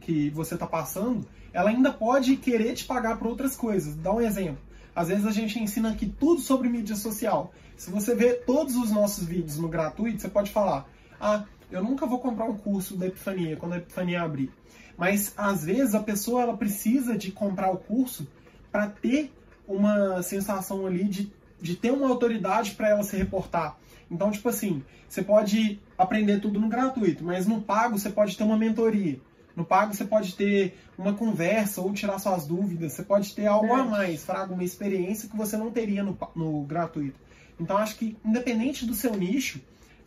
que 0.00 0.30
você 0.30 0.54
está 0.54 0.66
passando, 0.66 1.26
ela 1.52 1.70
ainda 1.70 1.92
pode 1.92 2.36
querer 2.36 2.74
te 2.74 2.84
pagar 2.84 3.18
por 3.18 3.26
outras 3.26 3.56
coisas. 3.56 3.94
Dá 3.96 4.12
um 4.12 4.20
exemplo. 4.20 4.62
Às 4.94 5.08
vezes 5.08 5.26
a 5.26 5.32
gente 5.32 5.58
ensina 5.58 5.90
aqui 5.90 6.06
tudo 6.06 6.40
sobre 6.40 6.68
mídia 6.68 6.94
social. 6.94 7.52
Se 7.76 7.90
você 7.90 8.14
vê 8.14 8.34
todos 8.34 8.76
os 8.76 8.90
nossos 8.92 9.24
vídeos 9.24 9.58
no 9.58 9.68
gratuito, 9.68 10.20
você 10.20 10.28
pode 10.28 10.52
falar: 10.52 10.88
Ah, 11.20 11.44
eu 11.74 11.82
nunca 11.82 12.06
vou 12.06 12.18
comprar 12.18 12.44
um 12.46 12.56
curso 12.56 12.96
da 12.96 13.06
Epifania 13.06 13.56
quando 13.56 13.74
a 13.74 13.78
Epifania 13.78 14.22
abrir. 14.22 14.50
Mas 14.96 15.32
às 15.36 15.64
vezes 15.64 15.94
a 15.94 16.00
pessoa 16.00 16.42
ela 16.42 16.56
precisa 16.56 17.18
de 17.18 17.32
comprar 17.32 17.70
o 17.70 17.76
curso 17.76 18.26
para 18.70 18.86
ter 18.88 19.32
uma 19.66 20.22
sensação 20.22 20.86
ali 20.86 21.04
de, 21.04 21.32
de 21.60 21.74
ter 21.74 21.90
uma 21.90 22.08
autoridade 22.08 22.72
para 22.72 22.90
ela 22.90 23.02
se 23.02 23.16
reportar. 23.16 23.76
Então, 24.10 24.30
tipo 24.30 24.48
assim, 24.48 24.84
você 25.08 25.22
pode 25.22 25.80
aprender 25.98 26.40
tudo 26.40 26.60
no 26.60 26.68
gratuito, 26.68 27.24
mas 27.24 27.46
no 27.46 27.60
pago 27.60 27.98
você 27.98 28.10
pode 28.10 28.36
ter 28.36 28.44
uma 28.44 28.56
mentoria. 28.56 29.18
No 29.56 29.64
pago 29.64 29.94
você 29.94 30.04
pode 30.04 30.34
ter 30.34 30.76
uma 30.98 31.14
conversa 31.14 31.80
ou 31.80 31.92
tirar 31.92 32.18
suas 32.18 32.46
dúvidas, 32.46 32.92
você 32.92 33.02
pode 33.02 33.34
ter 33.34 33.46
algo 33.46 33.72
a 33.72 33.76
Verdade. 33.76 33.90
mais, 33.90 34.24
fraga, 34.24 34.52
uma 34.52 34.64
experiência 34.64 35.28
que 35.28 35.36
você 35.36 35.56
não 35.56 35.70
teria 35.70 36.02
no, 36.02 36.16
no 36.34 36.62
gratuito. 36.62 37.18
Então 37.58 37.76
acho 37.76 37.96
que 37.96 38.16
independente 38.24 38.84
do 38.84 38.94
seu 38.94 39.14
nicho, 39.16 39.60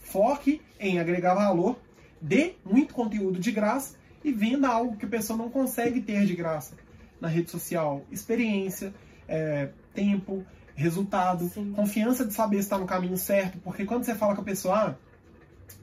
foque 0.10 0.62
em 0.80 1.00
agregar 1.00 1.34
valor, 1.34 1.80
dê 2.22 2.56
muito 2.66 2.94
conteúdo 2.94 3.40
de 3.40 3.52
graça 3.52 3.96
e 4.24 4.32
venda 4.32 4.68
algo 4.68 4.98
que 4.98 5.06
a 5.06 5.10
pessoa 5.10 5.38
não 5.38 5.50
consegue 5.50 6.02
ter 6.02 6.26
de 6.26 6.36
graça 6.36 6.76
na 7.20 7.28
rede 7.28 7.50
social. 7.50 8.04
Experiência, 8.12 8.94
é, 9.28 9.70
tempo, 9.94 10.46
resultado, 10.76 11.50
Sim. 11.50 11.74
confiança 11.74 12.26
de 12.26 12.34
saber 12.34 12.58
se 12.58 12.64
está 12.64 12.78
no 12.78 12.86
caminho 12.86 13.18
certo, 13.18 13.58
porque 13.60 13.86
quando 13.86 14.04
você 14.04 14.16
fala 14.16 14.36
com 14.36 14.42
a 14.42 14.46
pessoa, 14.46 14.76
ah, 14.76 14.96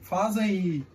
faz 0.01 0.37
aí, 0.37 0.85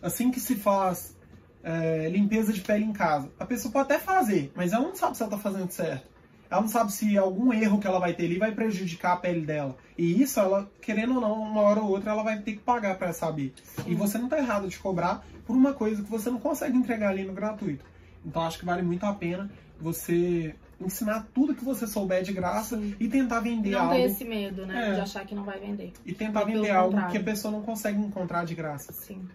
assim 0.00 0.30
que 0.30 0.40
se 0.40 0.56
faz 0.56 1.16
é, 1.62 2.08
limpeza 2.08 2.52
de 2.52 2.60
pele 2.62 2.84
em 2.84 2.92
casa, 2.92 3.30
a 3.38 3.44
pessoa 3.44 3.70
pode 3.70 3.92
até 3.92 3.98
fazer, 3.98 4.50
mas 4.54 4.72
ela 4.72 4.84
não 4.84 4.94
sabe 4.94 5.16
se 5.16 5.22
ela 5.22 5.34
está 5.34 5.50
fazendo 5.50 5.70
certo. 5.70 6.11
Ela 6.52 6.60
não 6.60 6.68
sabe 6.68 6.92
se 6.92 7.16
algum 7.16 7.50
erro 7.50 7.80
que 7.80 7.86
ela 7.86 7.98
vai 7.98 8.12
ter 8.12 8.26
ali 8.26 8.36
vai 8.38 8.52
prejudicar 8.52 9.14
a 9.14 9.16
pele 9.16 9.40
dela. 9.40 9.74
E 9.96 10.20
isso, 10.22 10.38
ela, 10.38 10.70
querendo 10.82 11.14
ou 11.14 11.20
não, 11.22 11.32
uma 11.32 11.62
hora 11.62 11.80
ou 11.80 11.88
outra, 11.88 12.10
ela 12.10 12.22
vai 12.22 12.38
ter 12.40 12.52
que 12.52 12.58
pagar 12.58 12.98
para 12.98 13.10
saber. 13.14 13.54
E 13.86 13.94
você 13.94 14.18
não 14.18 14.28
tá 14.28 14.36
errado 14.36 14.68
de 14.68 14.78
cobrar 14.78 15.24
por 15.46 15.56
uma 15.56 15.72
coisa 15.72 16.02
que 16.02 16.10
você 16.10 16.28
não 16.28 16.38
consegue 16.38 16.76
entregar 16.76 17.08
ali 17.08 17.24
no 17.24 17.32
gratuito. 17.32 17.82
Então 18.22 18.42
acho 18.42 18.58
que 18.58 18.66
vale 18.66 18.82
muito 18.82 19.06
a 19.06 19.14
pena 19.14 19.50
você 19.80 20.54
ensinar 20.78 21.26
tudo 21.32 21.54
que 21.54 21.64
você 21.64 21.86
souber 21.86 22.22
de 22.22 22.34
graça 22.34 22.76
Sim. 22.76 22.96
e 23.00 23.08
tentar 23.08 23.40
vender 23.40 23.70
Não 23.70 23.80
algo. 23.80 23.94
ter 23.94 24.02
esse 24.02 24.24
medo, 24.26 24.66
né? 24.66 24.90
É. 24.90 24.94
De 24.96 25.00
achar 25.00 25.24
que 25.24 25.34
não 25.34 25.44
vai 25.44 25.58
vender. 25.58 25.94
E 26.04 26.12
tentar 26.12 26.44
Pelo 26.44 26.60
vender 26.60 26.70
algo 26.70 26.90
contrário. 26.90 27.12
que 27.12 27.18
a 27.18 27.24
pessoa 27.24 27.50
não 27.50 27.62
consegue 27.62 27.98
encontrar 27.98 28.44
de 28.44 28.54
graça. 28.54 28.92
Sim. 28.92 29.26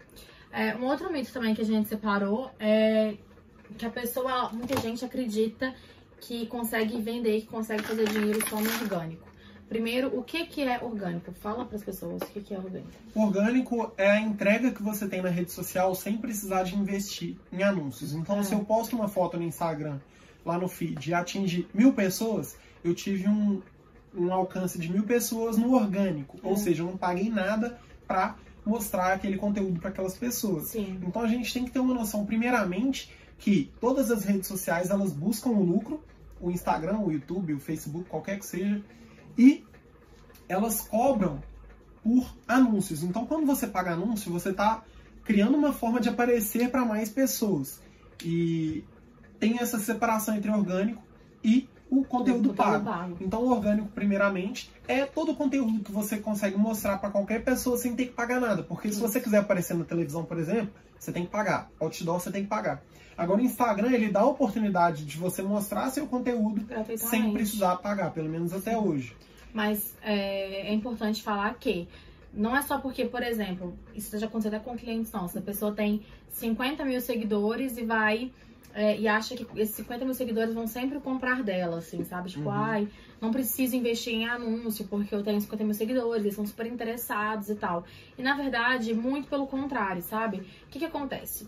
É, 0.51 0.75
um 0.75 0.85
outro 0.85 1.11
mito 1.11 1.33
também 1.33 1.55
que 1.55 1.61
a 1.63 1.65
gente 1.65 1.89
separou 1.89 2.51
é 2.59 3.15
que 3.75 3.85
a 3.87 3.89
pessoa, 3.89 4.49
muita 4.53 4.79
gente 4.79 5.03
acredita 5.03 5.73
que 6.21 6.45
consegue 6.47 6.99
vender, 7.01 7.41
que 7.41 7.47
consegue 7.47 7.83
fazer 7.83 8.07
dinheiro 8.09 8.39
só 8.49 8.59
no 8.59 8.69
orgânico. 8.81 9.27
Primeiro, 9.69 10.17
o 10.17 10.23
que, 10.23 10.45
que 10.45 10.63
é 10.63 10.81
orgânico? 10.81 11.31
Fala 11.33 11.65
para 11.65 11.75
as 11.75 11.83
pessoas 11.83 12.21
o 12.21 12.25
que, 12.27 12.39
que 12.39 12.53
é 12.53 12.57
orgânico. 12.57 12.89
Orgânico 13.13 13.91
é 13.97 14.09
a 14.11 14.21
entrega 14.21 14.71
que 14.71 14.81
você 14.81 15.07
tem 15.09 15.21
na 15.21 15.29
rede 15.29 15.51
social 15.51 15.93
sem 15.93 16.17
precisar 16.17 16.63
de 16.63 16.75
investir 16.75 17.35
em 17.51 17.63
anúncios. 17.63 18.13
Então, 18.13 18.39
É. 18.39 18.43
se 18.43 18.53
eu 18.53 18.59
posto 18.61 18.95
uma 18.95 19.09
foto 19.09 19.35
no 19.37 19.43
Instagram, 19.43 19.99
lá 20.45 20.57
no 20.57 20.69
feed, 20.69 21.09
e 21.09 21.13
atinge 21.13 21.67
mil 21.73 21.91
pessoas, 21.91 22.55
eu 22.81 22.95
tive 22.95 23.27
um, 23.27 23.61
um 24.15 24.31
alcance 24.33 24.79
de 24.79 24.89
mil 24.89 25.03
pessoas 25.03 25.57
no 25.57 25.73
orgânico. 25.73 26.39
Ou 26.41 26.53
É. 26.53 26.55
seja, 26.55 26.83
eu 26.83 26.87
não 26.87 26.95
paguei 26.97 27.29
nada 27.29 27.77
para 28.07 28.35
mostrar 28.65 29.11
aquele 29.13 29.35
conteúdo 29.37 29.81
para 29.81 29.89
aquelas 29.89 30.17
pessoas. 30.17 30.67
Sim. 30.69 30.97
Então 31.05 31.21
a 31.21 31.27
gente 31.27 31.53
tem 31.53 31.65
que 31.65 31.71
ter 31.71 31.79
uma 31.79 31.93
noção, 31.93 32.25
primeiramente, 32.25 33.11
que 33.37 33.71
todas 33.79 34.11
as 34.11 34.23
redes 34.23 34.47
sociais 34.47 34.89
elas 34.89 35.13
buscam 35.13 35.49
o 35.49 35.63
lucro, 35.63 36.03
o 36.39 36.51
Instagram, 36.51 36.99
o 36.99 37.11
YouTube, 37.11 37.53
o 37.53 37.59
Facebook, 37.59 38.09
qualquer 38.09 38.39
que 38.39 38.45
seja, 38.45 38.81
e 39.37 39.63
elas 40.47 40.81
cobram 40.81 41.41
por 42.03 42.35
anúncios. 42.47 43.03
Então 43.03 43.25
quando 43.25 43.45
você 43.45 43.67
paga 43.67 43.93
anúncio, 43.93 44.31
você 44.31 44.49
está 44.49 44.83
criando 45.23 45.57
uma 45.57 45.73
forma 45.73 45.99
de 45.99 46.09
aparecer 46.09 46.69
para 46.71 46.85
mais 46.85 47.09
pessoas. 47.09 47.81
E 48.23 48.83
tem 49.39 49.59
essa 49.59 49.77
separação 49.77 50.35
entre 50.35 50.49
orgânico 50.49 51.03
e 51.43 51.67
o 51.89 52.03
conteúdo 52.03 52.49
Conteúdo 52.49 52.53
pago. 52.53 53.17
Então, 53.21 53.41
o 53.43 53.51
orgânico, 53.51 53.87
primeiramente, 53.89 54.69
é 54.87 55.05
todo 55.05 55.31
o 55.31 55.35
conteúdo 55.35 55.83
que 55.83 55.91
você 55.91 56.17
consegue 56.17 56.57
mostrar 56.57 56.97
para 56.97 57.09
qualquer 57.09 57.43
pessoa 57.43 57.77
sem 57.77 57.95
ter 57.95 58.07
que 58.07 58.13
pagar 58.13 58.39
nada. 58.39 58.63
Porque 58.63 58.91
se 58.91 58.99
você 58.99 59.19
quiser 59.19 59.39
aparecer 59.39 59.75
na 59.75 59.85
televisão, 59.85 60.23
por 60.25 60.37
exemplo, 60.37 60.73
você 60.99 61.11
tem 61.11 61.25
que 61.25 61.31
pagar. 61.31 61.69
Outdoor, 61.79 62.19
você 62.19 62.31
tem 62.31 62.43
que 62.43 62.49
pagar. 62.49 62.81
Agora, 63.17 63.41
o 63.41 63.43
Instagram, 63.43 63.91
ele 63.91 64.09
dá 64.09 64.19
a 64.19 64.25
oportunidade 64.25 65.05
de 65.05 65.17
você 65.17 65.41
mostrar 65.41 65.89
seu 65.89 66.05
conteúdo 66.05 66.65
sem 66.97 67.33
precisar 67.33 67.77
pagar, 67.77 68.11
pelo 68.11 68.29
menos 68.29 68.53
até 68.53 68.77
hoje. 68.77 69.15
Mas 69.53 69.95
é, 70.03 70.69
é 70.69 70.73
importante 70.73 71.23
falar 71.23 71.53
que 71.55 71.87
não 72.31 72.55
é 72.55 72.61
só 72.61 72.77
porque, 72.77 73.05
por 73.05 73.23
exemplo, 73.23 73.73
isso 73.95 74.17
já 74.19 74.27
aconteceu 74.27 74.55
até 74.55 74.63
com 74.63 74.77
clientes 74.77 75.11
nossos. 75.11 75.37
A 75.37 75.41
pessoa 75.41 75.71
tem 75.71 76.03
50 76.29 76.85
mil 76.85 77.01
seguidores 77.01 77.77
e 77.77 77.83
vai 77.83 78.31
é, 78.77 78.95
e 78.95 79.07
acha 79.07 79.35
que 79.35 79.43
esses 79.59 79.73
50 79.75 80.05
mil 80.05 80.13
seguidores 80.13 80.53
vão 80.53 80.67
sempre 80.67 80.99
comprar 80.99 81.41
dela, 81.41 81.79
assim, 81.79 82.03
sabe? 82.03 82.29
Tipo, 82.29 82.49
Uhum. 82.49 82.51
ai, 82.51 82.87
não 83.19 83.31
preciso 83.31 83.75
investir 83.75 84.13
em 84.13 84.27
anúncio 84.27 84.85
porque 84.87 85.15
eu 85.15 85.23
tenho 85.23 85.41
50 85.41 85.63
mil 85.63 85.73
seguidores, 85.73 86.23
eles 86.23 86.35
são 86.35 86.45
super 86.45 86.67
interessados 86.67 87.49
e 87.49 87.55
tal. 87.55 87.83
E 88.15 88.21
na 88.21 88.35
verdade, 88.35 88.93
muito 88.93 89.27
pelo 89.27 89.47
contrário, 89.47 90.03
sabe? 90.03 90.37
O 90.37 90.69
que 90.69 90.77
que 90.77 90.85
acontece? 90.85 91.47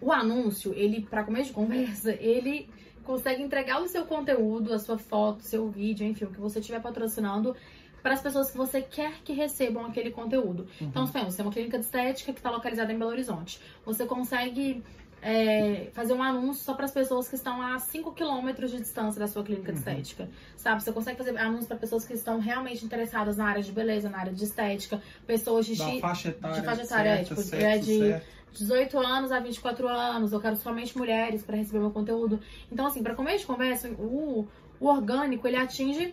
O 0.00 0.10
anúncio, 0.10 0.72
ele, 0.74 1.02
para 1.02 1.24
começo 1.24 1.48
de 1.48 1.52
conversa, 1.52 2.10
ele 2.18 2.70
consegue 3.04 3.42
entregar 3.42 3.82
o 3.82 3.86
seu 3.86 4.06
conteúdo, 4.06 4.72
a 4.72 4.78
sua 4.78 4.96
foto, 4.96 5.42
seu 5.42 5.68
vídeo, 5.68 6.06
enfim, 6.06 6.24
o 6.24 6.30
que 6.30 6.40
você 6.40 6.58
estiver 6.58 6.80
patrocinando 6.80 7.54
para 8.02 8.14
as 8.14 8.22
pessoas 8.22 8.50
que 8.50 8.56
você 8.56 8.80
quer 8.80 9.20
que 9.22 9.34
recebam 9.34 9.84
aquele 9.84 10.10
conteúdo. 10.10 10.66
Então, 10.80 11.06
se 11.06 11.12
você 11.22 11.42
é 11.42 11.44
uma 11.44 11.52
clínica 11.52 11.78
de 11.78 11.84
estética 11.84 12.32
que 12.32 12.38
está 12.38 12.50
localizada 12.50 12.90
em 12.90 12.98
Belo 12.98 13.10
Horizonte, 13.10 13.60
você 13.84 14.06
consegue 14.06 14.82
é, 15.22 15.90
fazer 15.92 16.12
um 16.14 16.22
anúncio 16.22 16.64
só 16.64 16.74
para 16.74 16.84
as 16.86 16.90
pessoas 16.92 17.28
que 17.28 17.34
estão 17.34 17.60
a 17.60 17.78
5 17.78 18.12
quilômetros 18.12 18.70
de 18.70 18.78
distância 18.78 19.18
da 19.20 19.26
sua 19.26 19.42
clínica 19.44 19.72
de 19.72 19.78
Uhum. 19.78 19.78
estética, 19.78 20.28
sabe? 20.56 20.82
Você 20.82 20.92
consegue 20.92 21.18
fazer 21.18 21.36
anúncio 21.38 21.66
para 21.68 21.76
pessoas 21.76 22.04
que 22.06 22.14
estão 22.14 22.38
realmente 22.40 22.84
interessadas 22.84 23.36
na 23.36 23.46
área 23.46 23.62
de 23.62 23.70
beleza, 23.72 24.08
na 24.08 24.18
área 24.18 24.32
de 24.32 24.42
estética, 24.44 25.00
pessoas 25.26 25.66
de 25.66 25.76
X, 25.76 26.00
faixa 26.00 26.28
etária, 26.30 26.60
de 26.60 26.64
faixa 26.66 26.82
etária, 26.82 27.10
certa, 27.16 27.24
tipo, 27.34 27.42
sexo 27.42 27.56
é 27.66 27.78
de- 27.78 27.98
certo. 27.98 28.26
18 28.52 28.98
anos 28.98 29.30
a 29.30 29.38
24 29.38 29.86
anos, 29.86 30.32
eu 30.32 30.40
quero 30.40 30.56
somente 30.56 30.98
mulheres 30.98 31.44
para 31.44 31.56
receber 31.56 31.78
meu 31.78 31.92
conteúdo. 31.92 32.40
Então, 32.72 32.84
assim, 32.86 33.00
para 33.02 33.14
começo 33.14 33.40
de 33.40 33.46
conversa, 33.46 33.88
o, 33.90 34.48
o 34.80 34.86
orgânico, 34.88 35.46
ele 35.46 35.56
atinge 35.56 36.12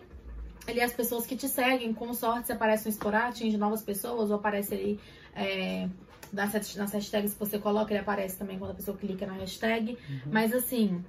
ele 0.66 0.80
as 0.82 0.92
pessoas 0.92 1.26
que 1.26 1.34
te 1.34 1.48
seguem, 1.48 1.92
com 1.94 2.12
sorte, 2.12 2.46
se 2.48 2.52
aparece 2.52 2.84
no 2.84 2.90
explorar, 2.90 3.28
atinge 3.28 3.56
novas 3.56 3.82
pessoas, 3.82 4.30
ou 4.30 4.36
aparece 4.36 4.74
ali 4.74 5.00
é, 5.34 5.88
nas, 6.32 6.76
nas 6.76 6.92
hashtags 6.92 7.32
que 7.32 7.38
você 7.38 7.58
coloca, 7.58 7.92
ele 7.92 8.00
aparece 8.00 8.36
também 8.36 8.58
quando 8.58 8.72
a 8.72 8.74
pessoa 8.74 8.96
clica 8.96 9.26
na 9.26 9.34
hashtag. 9.34 9.92
Uhum. 10.08 10.20
Mas 10.32 10.52
assim, 10.52 11.04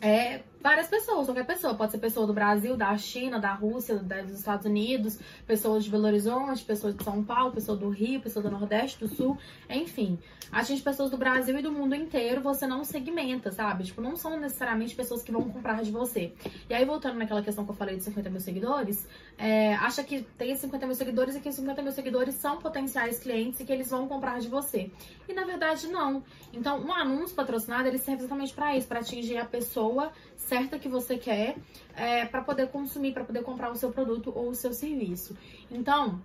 é 0.00 0.40
várias 0.60 0.88
pessoas, 0.88 1.26
qualquer 1.26 1.46
pessoa. 1.46 1.74
Pode 1.74 1.92
ser 1.92 1.98
pessoa 1.98 2.26
do 2.26 2.34
Brasil, 2.34 2.76
da 2.76 2.96
China, 2.96 3.38
da 3.38 3.52
Rússia, 3.52 3.96
dos 3.96 4.38
Estados 4.38 4.66
Unidos, 4.66 5.18
pessoas 5.46 5.84
de 5.84 5.90
Belo 5.90 6.06
Horizonte, 6.06 6.64
pessoas 6.64 6.94
de 6.94 7.02
São 7.02 7.24
Paulo, 7.24 7.52
pessoa 7.52 7.76
do 7.76 7.88
Rio, 7.88 8.20
pessoa 8.20 8.42
do 8.42 8.50
Nordeste, 8.50 8.98
do 8.98 9.08
Sul, 9.08 9.38
enfim. 9.68 10.18
Atinge 10.52 10.82
pessoas 10.82 11.10
do 11.10 11.16
Brasil 11.16 11.56
e 11.58 11.62
do 11.62 11.70
mundo 11.70 11.94
inteiro, 11.94 12.40
você 12.40 12.66
não 12.66 12.84
segmenta, 12.84 13.52
sabe? 13.52 13.84
Tipo, 13.84 14.02
não 14.02 14.16
são 14.16 14.38
necessariamente 14.38 14.96
pessoas 14.96 15.22
que 15.22 15.30
vão 15.30 15.48
comprar 15.48 15.80
de 15.82 15.92
você. 15.92 16.32
E 16.68 16.74
aí, 16.74 16.84
voltando 16.84 17.16
naquela 17.16 17.40
questão 17.40 17.64
que 17.64 17.70
eu 17.70 17.76
falei 17.76 17.96
de 17.96 18.02
50 18.02 18.28
mil 18.30 18.40
seguidores, 18.40 19.06
é, 19.38 19.74
acha 19.76 20.02
que 20.02 20.22
tem 20.36 20.54
50 20.56 20.86
mil 20.86 20.96
seguidores 20.96 21.36
e 21.36 21.40
que 21.40 21.52
50 21.52 21.82
mil 21.82 21.92
seguidores 21.92 22.34
são 22.34 22.58
potenciais 22.58 23.20
clientes 23.20 23.60
e 23.60 23.64
que 23.64 23.72
eles 23.72 23.90
vão 23.90 24.08
comprar 24.08 24.40
de 24.40 24.48
você. 24.48 24.90
E 25.28 25.32
na 25.32 25.44
verdade, 25.44 25.86
não. 25.86 26.24
Então, 26.52 26.80
um 26.80 26.92
anúncio 26.92 27.36
patrocinado, 27.36 27.86
ele 27.86 27.98
serve 27.98 28.22
exatamente 28.22 28.52
para 28.52 28.76
isso, 28.76 28.88
para 28.88 28.98
atingir 28.98 29.38
a 29.38 29.44
pessoa 29.44 30.10
certa 30.50 30.78
que 30.80 30.88
você 30.88 31.16
quer 31.16 31.56
é, 31.96 32.24
para 32.26 32.42
poder 32.42 32.66
consumir, 32.68 33.12
para 33.12 33.24
poder 33.24 33.42
comprar 33.42 33.70
o 33.70 33.76
seu 33.76 33.90
produto 33.92 34.32
ou 34.34 34.50
o 34.50 34.54
seu 34.54 34.72
serviço. 34.72 35.36
Então, 35.70 36.20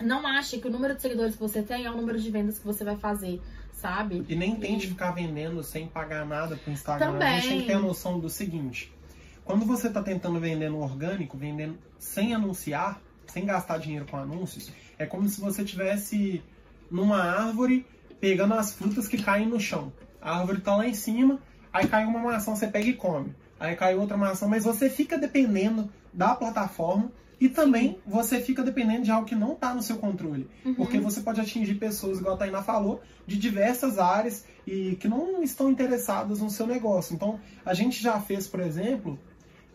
não 0.00 0.26
ache 0.26 0.58
que 0.58 0.66
o 0.66 0.70
número 0.70 0.96
de 0.96 1.02
seguidores 1.02 1.34
que 1.36 1.40
você 1.40 1.62
tem 1.62 1.84
é 1.84 1.90
o 1.90 1.96
número 1.96 2.18
de 2.18 2.28
vendas 2.28 2.58
que 2.58 2.64
você 2.66 2.82
vai 2.82 2.96
fazer, 2.96 3.40
sabe? 3.72 4.24
E 4.28 4.34
nem 4.34 4.56
tente 4.56 4.86
E- 4.86 4.88
ficar 4.90 5.12
vendendo 5.12 5.62
sem 5.62 5.86
pagar 5.86 6.26
nada 6.26 6.56
pro 6.56 6.72
Instagram. 6.72 7.12
Também. 7.12 7.28
A 7.28 7.40
gente 7.40 7.48
tem 7.48 7.60
que 7.60 7.66
ter 7.66 7.74
a 7.74 7.78
noção 7.78 8.18
do 8.18 8.28
seguinte: 8.28 8.92
quando 9.44 9.64
você 9.64 9.88
tá 9.88 10.02
tentando 10.02 10.40
vender 10.40 10.68
no 10.68 10.80
orgânico, 10.82 11.38
vendendo 11.38 11.78
sem 11.98 12.34
anunciar, 12.34 13.00
sem 13.28 13.46
gastar 13.46 13.78
dinheiro 13.78 14.06
com 14.10 14.16
anúncios, 14.16 14.72
é 14.98 15.06
como 15.06 15.28
se 15.28 15.40
você 15.40 15.64
tivesse 15.64 16.42
numa 16.90 17.22
árvore 17.22 17.86
pegando 18.20 18.54
as 18.54 18.74
frutas 18.74 19.06
que 19.06 19.22
caem 19.22 19.46
no 19.46 19.60
chão. 19.60 19.92
A 20.20 20.38
árvore 20.40 20.60
tá 20.60 20.74
lá 20.76 20.86
em 20.86 20.94
cima, 20.94 21.40
aí 21.72 21.86
cai 21.86 22.04
uma 22.04 22.18
maçã, 22.18 22.54
você 22.56 22.66
pega 22.66 22.88
e 22.88 22.94
come. 22.94 23.34
Aí 23.62 23.76
cai 23.76 23.94
outra 23.94 24.16
maçã, 24.16 24.48
mas 24.48 24.64
você 24.64 24.90
fica 24.90 25.16
dependendo 25.16 25.88
da 26.12 26.34
plataforma 26.34 27.12
e 27.40 27.48
também 27.48 27.96
você 28.04 28.40
fica 28.40 28.60
dependendo 28.60 29.04
de 29.04 29.12
algo 29.12 29.24
que 29.24 29.36
não 29.36 29.52
está 29.52 29.72
no 29.72 29.80
seu 29.80 29.98
controle. 29.98 30.50
Uhum. 30.64 30.74
Porque 30.74 30.98
você 30.98 31.20
pode 31.20 31.40
atingir 31.40 31.76
pessoas, 31.76 32.18
igual 32.18 32.34
a 32.34 32.38
Tainá 32.38 32.60
falou, 32.60 33.00
de 33.24 33.38
diversas 33.38 34.00
áreas 34.00 34.44
e 34.66 34.96
que 34.96 35.06
não 35.06 35.44
estão 35.44 35.70
interessadas 35.70 36.40
no 36.40 36.50
seu 36.50 36.66
negócio. 36.66 37.14
Então, 37.14 37.38
a 37.64 37.72
gente 37.72 38.02
já 38.02 38.18
fez, 38.18 38.48
por 38.48 38.58
exemplo, 38.58 39.16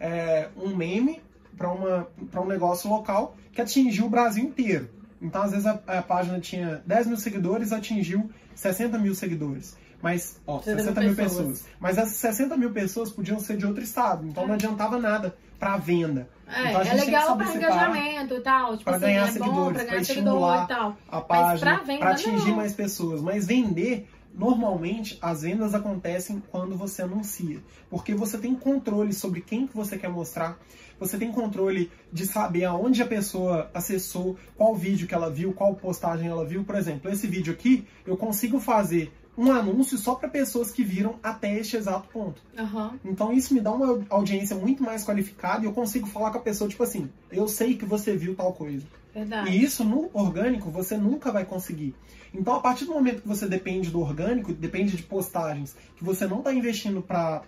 é, 0.02 0.50
um 0.58 0.76
meme 0.76 1.22
para 1.56 2.42
um 2.42 2.46
negócio 2.46 2.90
local 2.90 3.38
que 3.54 3.62
atingiu 3.62 4.08
o 4.08 4.10
Brasil 4.10 4.44
inteiro. 4.44 4.90
Então, 5.22 5.44
às 5.44 5.52
vezes, 5.52 5.66
a, 5.66 5.82
a 5.88 6.02
página 6.02 6.42
tinha 6.42 6.84
10 6.86 7.08
mil 7.08 7.18
seguidores, 7.18 7.72
atingiu 7.72 8.30
60 8.54 8.98
mil 9.00 9.16
seguidores. 9.16 9.78
Mas, 10.02 10.40
ó, 10.46 10.60
60 10.60 10.84
60 10.84 11.02
mil 11.02 11.16
pessoas. 11.16 11.36
pessoas. 11.36 11.66
Mas 11.80 11.98
essas 11.98 12.14
60 12.18 12.58
mil 12.58 12.72
pessoas 12.72 13.12
podiam 13.12 13.40
ser 13.40 13.58
de 13.58 13.66
outro 13.66 13.84
estado. 13.84 14.28
Então, 14.28 14.46
não 14.46 14.54
adiantava 14.54 15.00
nada 15.00 15.36
para 15.60 15.78
venda. 15.78 16.30
É, 16.48 16.70
Então, 16.70 16.82
é 16.82 16.94
legal 16.94 17.36
para 17.38 17.56
engajamento 17.56 18.34
e 18.36 18.42
tal. 18.42 18.72
Tipo 18.78 18.84
pra 18.84 18.96
assim, 18.98 19.06
ganhar 19.06 19.22
é 19.22 19.26
bom 19.26 19.32
seguidores, 19.32 19.66
pra 19.66 19.74
pra 19.74 19.86
ganhar 19.86 20.02
estimular 20.02 20.58
seguidor 20.60 20.64
e 20.64 20.80
tal. 20.80 20.98
a 21.10 21.22
página 21.22 21.80
pra 21.80 21.98
para 21.98 22.12
atingir 22.12 22.50
não. 22.50 22.56
mais 22.56 22.74
pessoas. 22.74 23.22
Mas 23.22 23.48
vender, 23.48 24.08
normalmente, 24.34 25.18
as 25.22 25.42
vendas 25.42 25.74
acontecem 25.74 26.42
quando 26.52 26.78
você 26.78 27.02
anuncia. 27.02 27.60
Porque 27.90 28.14
você 28.14 28.38
tem 28.38 28.54
controle 28.56 29.14
sobre 29.14 29.42
quem 29.42 29.66
que 29.66 29.76
você 29.76 29.98
quer 29.98 30.10
mostrar. 30.10 30.58
Você 31.00 31.18
tem 31.18 31.32
controle 31.32 31.92
de 32.14 32.26
saber 32.26 32.66
aonde 32.66 33.02
a 33.02 33.06
pessoa 33.06 33.70
acessou, 33.74 34.38
qual 34.56 34.76
vídeo 34.76 35.08
que 35.08 35.14
ela 35.14 35.30
viu, 35.30 35.54
qual 35.54 35.76
postagem 35.76 36.28
ela 36.28 36.46
viu. 36.46 36.64
Por 36.64 36.76
exemplo, 36.76 37.12
esse 37.12 37.28
vídeo 37.28 37.54
aqui, 37.54 37.88
eu 38.06 38.16
consigo 38.16 38.60
fazer 38.60 39.12
um 39.38 39.52
anúncio 39.52 39.98
só 39.98 40.16
para 40.16 40.28
pessoas 40.28 40.72
que 40.72 40.84
viram 40.84 41.16
até 41.22 41.60
este 41.60 41.78
exato 41.78 42.08
ponto. 42.10 42.42
Aham. 42.58 43.00
Então 43.06 43.32
isso 43.32 43.54
me 43.54 43.62
dá 43.62 43.72
uma 43.72 44.04
audiência 44.10 44.56
muito 44.56 44.82
mais 44.82 45.06
qualificada 45.06 45.64
e 45.64 45.66
eu 45.68 45.74
consigo 45.74 46.08
falar 46.08 46.32
com 46.32 46.40
a 46.40 46.42
pessoa, 46.42 46.70
tipo 46.70 46.84
assim, 46.84 47.10
eu 47.32 47.48
sei 47.48 47.78
que 47.78 47.86
você 47.86 48.18
viu 48.18 48.36
tal 48.36 48.54
coisa. 48.54 48.86
Verdade. 49.14 49.50
E 49.52 49.64
isso 49.64 49.84
no 49.84 50.10
orgânico 50.14 50.72
você 50.72 50.98
nunca 50.98 51.32
vai 51.32 51.46
conseguir. 51.46 51.96
Então, 52.34 52.56
a 52.56 52.60
partir 52.60 52.86
do 52.86 52.94
momento 52.94 53.22
que 53.22 53.28
você 53.28 53.48
depende 53.48 53.90
do 53.90 54.02
orgânico, 54.02 54.54
depende 54.54 54.96
de 54.96 55.04
postagens, 55.04 55.76
que 55.96 56.04
você 56.04 56.28
não 56.28 56.40
está 56.40 56.54
investindo 56.54 57.02
para 57.02 57.44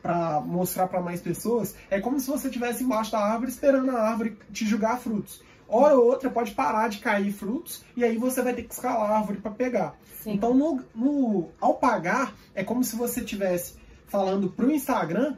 para 0.00 0.40
mostrar 0.40 0.86
para 0.86 1.00
mais 1.00 1.20
pessoas, 1.20 1.74
é 1.90 2.00
como 2.00 2.20
se 2.20 2.30
você 2.30 2.46
estivesse 2.46 2.84
embaixo 2.84 3.10
da 3.10 3.18
árvore 3.18 3.50
esperando 3.50 3.90
a 3.90 4.00
árvore 4.00 4.38
te 4.52 4.64
jogar 4.64 4.96
frutos. 4.98 5.42
Hora 5.68 5.94
ou 5.96 6.06
outra 6.06 6.30
pode 6.30 6.52
parar 6.52 6.88
de 6.88 6.98
cair 6.98 7.30
frutos 7.32 7.84
e 7.96 8.02
aí 8.04 8.16
você 8.16 8.40
vai 8.42 8.54
ter 8.54 8.62
que 8.62 8.72
escalar 8.72 9.10
a 9.10 9.18
árvore 9.18 9.38
para 9.40 9.50
pegar. 9.50 9.94
Sim. 10.22 10.32
Então, 10.32 10.54
no, 10.54 10.80
no- 10.94 11.48
ao 11.60 11.74
pagar, 11.74 12.34
é 12.54 12.64
como 12.64 12.82
se 12.82 12.96
você 12.96 13.20
estivesse 13.20 13.74
falando 14.06 14.48
pro 14.50 14.70
Instagram 14.70 15.36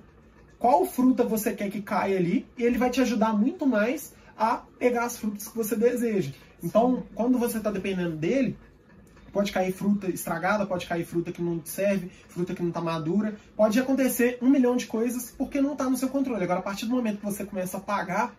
qual 0.58 0.84
fruta 0.86 1.24
você 1.24 1.52
quer 1.52 1.70
que 1.70 1.82
caia 1.82 2.16
ali 2.18 2.46
e 2.56 2.62
ele 2.62 2.78
vai 2.78 2.90
te 2.90 3.00
ajudar 3.00 3.32
muito 3.36 3.66
mais 3.66 4.14
a 4.38 4.62
pegar 4.78 5.04
as 5.04 5.16
frutas 5.18 5.48
que 5.48 5.56
você 5.56 5.74
deseja. 5.74 6.32
Então, 6.62 7.02
quando 7.14 7.38
você 7.38 7.58
está 7.58 7.70
dependendo 7.70 8.16
dele, 8.16 8.56
pode 9.32 9.50
cair 9.52 9.72
fruta 9.72 10.08
estragada, 10.10 10.66
pode 10.66 10.86
cair 10.86 11.04
fruta 11.04 11.32
que 11.32 11.42
não 11.42 11.58
te 11.58 11.70
serve, 11.70 12.10
fruta 12.28 12.54
que 12.54 12.60
não 12.62 12.68
está 12.68 12.80
madura, 12.80 13.36
pode 13.56 13.78
acontecer 13.80 14.38
um 14.42 14.48
milhão 14.50 14.76
de 14.76 14.86
coisas 14.86 15.34
porque 15.36 15.60
não 15.60 15.72
está 15.72 15.88
no 15.88 15.96
seu 15.96 16.08
controle. 16.08 16.44
Agora, 16.44 16.60
a 16.60 16.62
partir 16.62 16.86
do 16.86 16.92
momento 16.94 17.18
que 17.18 17.24
você 17.24 17.44
começa 17.44 17.78
a 17.78 17.80
pagar, 17.80 18.34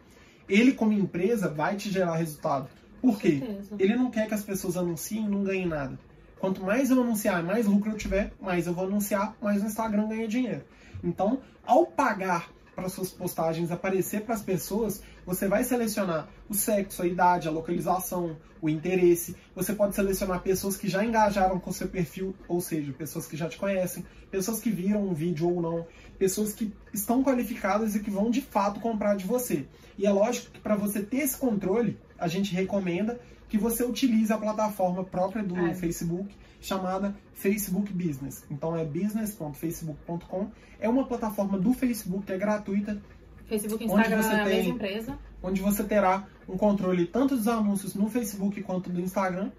ele 0.51 0.73
como 0.73 0.91
empresa 0.91 1.47
vai 1.47 1.77
te 1.77 1.89
gerar 1.89 2.15
resultado. 2.15 2.67
Por 3.01 3.17
quê? 3.17 3.41
Ele 3.79 3.95
não 3.95 4.11
quer 4.11 4.27
que 4.27 4.33
as 4.33 4.43
pessoas 4.43 4.75
anunciem 4.75 5.25
e 5.25 5.29
não 5.29 5.43
ganhem 5.43 5.65
nada. 5.65 5.97
Quanto 6.39 6.63
mais 6.63 6.89
eu 6.89 7.01
anunciar, 7.01 7.41
mais 7.41 7.65
lucro 7.65 7.91
eu 7.91 7.97
tiver, 7.97 8.33
mais 8.39 8.67
eu 8.67 8.73
vou 8.73 8.85
anunciar, 8.85 9.35
mais 9.41 9.63
o 9.63 9.65
Instagram 9.65 10.09
ganha 10.09 10.27
dinheiro. 10.27 10.63
Então, 11.03 11.39
ao 11.65 11.85
pagar 11.85 12.51
para 12.75 12.89
suas 12.89 13.09
postagens 13.09 13.71
aparecer 13.71 14.21
para 14.21 14.35
as 14.35 14.41
pessoas, 14.41 15.01
você 15.25 15.47
vai 15.47 15.63
selecionar 15.63 16.27
o 16.49 16.53
sexo, 16.53 17.03
a 17.03 17.07
idade, 17.07 17.47
a 17.47 17.51
localização, 17.51 18.35
o 18.61 18.69
interesse. 18.69 19.35
Você 19.55 19.73
pode 19.73 19.95
selecionar 19.95 20.41
pessoas 20.41 20.77
que 20.77 20.87
já 20.87 21.03
engajaram 21.03 21.59
com 21.59 21.71
seu 21.71 21.87
perfil, 21.87 22.35
ou 22.47 22.61
seja, 22.61 22.91
pessoas 22.93 23.25
que 23.25 23.37
já 23.37 23.47
te 23.47 23.57
conhecem, 23.57 24.05
pessoas 24.29 24.59
que 24.59 24.69
viram 24.69 25.03
um 25.03 25.13
vídeo 25.13 25.49
ou 25.49 25.61
não, 25.61 25.85
pessoas 26.17 26.53
que 26.53 26.73
estão 26.93 27.23
qualificadas 27.23 27.95
e 27.95 27.99
que 27.99 28.09
vão 28.09 28.29
de 28.29 28.41
fato 28.41 28.79
comprar 28.79 29.15
de 29.15 29.25
você. 29.25 29.65
E 30.01 30.05
é 30.07 30.11
lógico 30.11 30.51
que 30.51 30.59
para 30.59 30.75
você 30.75 31.01
ter 31.03 31.17
esse 31.17 31.37
controle, 31.37 31.97
a 32.17 32.27
gente 32.27 32.53
recomenda 32.55 33.19
que 33.47 33.57
você 33.57 33.83
utilize 33.83 34.31
a 34.33 34.37
plataforma 34.37 35.03
própria 35.03 35.43
do 35.43 35.55
É. 35.57 35.73
Facebook 35.75 36.33
chamada 36.59 37.15
Facebook 37.33 37.91
Business. 37.93 38.43
Então 38.49 38.75
é 38.75 38.83
business.facebook.com. 38.85 40.47
É 40.79 40.89
uma 40.89 41.05
plataforma 41.05 41.59
do 41.59 41.73
Facebook 41.73 42.25
que 42.25 42.33
é 42.33 42.37
gratuita, 42.37 42.99
Facebook 43.47 43.83
e 43.83 43.87
Onde 43.87 43.95
Instagram 44.01 44.21
você 44.23 44.29
é 44.33 44.41
a 44.41 44.43
tem- 44.45 44.57
mesma 44.57 44.73
empresa. 44.75 45.17
onde 45.43 45.61
você 45.61 45.83
terá 45.83 46.25
um 46.47 46.57
controle 46.57 47.05
tanto 47.05 47.35
dos 47.35 47.47
anúncios 47.47 47.93
no 47.95 48.09
Facebook 48.09 48.61
quanto 48.63 48.89
do 48.89 48.99
Instagram, 49.01 49.51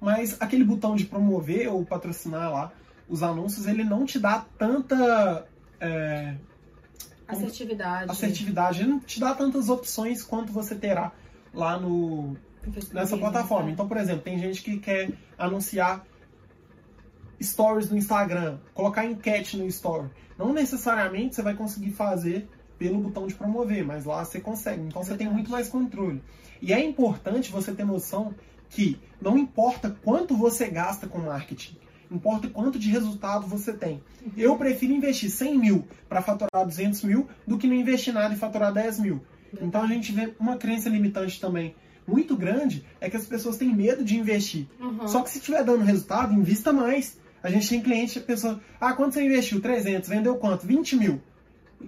mas 0.00 0.36
aquele 0.40 0.64
botão 0.64 0.96
de 0.96 1.04
promover 1.04 1.68
ou 1.68 1.84
patrocinar 1.84 2.50
lá 2.52 2.72
os 3.08 3.22
anúncios, 3.22 3.66
ele 3.66 3.84
não 3.84 4.04
te 4.06 4.18
dá 4.18 4.44
tanta 4.58 5.46
é, 5.80 6.34
Assertividade. 7.26 8.10
assertividade, 8.10 8.80
ele 8.80 8.90
não 8.90 9.00
te 9.00 9.18
dá 9.18 9.34
tantas 9.34 9.68
opções 9.68 10.22
quanto 10.22 10.52
você 10.52 10.74
terá 10.74 11.12
lá 11.52 11.78
no, 11.78 12.36
nessa 12.92 13.16
plataforma. 13.16 13.66
né? 13.66 13.72
Então, 13.72 13.88
por 13.88 13.96
exemplo, 13.96 14.22
tem 14.22 14.38
gente 14.38 14.62
que 14.62 14.78
quer 14.78 15.10
anunciar 15.38 16.04
stories 17.40 17.90
no 17.90 17.96
Instagram, 17.96 18.58
colocar 18.72 19.04
enquete 19.04 19.56
no 19.56 19.66
story. 19.66 20.08
Não 20.38 20.52
necessariamente 20.52 21.34
você 21.34 21.42
vai 21.42 21.54
conseguir 21.54 21.92
fazer 21.92 22.48
pelo 22.78 22.98
botão 22.98 23.26
de 23.26 23.34
promover, 23.34 23.84
mas 23.84 24.04
lá 24.04 24.24
você 24.24 24.40
consegue. 24.40 24.82
Então 24.82 25.02
você 25.02 25.16
tem 25.16 25.28
muito 25.30 25.50
mais 25.50 25.68
controle. 25.68 26.22
E 26.60 26.72
é 26.72 26.84
importante 26.84 27.50
você 27.50 27.72
ter 27.72 27.84
noção 27.84 28.34
que 28.70 28.98
não 29.20 29.38
importa 29.38 29.96
quanto 30.02 30.36
você 30.36 30.68
gasta 30.68 31.06
com 31.06 31.18
marketing, 31.18 31.76
importa 32.10 32.48
quanto 32.48 32.78
de 32.78 32.90
resultado 32.90 33.46
você 33.46 33.72
tem. 33.72 34.02
Eu 34.36 34.56
prefiro 34.56 34.92
investir 34.92 35.30
100 35.30 35.58
mil 35.58 35.84
para 36.08 36.22
faturar 36.22 36.64
200 36.64 37.02
mil 37.02 37.28
do 37.46 37.58
que 37.58 37.66
não 37.66 37.74
investir 37.74 38.12
nada 38.12 38.34
e 38.34 38.36
faturar 38.36 38.72
10 38.72 39.00
mil. 39.00 39.20
Então 39.60 39.82
a 39.82 39.86
gente 39.86 40.12
vê 40.12 40.34
uma 40.38 40.56
crença 40.56 40.88
limitante 40.88 41.40
também 41.40 41.74
muito 42.06 42.36
grande 42.36 42.84
é 43.00 43.08
que 43.08 43.16
as 43.16 43.26
pessoas 43.26 43.56
têm 43.56 43.74
medo 43.74 44.04
de 44.04 44.16
investir. 44.16 44.66
Uhum. 44.80 45.08
Só 45.08 45.22
que 45.22 45.30
se 45.30 45.38
estiver 45.38 45.64
dando 45.64 45.84
resultado, 45.84 46.32
invista 46.32 46.72
mais. 46.72 47.18
A 47.42 47.50
gente 47.50 47.68
tem 47.68 47.80
cliente, 47.80 48.18
a 48.18 48.22
pessoa, 48.22 48.60
ah, 48.80 48.92
quanto 48.92 49.14
você 49.14 49.24
investiu? 49.24 49.60
300, 49.60 50.08
vendeu 50.08 50.36
quanto? 50.36 50.66
20 50.66 50.96
mil. 50.96 51.20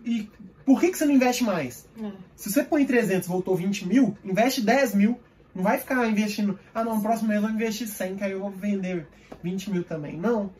E 0.04 0.28
por 0.64 0.80
que, 0.80 0.90
que 0.90 0.98
você 0.98 1.06
não 1.06 1.14
investe 1.14 1.44
mais? 1.44 1.88
É. 2.00 2.10
Se 2.34 2.50
você 2.50 2.62
põe 2.62 2.84
300 2.84 3.28
voltou 3.28 3.56
20 3.56 3.86
mil, 3.86 4.16
investe 4.24 4.60
10 4.60 4.94
mil. 4.94 5.18
Não 5.57 5.62
vai 5.62 5.78
ficar 5.78 6.07
investindo, 6.09 6.59
ah 6.74 6.84
não, 6.84 6.96
no 6.96 7.02
próximo 7.02 7.28
mês 7.28 7.40
eu 7.42 7.48
vou 7.48 7.57
investir 7.57 7.88
100, 7.88 8.16
que 8.16 8.24
aí 8.24 8.32
eu 8.32 8.40
vou 8.40 8.50
vender 8.50 9.07
20 9.42 9.70
mil 9.70 9.84
também. 9.84 10.16
Não. 10.16 10.50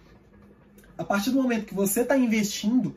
A 0.99 1.05
partir 1.05 1.31
do 1.31 1.43
momento 1.43 1.67
que 1.67 1.75
você 1.75 2.01
está 2.01 2.17
investindo, 2.17 2.97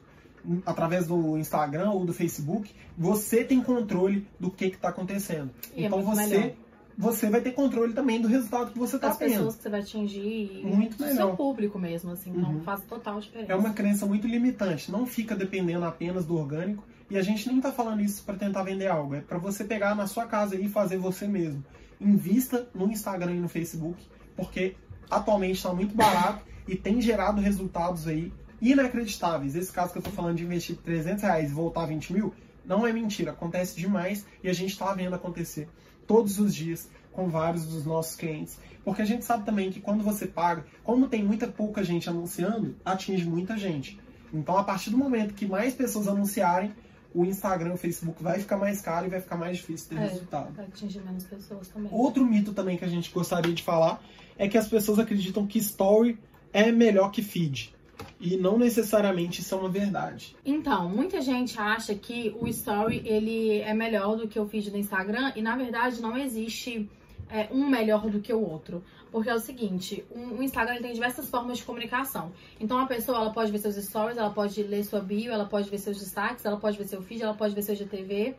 através 0.65 1.05
do 1.07 1.37
Instagram 1.37 1.91
ou 1.91 2.05
do 2.05 2.13
Facebook, 2.13 2.73
você 2.97 3.43
tem 3.43 3.61
controle 3.61 4.25
do 4.39 4.49
que 4.49 4.65
está 4.65 4.89
acontecendo. 4.89 5.51
E 5.75 5.83
é 5.83 5.87
então 5.87 5.99
muito 6.01 6.15
você 6.15 6.27
melhor. 6.37 6.51
você 6.97 7.29
vai 7.29 7.41
ter 7.41 7.51
controle 7.51 7.93
também 7.93 8.21
do 8.21 8.27
resultado 8.27 8.71
que 8.71 8.79
você 8.79 8.95
está 8.95 9.13
tendo. 9.13 9.29
pessoas 9.31 9.55
que 9.57 9.63
você 9.63 9.69
vai 9.69 9.81
atingir. 9.81 10.61
Muito 10.63 10.97
do 10.97 11.03
melhor. 11.03 11.17
seu 11.17 11.35
público 11.35 11.77
mesmo, 11.77 12.11
assim. 12.11 12.31
Então 12.31 12.51
Uhum. 12.53 12.61
faz 12.61 12.81
total 12.85 13.19
diferença. 13.19 13.51
É 13.51 13.55
uma 13.55 13.73
crença 13.73 14.05
muito 14.05 14.25
limitante. 14.27 14.89
Não 14.91 15.05
fica 15.05 15.35
dependendo 15.35 15.83
apenas 15.85 16.25
do 16.25 16.37
orgânico. 16.37 16.83
E 17.09 17.17
a 17.17 17.21
gente 17.23 17.47
nem 17.49 17.59
tá 17.59 17.71
falando 17.71 18.01
isso 18.01 18.23
para 18.23 18.35
tentar 18.35 18.63
vender 18.63 18.87
algo. 18.87 19.15
É 19.15 19.21
para 19.21 19.39
você 19.39 19.63
pegar 19.65 19.95
na 19.95 20.05
sua 20.07 20.25
casa 20.27 20.55
e 20.55 20.69
fazer 20.69 20.97
você 20.97 21.27
mesmo. 21.27 21.63
Invista 21.99 22.69
no 22.73 22.91
Instagram 22.91 23.35
e 23.35 23.39
no 23.39 23.49
Facebook, 23.49 24.01
porque 24.35 24.75
atualmente 25.09 25.57
está 25.57 25.73
muito 25.73 25.95
barato 25.95 26.43
e 26.67 26.75
tem 26.75 27.01
gerado 27.01 27.41
resultados 27.41 28.07
aí 28.07 28.31
inacreditáveis. 28.61 29.55
Esse 29.55 29.71
caso 29.71 29.91
que 29.91 29.97
eu 29.97 30.03
tô 30.03 30.11
falando 30.11 30.37
de 30.37 30.43
investir 30.43 30.77
300 30.77 31.23
reais 31.23 31.51
e 31.51 31.53
voltar 31.53 31.85
20 31.85 32.13
mil, 32.13 32.33
não 32.65 32.85
é 32.85 32.93
mentira. 32.93 33.31
Acontece 33.31 33.75
demais 33.75 34.25
e 34.43 34.49
a 34.49 34.53
gente 34.53 34.71
está 34.71 34.93
vendo 34.93 35.15
acontecer 35.15 35.67
todos 36.05 36.39
os 36.39 36.53
dias 36.53 36.89
com 37.11 37.27
vários 37.27 37.65
dos 37.65 37.85
nossos 37.85 38.15
clientes. 38.15 38.59
Porque 38.83 39.01
a 39.01 39.05
gente 39.05 39.25
sabe 39.25 39.45
também 39.45 39.71
que 39.71 39.81
quando 39.81 40.03
você 40.03 40.25
paga, 40.25 40.65
como 40.83 41.07
tem 41.07 41.23
muita 41.23 41.47
pouca 41.47 41.83
gente 41.83 42.09
anunciando, 42.09 42.75
atinge 42.85 43.25
muita 43.25 43.57
gente. 43.57 43.99
Então, 44.33 44.57
a 44.57 44.63
partir 44.63 44.89
do 44.89 44.97
momento 44.97 45.33
que 45.33 45.45
mais 45.45 45.73
pessoas 45.73 46.07
anunciarem, 46.07 46.71
o 47.13 47.25
Instagram, 47.25 47.73
o 47.73 47.77
Facebook 47.77 48.21
vai 48.21 48.39
ficar 48.39 48.57
mais 48.57 48.81
caro 48.81 49.07
e 49.07 49.09
vai 49.09 49.19
ficar 49.21 49.35
mais 49.35 49.57
difícil 49.57 49.89
ter 49.89 49.95
É. 49.95 50.07
resultado. 50.07 50.53
Vai 50.53 50.65
atingir 50.65 51.01
menos 51.01 51.23
pessoas 51.23 51.67
também. 51.67 51.89
Outro 51.91 52.25
mito 52.25 52.53
também 52.53 52.77
que 52.77 52.85
a 52.85 52.89
gente 52.89 53.11
gostaria 53.11 53.53
de 53.53 53.63
falar 53.63 54.01
é 54.37 54.47
que 54.47 54.57
as 54.57 54.67
pessoas 54.67 54.99
acreditam 54.99 55.45
que 55.47 55.57
Story 55.59 56.17
é 56.53 56.71
melhor 56.71 57.11
que 57.11 57.21
Feed. 57.21 57.73
E 58.19 58.37
não 58.37 58.57
necessariamente 58.57 59.41
isso 59.41 59.53
é 59.55 59.57
uma 59.57 59.69
verdade. 59.69 60.35
Então, 60.45 60.87
muita 60.89 61.21
gente 61.21 61.59
acha 61.59 61.93
que 61.95 62.33
o 62.39 62.47
Story 62.47 63.01
ele 63.05 63.59
é 63.59 63.73
melhor 63.73 64.15
do 64.15 64.27
que 64.27 64.39
o 64.39 64.45
feed 64.47 64.71
do 64.71 64.77
Instagram 64.77 65.33
e 65.35 65.41
na 65.41 65.55
verdade 65.57 66.01
não 66.01 66.17
existe 66.17 66.89
é, 67.29 67.47
um 67.51 67.67
melhor 67.67 68.09
do 68.09 68.19
que 68.19 68.33
o 68.33 68.41
outro. 68.41 68.83
Porque 69.11 69.29
é 69.29 69.33
o 69.33 69.39
seguinte, 69.39 70.05
o 70.11 70.29
o 70.39 70.43
Instagram 70.43 70.75
ele 70.75 70.83
tem 70.83 70.93
diversas 70.93 71.29
formas 71.29 71.57
de 71.57 71.63
comunicação. 71.63 72.31
Então 72.59 72.77
a 72.79 72.85
pessoa 72.85 73.17
ela 73.17 73.31
pode 73.31 73.51
ver 73.51 73.57
seus 73.59 73.75
stories, 73.75 74.17
ela 74.17 74.29
pode 74.29 74.61
ler 74.63 74.83
sua 74.83 75.01
bio, 75.01 75.31
ela 75.31 75.45
pode 75.45 75.69
ver 75.69 75.77
seus 75.77 75.99
destaques, 75.99 76.45
ela 76.45 76.57
pode 76.57 76.77
ver 76.77 76.85
seu 76.85 77.01
feed, 77.01 77.23
ela 77.23 77.33
pode 77.33 77.53
ver 77.53 77.61
seu 77.61 77.75
GTV, 77.75 78.35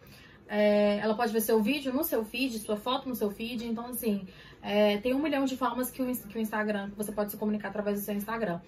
é, 0.49 0.99
ela 0.99 1.15
pode 1.15 1.33
ver 1.33 1.41
seu 1.41 1.63
vídeo 1.63 1.93
no 1.93 2.03
seu 2.03 2.25
feed, 2.25 2.59
sua 2.59 2.77
foto 2.77 3.09
no 3.09 3.15
seu 3.15 3.31
feed. 3.31 3.67
Então, 3.67 3.87
assim, 3.87 4.27
é, 4.63 4.99
tem 4.99 5.15
um 5.15 5.21
milhão 5.21 5.45
de 5.45 5.57
formas 5.57 5.91
que 5.91 6.03
o, 6.03 6.07
que 6.07 6.39
o 6.39 6.41
Instagram, 6.41 6.91
você 6.97 7.13
pode 7.13 7.31
se 7.31 7.37
comunicar 7.37 7.69
através 7.69 8.01
do 8.01 8.05
seu 8.05 8.15
Instagram. 8.15 8.61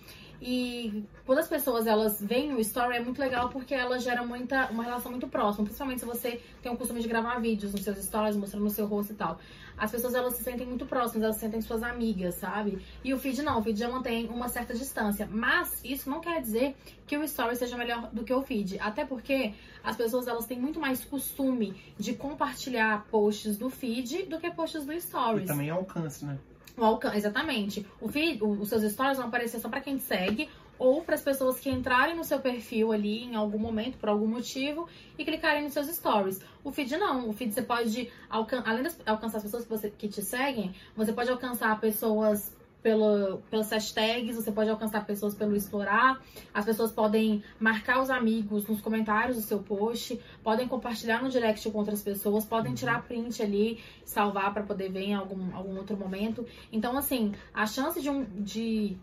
E 0.45 1.05
quando 1.25 1.39
as 1.39 1.47
pessoas 1.47 1.87
elas 1.87 2.21
veem 2.21 2.53
o 2.53 2.59
story, 2.59 2.97
é 2.97 3.01
muito 3.01 3.21
legal 3.21 3.49
porque 3.49 3.73
ela 3.73 3.97
gera 4.01 4.25
muita, 4.27 4.67
uma 4.73 4.83
relação 4.83 5.13
muito 5.13 5.29
próxima. 5.29 5.65
Principalmente 5.65 6.01
se 6.01 6.05
você 6.05 6.41
tem 6.61 6.73
o 6.73 6.77
costume 6.77 7.01
de 7.01 7.07
gravar 7.07 7.39
vídeos 7.39 7.73
nos 7.73 7.83
seus 7.83 7.99
stories, 7.99 8.37
mostrando 8.37 8.67
o 8.67 8.71
seu 8.71 8.85
rosto 8.87 9.13
e 9.13 9.17
tal. 9.17 9.39
As 9.79 9.93
pessoas 9.93 10.15
elas 10.15 10.35
se 10.35 10.43
sentem 10.43 10.67
muito 10.67 10.85
próximas, 10.85 11.23
elas 11.23 11.37
se 11.37 11.43
sentem 11.43 11.61
suas 11.61 11.85
amigas, 11.85 12.35
sabe? 12.35 12.85
E 13.05 13.15
o 13.15 13.19
feed 13.19 13.41
não, 13.41 13.61
o 13.61 13.63
feed 13.63 13.79
já 13.79 13.89
mantém 13.89 14.27
uma 14.29 14.49
certa 14.49 14.75
distância. 14.75 15.29
Mas 15.31 15.81
isso 15.85 16.11
não 16.11 16.21
quer 16.21 16.41
dizer 16.41 16.75
que 17.07 17.17
o 17.17 17.23
story 17.23 17.55
seja 17.55 17.77
melhor 17.77 18.11
do 18.13 18.25
que 18.25 18.35
o 18.35 18.43
feed. 18.43 18.81
Até 18.81 19.05
porque 19.05 19.55
as 19.85 19.97
pessoas 19.97 20.27
elas 20.27 20.45
têm 20.45 20.59
muito 20.59 20.81
mais 20.81 21.05
costume 21.05 21.81
de 21.97 22.15
compartilhar 22.15 23.07
posts 23.13 23.57
do 23.57 23.71
feed 23.71 24.25
do 24.25 24.41
que 24.41 24.51
posts 24.51 24.85
do 24.85 24.93
E 24.93 25.01
stories. 25.01 25.47
também 25.47 25.71
alcance, 25.71 26.25
né? 26.25 26.37
O 26.77 26.85
alcance, 26.85 27.17
exatamente. 27.17 27.87
O 28.01 28.09
feed, 28.09 28.43
os 28.43 28.69
seus 28.69 28.83
stories 28.91 29.19
vão 29.19 29.29
aparecer 29.29 29.61
só 29.61 29.69
pra 29.69 29.81
quem 29.81 29.97
te 29.97 30.05
segue 30.05 30.49
ou 30.79 31.03
para 31.03 31.15
as 31.15 31.21
pessoas 31.21 31.61
que 31.61 31.71
entrarem 31.71 32.17
no 32.17 32.25
seu 32.25 32.41
perfil 32.41 32.91
ali 32.91 33.23
em 33.23 33.37
algum 33.37 33.59
momento, 33.59 33.99
por 33.99 34.09
algum 34.09 34.27
motivo, 34.27 34.89
e 35.17 35.25
clicarem 35.25 35.63
nos 35.63 35.75
seus 35.75 35.87
stories. 35.89 36.41
O 36.65 36.73
feed 36.73 36.97
não. 36.97 37.29
O 37.29 37.33
feed 37.33 37.55
você 37.55 37.63
pode, 37.63 38.11
alcan 38.29 38.63
além 38.67 38.83
de 38.83 38.91
alcançar 39.07 39.37
as 39.37 39.45
pessoas 39.45 39.65
que, 39.65 39.71
você, 39.71 39.91
que 39.91 40.09
te 40.09 40.23
seguem, 40.23 40.75
você 40.97 41.13
pode 41.13 41.31
alcançar 41.31 41.79
pessoas 41.81 42.53
pelo, 42.83 43.39
pelas 43.51 43.71
hashtags, 43.71 44.35
você 44.35 44.51
pode 44.51 44.69
alcançar 44.69 45.07
pessoas 45.07 45.35
pelo 45.35 45.55
explorar, 45.55 46.21
as 46.53 46.65
pessoas 46.65 46.91
podem 46.91 47.43
marcar 47.61 48.03
os 48.03 48.11
amigos 48.11 48.67
nos 48.67 48.81
comentários 48.81 49.37
do 49.37 49.43
seu 49.43 49.61
post, 49.61 50.21
podem 50.43 50.67
compartilhar 50.67 51.23
no 51.23 51.31
direct 51.31 51.71
com 51.71 51.79
outras 51.79 52.03
pessoas, 52.03 52.45
podem 52.45 52.75
tirar 52.75 53.03
print 53.05 53.43
ali, 53.43 53.79
salvar 54.05 54.53
para 54.53 54.65
poder 54.65 54.91
ver 54.91 55.03
em 55.03 55.15
algum, 55.15 55.55
algum 55.55 55.77
outro 55.77 55.97
momento. 55.97 56.45
Então, 56.73 56.99
assim, 56.99 57.33
a 57.55 57.67
chance 57.67 58.01
de 58.01 58.11
um 58.11 58.25
de 58.25 58.97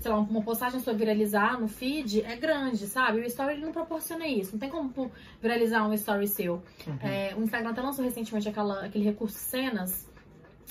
sei 0.00 0.10
lá, 0.10 0.18
uma 0.18 0.42
postagem 0.42 0.80
sua 0.80 0.94
viralizar 0.94 1.60
no 1.60 1.68
feed 1.68 2.22
é 2.22 2.34
grande, 2.36 2.86
sabe? 2.86 3.20
O 3.20 3.24
story 3.24 3.54
ele 3.54 3.64
não 3.64 3.72
proporciona 3.72 4.26
isso. 4.26 4.52
Não 4.52 4.58
tem 4.58 4.68
como 4.68 5.10
viralizar 5.40 5.86
um 5.86 5.92
story 5.94 6.26
seu. 6.26 6.62
Uhum. 6.86 6.98
É, 7.02 7.34
o 7.36 7.42
Instagram 7.42 7.70
até 7.70 7.82
lançou 7.82 8.04
recentemente 8.04 8.48
aquela, 8.48 8.84
aquele 8.84 9.04
recurso 9.04 9.38
cenas. 9.38 10.08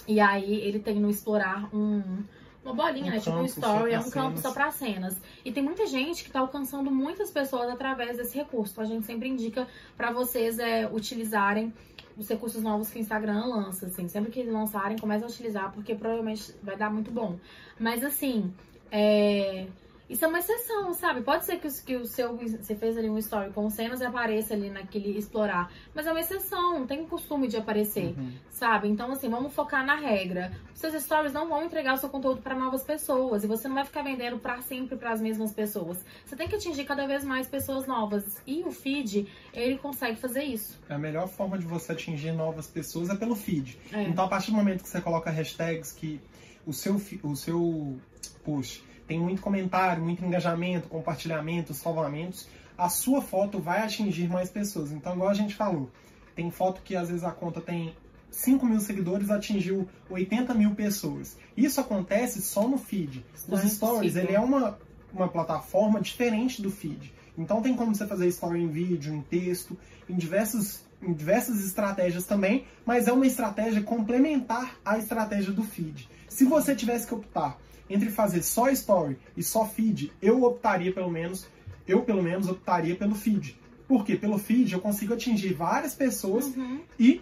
E 0.07 0.20
aí 0.20 0.55
ele 0.55 0.80
tem 0.80 0.99
no 0.99 1.09
explorar 1.09 1.74
um, 1.74 2.24
uma 2.66 2.74
bolinha, 2.74 3.11
Um 3.11 3.16
né? 3.16 3.20
Tipo 3.20 3.38
um 3.38 3.45
story, 3.45 3.93
é 3.93 3.99
um 3.99 4.09
campo 4.09 4.39
só 4.39 4.51
pra 4.51 4.72
cenas. 4.72 5.16
E 5.45 5.51
tem 5.51 5.63
muita 5.63 5.86
gente 5.86 6.24
que 6.24 6.32
tá 6.32 6.39
alcançando 6.39 6.89
muitas 6.89 7.30
pessoas 7.30 7.70
através 7.70 8.18
desse 8.18 8.36
recurso. 8.36 8.74
Então 8.74 8.84
a 8.84 8.88
gente 8.88 9.05
sempre 9.05 9.30
indica 9.30 9.68
pra 9.95 10.11
vocês 10.11 10.57
é, 10.57 10.89
utilizarem 10.91 11.72
os 12.18 12.28
recursos 12.28 12.63
novos 12.63 12.89
que 12.89 12.97
o 12.97 13.01
Instagram 13.01 13.45
lança, 13.45 13.86
assim. 13.86 14.07
Sempre 14.07 14.32
que 14.32 14.43
lançarem, 14.43 14.97
comecem 14.97 15.28
a 15.28 15.30
utilizar, 15.30 15.72
porque 15.72 15.93
provavelmente 15.93 16.55
vai 16.63 16.76
dar 16.76 16.91
muito 16.91 17.11
bom. 17.11 17.38
Mas 17.80 18.03
assim, 18.03 18.51
é... 18.91 19.68
Isso 20.08 20.24
é 20.24 20.28
uma 20.28 20.38
exceção, 20.38 20.93
sabe? 20.93 21.22
Pode 21.22 21.45
ser 21.45 21.58
que, 21.58 21.68
que 21.84 21.95
o 21.95 22.06
seu. 22.06 22.38
Você 22.38 22.76
fez 22.76 22.95
ali 22.95 23.10
um 23.10 23.18
story 23.18 23.51
com 23.51 23.68
cenas 23.70 24.01
e 24.01 24.06
apareça 24.06 24.53
ali 24.53 24.70
naquele 24.70 25.18
explorar. 25.18 25.72
Mas 25.95 26.06
é 26.06 26.12
uma 26.12 26.20
exceção, 26.20 26.80
não 26.80 26.86
tem 26.86 27.06
costume 27.08 27.47
de 27.47 27.58
aparecer, 27.58 28.14
Uhum. 28.18 28.32
sabe? 28.51 28.88
Então, 28.88 29.12
assim, 29.12 29.28
vamos 29.30 29.53
focar 29.53 29.84
na 29.84 29.95
regra. 29.95 30.51
Os 30.74 30.80
seus 30.80 30.93
stories 31.03 31.34
não 31.34 31.49
vão 31.49 31.64
entregar 31.64 31.95
o 31.95 31.97
seu 31.97 32.08
conteúdo 32.10 32.41
para 32.41 32.53
novas 32.56 32.84
pessoas. 32.84 33.43
E 33.43 33.47
você 33.47 33.68
não 33.68 33.76
vai 33.76 33.86
ficar 33.86 34.03
vendendo 34.03 34.38
para 34.38 34.62
sempre 34.62 34.95
para 34.95 35.12
as 35.12 35.20
mesmas 35.22 35.51
pessoas. 35.53 36.06
Você 36.24 36.36
tem 36.36 36.47
que 36.47 36.56
atingir 36.56 36.84
cada 36.86 37.08
vez 37.08 37.24
mais 37.24 37.47
pessoas 37.47 37.88
novas. 37.88 38.39
E 38.45 38.62
o 38.64 38.72
feed, 38.72 39.28
ele 39.53 39.78
consegue 39.80 40.20
fazer 40.20 40.43
isso. 40.43 40.80
A 40.88 40.99
melhor 40.99 41.28
forma 41.28 41.58
de 41.58 41.66
você 41.66 41.93
atingir 41.93 42.32
novas 42.32 42.68
pessoas 42.68 43.10
é 43.10 43.16
pelo 43.16 43.36
feed. 43.36 43.78
É. 43.91 44.03
Então, 44.03 44.26
a 44.26 44.28
partir 44.28 44.51
do 44.51 44.58
momento 44.58 44.84
que 44.84 44.89
você 44.89 45.01
coloca 45.01 45.32
hashtags 45.32 45.91
que 45.91 46.22
o 46.66 46.72
seu, 46.74 47.01
o 47.24 47.36
seu 47.36 47.97
post 48.43 48.84
tem 49.08 49.20
muito 49.20 49.41
comentário, 49.41 50.03
muito 50.03 50.24
engajamento, 50.24 50.88
compartilhamento, 50.88 51.74
salvamentos, 51.74 52.47
a 52.78 52.89
sua 52.89 53.22
foto 53.22 53.60
vai 53.60 53.82
atingir 53.82 54.28
mais 54.28 54.49
pessoas. 54.49 54.91
Então, 54.91 55.14
igual 55.14 55.30
a 55.30 55.34
gente 55.34 55.56
falou, 55.56 55.89
tem 56.36 56.51
foto 56.51 56.82
que 56.84 56.95
às 56.95 57.10
vezes 57.10 57.24
a 57.24 57.32
conta 57.32 57.62
tem 57.62 57.95
5 58.30 58.66
mil 58.66 58.80
seguidores, 58.80 59.30
atingiu 59.30 59.88
80 60.10 60.53
mil 60.53 60.76
pessoas. 60.76 61.38
Isso 61.56 61.80
acontece 61.80 62.41
só 62.41 62.68
no 62.68 62.78
feed. 62.78 63.26
Isso 63.34 63.53
Os 63.53 63.64
é 63.64 63.68
stories, 63.68 64.16
ele 64.16 64.34
é 64.34 64.39
uma, 64.39 64.78
uma 65.14 65.28
plataforma 65.28 66.01
diferente 66.01 66.62
do 66.62 66.70
feed. 66.70 67.14
Então 67.38 67.62
tem 67.62 67.76
como 67.76 67.93
você 67.93 68.06
fazer 68.06 68.28
story 68.28 68.62
em 68.62 68.68
vídeo, 68.68 69.14
em 69.14 69.22
texto, 69.22 69.78
em, 70.10 70.16
diversos, 70.16 70.82
em 71.01 71.14
diversas 71.14 71.64
estratégias 71.64 72.26
também, 72.26 72.66
mas 72.86 73.08
é 73.08 73.14
uma 73.14 73.28
estratégia 73.28 73.82
complementar 73.82 74.78
à 74.84 74.97
estratégia 74.97 75.53
do 75.53 75.64
feed. 75.64 76.10
Se 76.28 76.43
você 76.43 76.76
tivesse 76.76 77.08
que 77.08 77.14
optar 77.14 77.58
entre 77.89 78.09
fazer 78.09 78.41
só 78.41 78.69
story 78.69 79.17
e 79.38 79.43
só 79.43 79.65
feed, 79.65 80.11
eu 80.21 80.43
optaria 80.43 80.91
pelo 80.91 81.09
menos, 81.11 81.45
eu 81.88 82.01
pelo 82.03 82.21
menos 82.23 82.47
optaria 82.47 82.95
pelo 82.95 83.15
feed. 83.15 83.57
Por 83.88 84.03
quê? 84.03 84.15
Pelo 84.15 84.38
feed 84.39 84.73
eu 84.73 84.79
consigo 84.81 85.13
atingir 85.13 85.53
várias 85.53 85.93
pessoas 85.93 86.45
Uhum. 86.45 86.81
e 86.99 87.21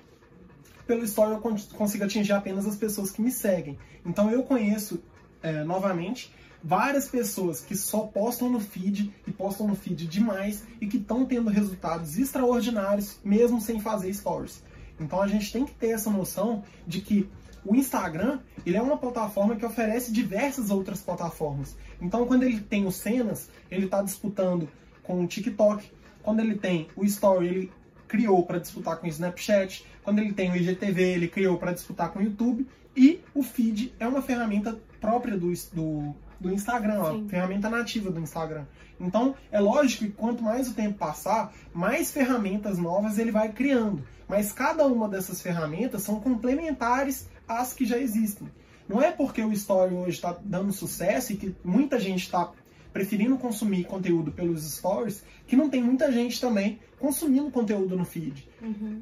pelo 0.87 1.03
story 1.03 1.31
eu 1.33 1.39
con- 1.39 1.57
consigo 1.75 2.03
atingir 2.03 2.31
apenas 2.33 2.65
as 2.65 2.75
pessoas 2.75 3.11
que 3.11 3.21
me 3.21 3.31
seguem. 3.31 3.77
Então 4.05 4.29
eu 4.31 4.43
conheço, 4.43 5.01
é, 5.41 5.63
novamente, 5.63 6.33
várias 6.63 7.09
pessoas 7.09 7.59
que 7.59 7.75
só 7.75 7.99
postam 8.01 8.49
no 8.49 8.59
feed 8.61 9.13
e 9.27 9.31
postam 9.31 9.67
no 9.67 9.75
feed 9.75 10.07
demais 10.07 10.63
e 10.79 10.87
que 10.87 10.95
estão 10.97 11.25
tendo 11.25 11.49
resultados 11.49 12.17
extraordinários 12.17 13.17
mesmo 13.23 13.59
sem 13.59 13.81
fazer 13.81 14.13
stories. 14.13 14.63
Então 14.99 15.21
a 15.21 15.27
gente 15.27 15.51
tem 15.51 15.65
que 15.65 15.73
ter 15.73 15.89
essa 15.89 16.09
noção 16.09 16.63
de 16.85 17.01
que 17.01 17.29
o 17.65 17.75
Instagram 17.75 18.39
ele 18.65 18.77
é 18.77 18.81
uma 18.81 18.97
plataforma 18.97 19.55
que 19.55 19.65
oferece 19.65 20.11
diversas 20.11 20.69
outras 20.69 21.01
plataformas. 21.01 21.75
Então 22.01 22.25
quando 22.25 22.43
ele 22.43 22.59
tem 22.59 22.85
os 22.85 22.95
cenas, 22.95 23.49
ele 23.69 23.85
está 23.85 24.01
disputando 24.01 24.69
com 25.01 25.23
o 25.23 25.27
TikTok. 25.27 25.91
Quando 26.21 26.39
ele 26.39 26.55
tem 26.55 26.87
o 26.95 27.03
Story, 27.03 27.47
ele 27.47 27.71
criou 28.07 28.45
para 28.45 28.59
disputar 28.59 28.97
com 28.97 29.07
o 29.07 29.09
Snapchat. 29.09 29.85
Quando 30.03 30.19
ele 30.19 30.33
tem 30.33 30.51
o 30.51 30.55
IGTV, 30.55 31.01
ele 31.01 31.27
criou 31.27 31.57
para 31.57 31.73
disputar 31.73 32.11
com 32.11 32.19
o 32.19 32.23
YouTube. 32.23 32.67
E 32.95 33.19
o 33.33 33.41
feed 33.41 33.93
é 33.99 34.07
uma 34.07 34.21
ferramenta 34.21 34.79
própria 35.01 35.35
do, 35.35 35.51
do, 35.73 36.15
do 36.43 36.53
Instagram, 36.53 37.03
Sim. 37.11 37.27
ferramenta 37.29 37.69
nativa 37.69 38.11
do 38.11 38.19
Instagram. 38.19 38.65
Então, 38.99 39.33
é 39.51 39.59
lógico 39.59 40.05
que 40.05 40.11
quanto 40.11 40.43
mais 40.43 40.69
o 40.69 40.73
tempo 40.73 40.97
passar, 40.97 41.53
mais 41.73 42.11
ferramentas 42.11 42.77
novas 42.77 43.17
ele 43.17 43.31
vai 43.31 43.51
criando. 43.51 44.03
Mas 44.27 44.51
cada 44.51 44.85
uma 44.85 45.07
dessas 45.09 45.41
ferramentas 45.41 46.01
são 46.03 46.19
complementares 46.19 47.27
às 47.47 47.73
que 47.73 47.85
já 47.85 47.97
existem. 47.97 48.47
Não 48.87 49.01
é 49.01 49.11
porque 49.11 49.41
o 49.41 49.51
Story 49.53 49.95
hoje 49.95 50.11
está 50.17 50.37
dando 50.43 50.71
sucesso 50.73 51.33
e 51.33 51.37
que 51.37 51.55
muita 51.63 51.97
gente 51.99 52.23
está 52.23 52.51
preferindo 52.91 53.37
consumir 53.37 53.85
conteúdo 53.85 54.31
pelos 54.31 54.61
stories, 54.75 55.23
que 55.47 55.55
não 55.55 55.69
tem 55.69 55.81
muita 55.81 56.11
gente 56.11 56.39
também 56.39 56.79
consumindo 56.99 57.49
conteúdo 57.49 57.95
no 57.97 58.05
feed. 58.05 58.47
Uhum. 58.61 59.01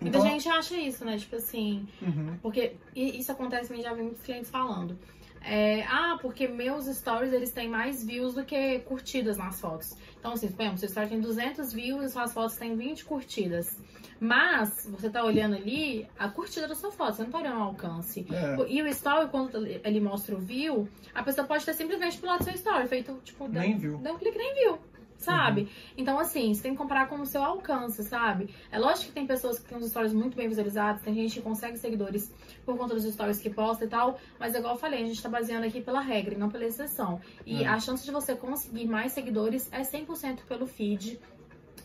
Muita 0.00 0.18
Então- 0.18 0.22
gente 0.30 0.48
acha 0.48 0.74
isso, 0.76 1.04
né? 1.04 1.16
Tipo 1.18 1.36
assim, 1.36 1.86
Uhum. 2.02 2.36
porque 2.42 2.72
isso 2.96 3.30
acontece, 3.30 3.72
eu 3.72 3.80
já 3.82 3.92
vi 3.94 4.02
muitos 4.02 4.22
clientes 4.22 4.50
falando. 4.50 4.98
É, 5.42 5.82
ah, 5.84 6.18
porque 6.20 6.46
meus 6.46 6.86
stories 6.86 7.32
eles 7.32 7.50
têm 7.50 7.68
mais 7.68 8.04
views 8.04 8.34
do 8.34 8.44
que 8.44 8.80
curtidas 8.80 9.36
nas 9.36 9.60
fotos. 9.60 9.96
Então, 10.18 10.32
assim, 10.32 10.48
por 10.48 10.60
exemplo, 10.60 10.78
seu 10.78 10.88
story 10.88 11.08
tem 11.08 11.20
200 11.20 11.72
views 11.72 12.04
e 12.04 12.08
suas 12.10 12.32
fotos 12.32 12.56
têm 12.56 12.76
20 12.76 13.04
curtidas. 13.04 13.78
Mas, 14.20 14.86
você 14.90 15.08
tá 15.08 15.24
olhando 15.24 15.56
ali 15.56 16.06
a 16.18 16.28
curtida 16.28 16.68
da 16.68 16.74
sua 16.74 16.92
foto, 16.92 17.16
você 17.16 17.22
não 17.22 17.30
tá 17.30 17.38
olhando 17.38 17.58
o 17.58 17.62
alcance. 17.62 18.26
É. 18.30 18.70
E 18.70 18.82
o 18.82 18.86
story, 18.88 19.28
quando 19.30 19.66
ele 19.66 19.98
mostra 19.98 20.36
o 20.36 20.38
view, 20.38 20.86
a 21.14 21.22
pessoa 21.22 21.46
pode 21.46 21.64
ter 21.64 21.72
simplesmente 21.72 22.18
pulado 22.18 22.44
seu 22.44 22.52
story, 22.52 22.86
feito, 22.86 23.18
tipo, 23.24 23.48
deu, 23.48 23.62
Nem 23.62 23.78
viu. 23.78 23.96
deu 23.96 24.12
um 24.14 24.18
clique 24.18 24.36
nem 24.36 24.54
viu. 24.54 24.78
Sabe? 25.20 25.68
Então, 25.98 26.18
assim, 26.18 26.54
você 26.54 26.62
tem 26.62 26.72
que 26.72 26.78
comparar 26.78 27.06
com 27.06 27.20
o 27.20 27.26
seu 27.26 27.42
alcance, 27.42 28.02
sabe? 28.04 28.48
É 28.72 28.78
lógico 28.78 29.08
que 29.08 29.12
tem 29.12 29.26
pessoas 29.26 29.58
que 29.58 29.68
têm 29.68 29.76
os 29.76 29.88
stories 29.90 30.14
muito 30.14 30.34
bem 30.34 30.48
visualizados, 30.48 31.02
tem 31.02 31.14
gente 31.14 31.34
que 31.34 31.42
consegue 31.42 31.76
seguidores 31.76 32.32
por 32.64 32.76
conta 32.78 32.94
dos 32.94 33.04
stories 33.04 33.38
que 33.38 33.50
posta 33.50 33.84
e 33.84 33.88
tal, 33.88 34.18
mas 34.38 34.54
igual 34.54 34.74
eu 34.74 34.80
falei, 34.80 35.02
a 35.02 35.06
gente 35.06 35.22
tá 35.22 35.28
baseando 35.28 35.66
aqui 35.66 35.82
pela 35.82 36.00
regra 36.00 36.34
e 36.34 36.38
não 36.38 36.48
pela 36.48 36.64
exceção. 36.64 37.20
E 37.44 37.64
É. 37.64 37.66
a 37.68 37.78
chance 37.78 38.02
de 38.04 38.10
você 38.10 38.34
conseguir 38.34 38.86
mais 38.86 39.12
seguidores 39.12 39.68
é 39.70 39.82
100% 39.82 40.44
pelo 40.48 40.66
feed, 40.66 41.20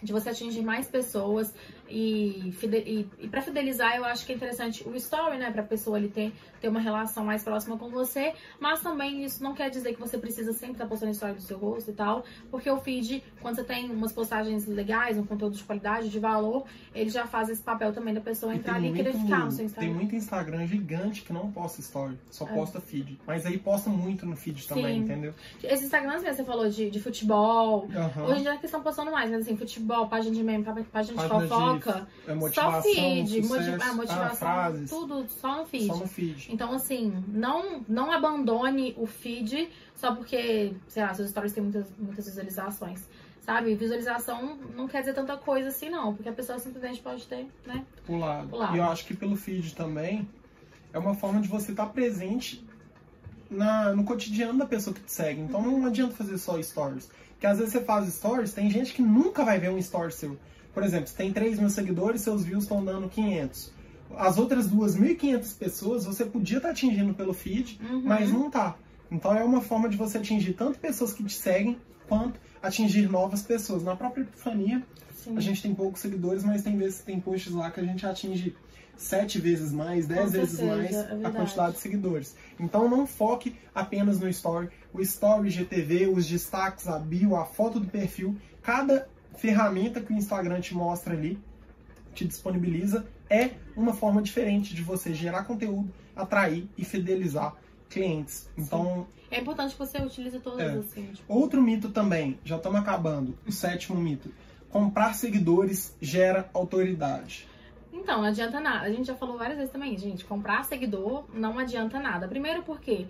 de 0.01 0.13
você 0.13 0.29
atingir 0.29 0.61
mais 0.61 0.87
pessoas 0.87 1.53
e, 1.89 2.53
e, 2.63 3.07
e 3.19 3.27
para 3.27 3.41
fidelizar 3.41 3.95
eu 3.95 4.05
acho 4.05 4.25
que 4.25 4.31
é 4.31 4.35
interessante 4.35 4.87
o 4.87 4.95
story, 4.95 5.37
né, 5.37 5.51
pra 5.51 5.63
pessoa 5.63 5.97
ali 5.97 6.07
ter, 6.09 6.33
ter 6.59 6.67
uma 6.67 6.79
relação 6.79 7.23
mais 7.25 7.43
próxima 7.43 7.77
com 7.77 7.89
você, 7.89 8.33
mas 8.59 8.81
também 8.81 9.23
isso 9.23 9.43
não 9.43 9.53
quer 9.53 9.69
dizer 9.69 9.93
que 9.93 9.99
você 9.99 10.17
precisa 10.17 10.51
sempre 10.53 10.73
estar 10.73 10.87
postando 10.87 11.11
story 11.11 11.33
do 11.33 11.41
seu 11.41 11.57
rosto 11.57 11.91
e 11.91 11.93
tal, 11.93 12.23
porque 12.49 12.69
o 12.69 12.77
feed, 12.79 13.23
quando 13.41 13.55
você 13.55 13.63
tem 13.63 13.89
umas 13.91 14.11
postagens 14.11 14.65
legais, 14.67 15.17
um 15.17 15.25
conteúdo 15.25 15.55
de 15.55 15.63
qualidade, 15.63 16.09
de 16.09 16.19
valor, 16.19 16.65
ele 16.93 17.09
já 17.09 17.27
faz 17.27 17.49
esse 17.49 17.61
papel 17.61 17.93
também 17.93 18.13
da 18.13 18.21
pessoa 18.21 18.53
E 18.53 18.57
entrar 18.57 18.75
tem 18.75 18.83
ali 18.89 18.91
e 18.91 18.95
querer 18.95 19.13
muito- 19.13 19.25
ficar 19.25 19.45
no 19.45 19.51
seu 19.51 19.57
Tem 19.57 19.65
Instagram. 19.67 19.93
muito 19.93 20.15
Instagram 20.15 20.67
gigante 20.67 21.21
que 21.21 21.31
não 21.33 21.51
posta 21.51 21.81
story, 21.81 22.17
só 22.31 22.45
É. 22.45 22.53
posta 22.53 22.79
feed. 22.81 23.19
Mas 23.27 23.45
aí 23.45 23.57
posta 23.57 23.89
muito 23.89 24.25
no 24.25 24.35
feed 24.35 24.67
também, 24.67 24.95
Sim. 24.95 24.99
entendeu? 25.03 25.33
Esses 25.63 25.85
Instagrams 25.85 26.21
mesmo, 26.23 26.35
você 26.37 26.43
falou 26.43 26.69
de, 26.69 26.89
de 26.89 26.99
futebol, 26.99 27.87
Aham. 27.95 28.25
Hoje 28.25 28.39
em 28.39 28.41
dia 28.43 28.53
é 28.53 28.57
que 28.57 28.65
estão 28.65 28.81
postando 28.81 29.11
mais, 29.11 29.29
mas 29.29 29.41
assim, 29.41 29.55
futebol, 29.55 30.07
página 30.07 30.33
de 30.35 30.43
meme, 30.43 30.63
pá- 30.63 30.73
página 30.73 30.83
de 31.21 31.27
Página 31.29 31.41
de 31.41 31.47
fofoca, 31.47 31.74
É 31.79 32.29
só 32.29 32.35
motivação, 32.35 32.81
feed, 32.81 33.27
sucesso, 33.43 33.47
motiva- 33.47 33.83
ah, 33.83 33.89
ah, 33.89 33.93
motivação, 33.93 34.35
frases, 34.37 34.89
tudo 34.89 35.25
só 35.29 35.57
no 35.59 35.65
feed. 35.65 35.87
só 35.87 35.95
no 35.97 36.07
feed. 36.07 36.47
Então, 36.53 36.73
assim, 36.73 37.23
não, 37.27 37.83
não 37.87 38.11
abandone 38.11 38.93
o 38.97 39.05
feed 39.05 39.69
só 39.95 40.13
porque, 40.15 40.73
sei 40.87 41.03
lá, 41.03 41.13
seus 41.13 41.29
stories 41.29 41.53
têm 41.53 41.63
muitas, 41.63 41.87
muitas 41.97 42.25
visualizações. 42.25 43.01
Sabe? 43.41 43.75
Visualização 43.75 44.57
não 44.75 44.87
quer 44.87 45.01
dizer 45.01 45.13
tanta 45.13 45.37
coisa 45.37 45.69
assim, 45.69 45.87
não. 45.87 46.15
Porque 46.15 46.27
a 46.29 46.33
pessoa 46.33 46.57
simplesmente 46.57 46.99
pode 46.99 47.27
ter, 47.27 47.45
né? 47.65 47.85
Pulado. 48.03 48.47
Pulado. 48.49 48.75
E 48.75 48.79
eu 48.79 48.83
acho 48.85 49.05
que 49.05 49.13
pelo 49.15 49.35
feed 49.35 49.75
também 49.75 50.27
é 50.91 50.97
uma 50.97 51.13
forma 51.13 51.39
de 51.39 51.47
você 51.47 51.69
estar 51.69 51.85
presente 51.87 52.65
na, 53.49 53.93
no 53.95 54.03
cotidiano 54.03 54.57
da 54.57 54.65
pessoa 54.65 54.93
que 54.95 55.01
te 55.01 55.11
segue. 55.11 55.41
Então 55.41 55.61
não 55.61 55.85
adianta 55.85 56.15
fazer 56.15 56.37
só 56.39 56.59
stories. 56.61 57.09
Porque 57.33 57.45
às 57.45 57.59
vezes 57.59 57.73
você 57.73 57.81
faz 57.81 58.11
stories, 58.11 58.53
tem 58.53 58.69
gente 58.71 58.93
que 58.93 59.01
nunca 59.03 59.43
vai 59.45 59.59
ver 59.59 59.69
um 59.69 59.77
story 59.77 60.11
seu. 60.11 60.37
Por 60.75 60.83
exemplo, 60.83 61.07
você 61.07 61.15
tem 61.15 61.31
3 61.33 61.57
mil 61.57 61.69
seguidores, 61.71 62.21
seus 62.21 62.43
views 62.43 62.65
estão 62.65 62.83
dando 62.85 63.09
500. 63.09 63.71
As 64.15 64.37
outras 64.37 64.69
2.500 64.69 65.57
pessoas 65.57 66.05
você 66.05 66.23
podia 66.25 66.57
estar 66.57 66.69
atingindo 66.69 67.13
pelo 67.15 67.33
feed, 67.33 67.79
Uhum. 67.89 68.01
mas 68.03 68.31
não 68.31 68.51
tá. 68.51 68.75
Então 69.09 69.33
é 69.35 69.43
uma 69.43 69.61
forma 69.61 69.89
de 69.89 69.97
você 69.97 70.17
atingir 70.19 70.53
tanto 70.53 70.77
pessoas 70.77 71.13
que 71.13 71.23
te 71.23 71.33
seguem, 71.33 71.77
quanto 72.07 72.39
atingir 72.61 73.09
novas 73.09 73.41
pessoas. 73.41 73.83
Na 73.83 73.95
própria 73.95 74.21
Epifania, 74.23 74.83
Sim. 75.15 75.35
a 75.37 75.39
gente 75.39 75.61
tem 75.63 75.73
poucos 75.73 76.01
seguidores, 76.01 76.43
mas 76.43 76.61
tem 76.61 76.77
vezes 76.77 76.99
tem 76.99 77.19
posts 77.19 77.51
lá 77.53 77.71
que 77.71 77.79
a 77.79 77.83
gente 77.83 78.05
atinge 78.05 78.55
sete 78.97 79.39
vezes 79.39 79.71
mais, 79.73 80.07
dez 80.07 80.31
vezes 80.31 80.57
certeza, 80.57 80.75
mais 80.77 81.23
é 81.23 81.25
a 81.27 81.31
quantidade 81.31 81.73
de 81.73 81.79
seguidores. 81.79 82.35
Então 82.59 82.89
não 82.89 83.05
foque 83.07 83.55
apenas 83.73 84.19
no 84.19 84.27
story. 84.29 84.69
O 84.93 85.01
story 85.01 85.49
GTV, 85.49 86.07
os 86.07 86.25
destaques, 86.27 86.87
a 86.87 86.97
bio, 86.99 87.35
a 87.35 87.43
foto 87.45 87.79
do 87.79 87.87
perfil, 87.87 88.35
cada 88.61 89.07
ferramenta 89.37 90.01
que 90.01 90.13
o 90.13 90.15
Instagram 90.15 90.59
te 90.61 90.73
mostra 90.73 91.13
ali, 91.13 91.39
te 92.13 92.25
disponibiliza, 92.25 93.05
é 93.29 93.51
uma 93.75 93.93
forma 93.93 94.21
diferente 94.21 94.73
de 94.73 94.81
você 94.81 95.13
gerar 95.13 95.43
conteúdo, 95.43 95.91
atrair 96.15 96.67
e 96.77 96.85
fidelizar 96.85 97.53
clientes. 97.89 98.49
Então, 98.57 99.07
É 99.31 99.39
importante 99.39 99.73
que 99.73 99.79
você 99.79 99.97
utilize 99.97 100.39
todas 100.39 100.61
É. 100.75 100.77
assim. 100.77 101.07
Tipo, 101.13 101.33
Outro 101.33 101.61
mito 101.61 101.89
também, 101.89 102.39
já 102.45 102.57
estamos 102.57 102.79
acabando, 102.79 103.37
o 103.45 103.51
sétimo 103.51 103.99
mito. 103.99 104.29
Comprar 104.69 105.13
seguidores 105.13 105.95
gera 105.99 106.49
autoridade. 106.53 107.47
Então, 107.91 108.19
não 108.21 108.25
adianta 108.25 108.59
nada. 108.59 108.85
A 108.85 108.91
gente 108.91 109.07
já 109.07 109.15
falou 109.15 109.37
várias 109.37 109.57
vezes 109.57 109.71
também, 109.71 109.97
gente. 109.97 110.23
Comprar 110.25 110.63
seguidor 110.65 111.25
não 111.33 111.57
adianta 111.57 111.99
nada. 111.99 112.27
Primeiro 112.27 112.61
porque 112.63 113.07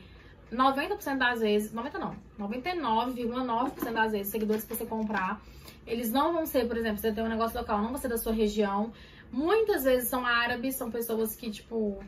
90% 0.51 1.17
das 1.17 1.41
vezes, 1.41 1.73
90 1.73 1.99
não, 1.99 2.15
99,9% 2.39 3.91
das 3.93 4.11
vezes, 4.11 4.31
seguidores 4.31 4.63
que 4.63 4.75
você 4.75 4.85
comprar, 4.85 5.41
eles 5.85 6.11
não 6.11 6.33
vão 6.33 6.45
ser, 6.45 6.67
por 6.67 6.77
exemplo, 6.77 6.97
você 6.99 7.11
tem 7.11 7.23
um 7.23 7.27
negócio 7.29 7.57
local, 7.59 7.79
não 7.81 7.89
vão 7.89 7.97
ser 7.97 8.07
da 8.07 8.17
sua 8.17 8.33
região. 8.33 8.91
Muitas 9.31 9.83
vezes 9.83 10.07
são 10.09 10.25
árabes, 10.25 10.75
são 10.75 10.89
pessoas 10.91 11.35
que, 11.35 11.49
tipo, 11.49 12.01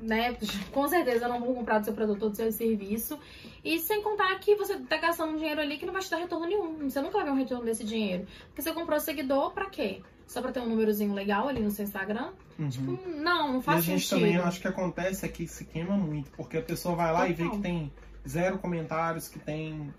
né, 0.00 0.36
com 0.72 0.88
certeza 0.88 1.28
não 1.28 1.40
vão 1.40 1.54
comprar 1.54 1.78
do 1.78 1.84
seu 1.84 1.94
produto 1.94 2.24
ou 2.24 2.30
do 2.30 2.36
seu 2.36 2.50
serviço. 2.52 3.18
E 3.64 3.78
sem 3.78 4.02
contar 4.02 4.38
que 4.40 4.54
você 4.56 4.76
tá 4.80 4.96
gastando 4.96 5.32
um 5.32 5.36
dinheiro 5.36 5.60
ali 5.60 5.78
que 5.78 5.86
não 5.86 5.92
vai 5.92 6.02
te 6.02 6.10
dar 6.10 6.16
retorno 6.18 6.46
nenhum. 6.46 6.88
Você 6.90 7.00
nunca 7.00 7.18
vai 7.18 7.24
ver 7.24 7.30
um 7.30 7.36
retorno 7.36 7.64
desse 7.64 7.84
dinheiro. 7.84 8.26
Porque 8.48 8.62
você 8.62 8.72
comprou 8.72 8.98
seguidor 9.00 9.52
pra 9.52 9.70
quê? 9.70 10.00
Só 10.26 10.40
pra 10.40 10.50
ter 10.52 10.60
um 10.60 10.68
númerozinho 10.68 11.12
legal 11.14 11.48
ali 11.48 11.60
no 11.60 11.70
seu 11.70 11.84
Instagram? 11.84 12.32
Uhum. 12.58 12.68
Hum, 12.88 12.98
Não, 13.22 13.48
não 13.48 13.54
E 13.56 13.58
a 13.58 13.62
faz 13.62 13.84
gente 13.84 14.00
sentido. 14.06 14.18
também, 14.20 14.34
eu 14.36 14.44
acho 14.44 14.60
que 14.60 14.66
acontece 14.68 15.24
é 15.26 15.28
que 15.28 15.46
se 15.46 15.64
queima 15.66 15.96
muito, 15.96 16.30
porque 16.32 16.56
a 16.56 16.62
pessoa 16.62 16.94
vai 16.96 17.12
lá 17.12 17.28
e 17.28 17.32
vê 17.34 17.44
Total. 17.44 17.56
que 17.58 17.62
tem 17.62 17.92
zero 18.26 18.58
comentários, 18.58 19.28
que 19.28 19.38
tem. 19.38 19.92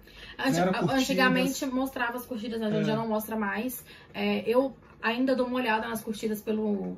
Zero 0.49 0.71
curtidas. 0.73 0.95
Antigamente 1.01 1.65
mostrava 1.65 2.17
as 2.17 2.25
curtidas, 2.25 2.59
né? 2.59 2.67
a 2.67 2.71
gente 2.71 2.81
É. 2.81 2.85
já 2.85 2.95
não 2.95 3.07
mostra 3.07 3.35
mais. 3.35 3.83
É, 4.13 4.43
eu 4.49 4.75
ainda 5.01 5.35
dou 5.35 5.47
uma 5.47 5.57
olhada 5.57 5.87
nas 5.87 6.01
curtidas 6.01 6.41
pelo, 6.41 6.95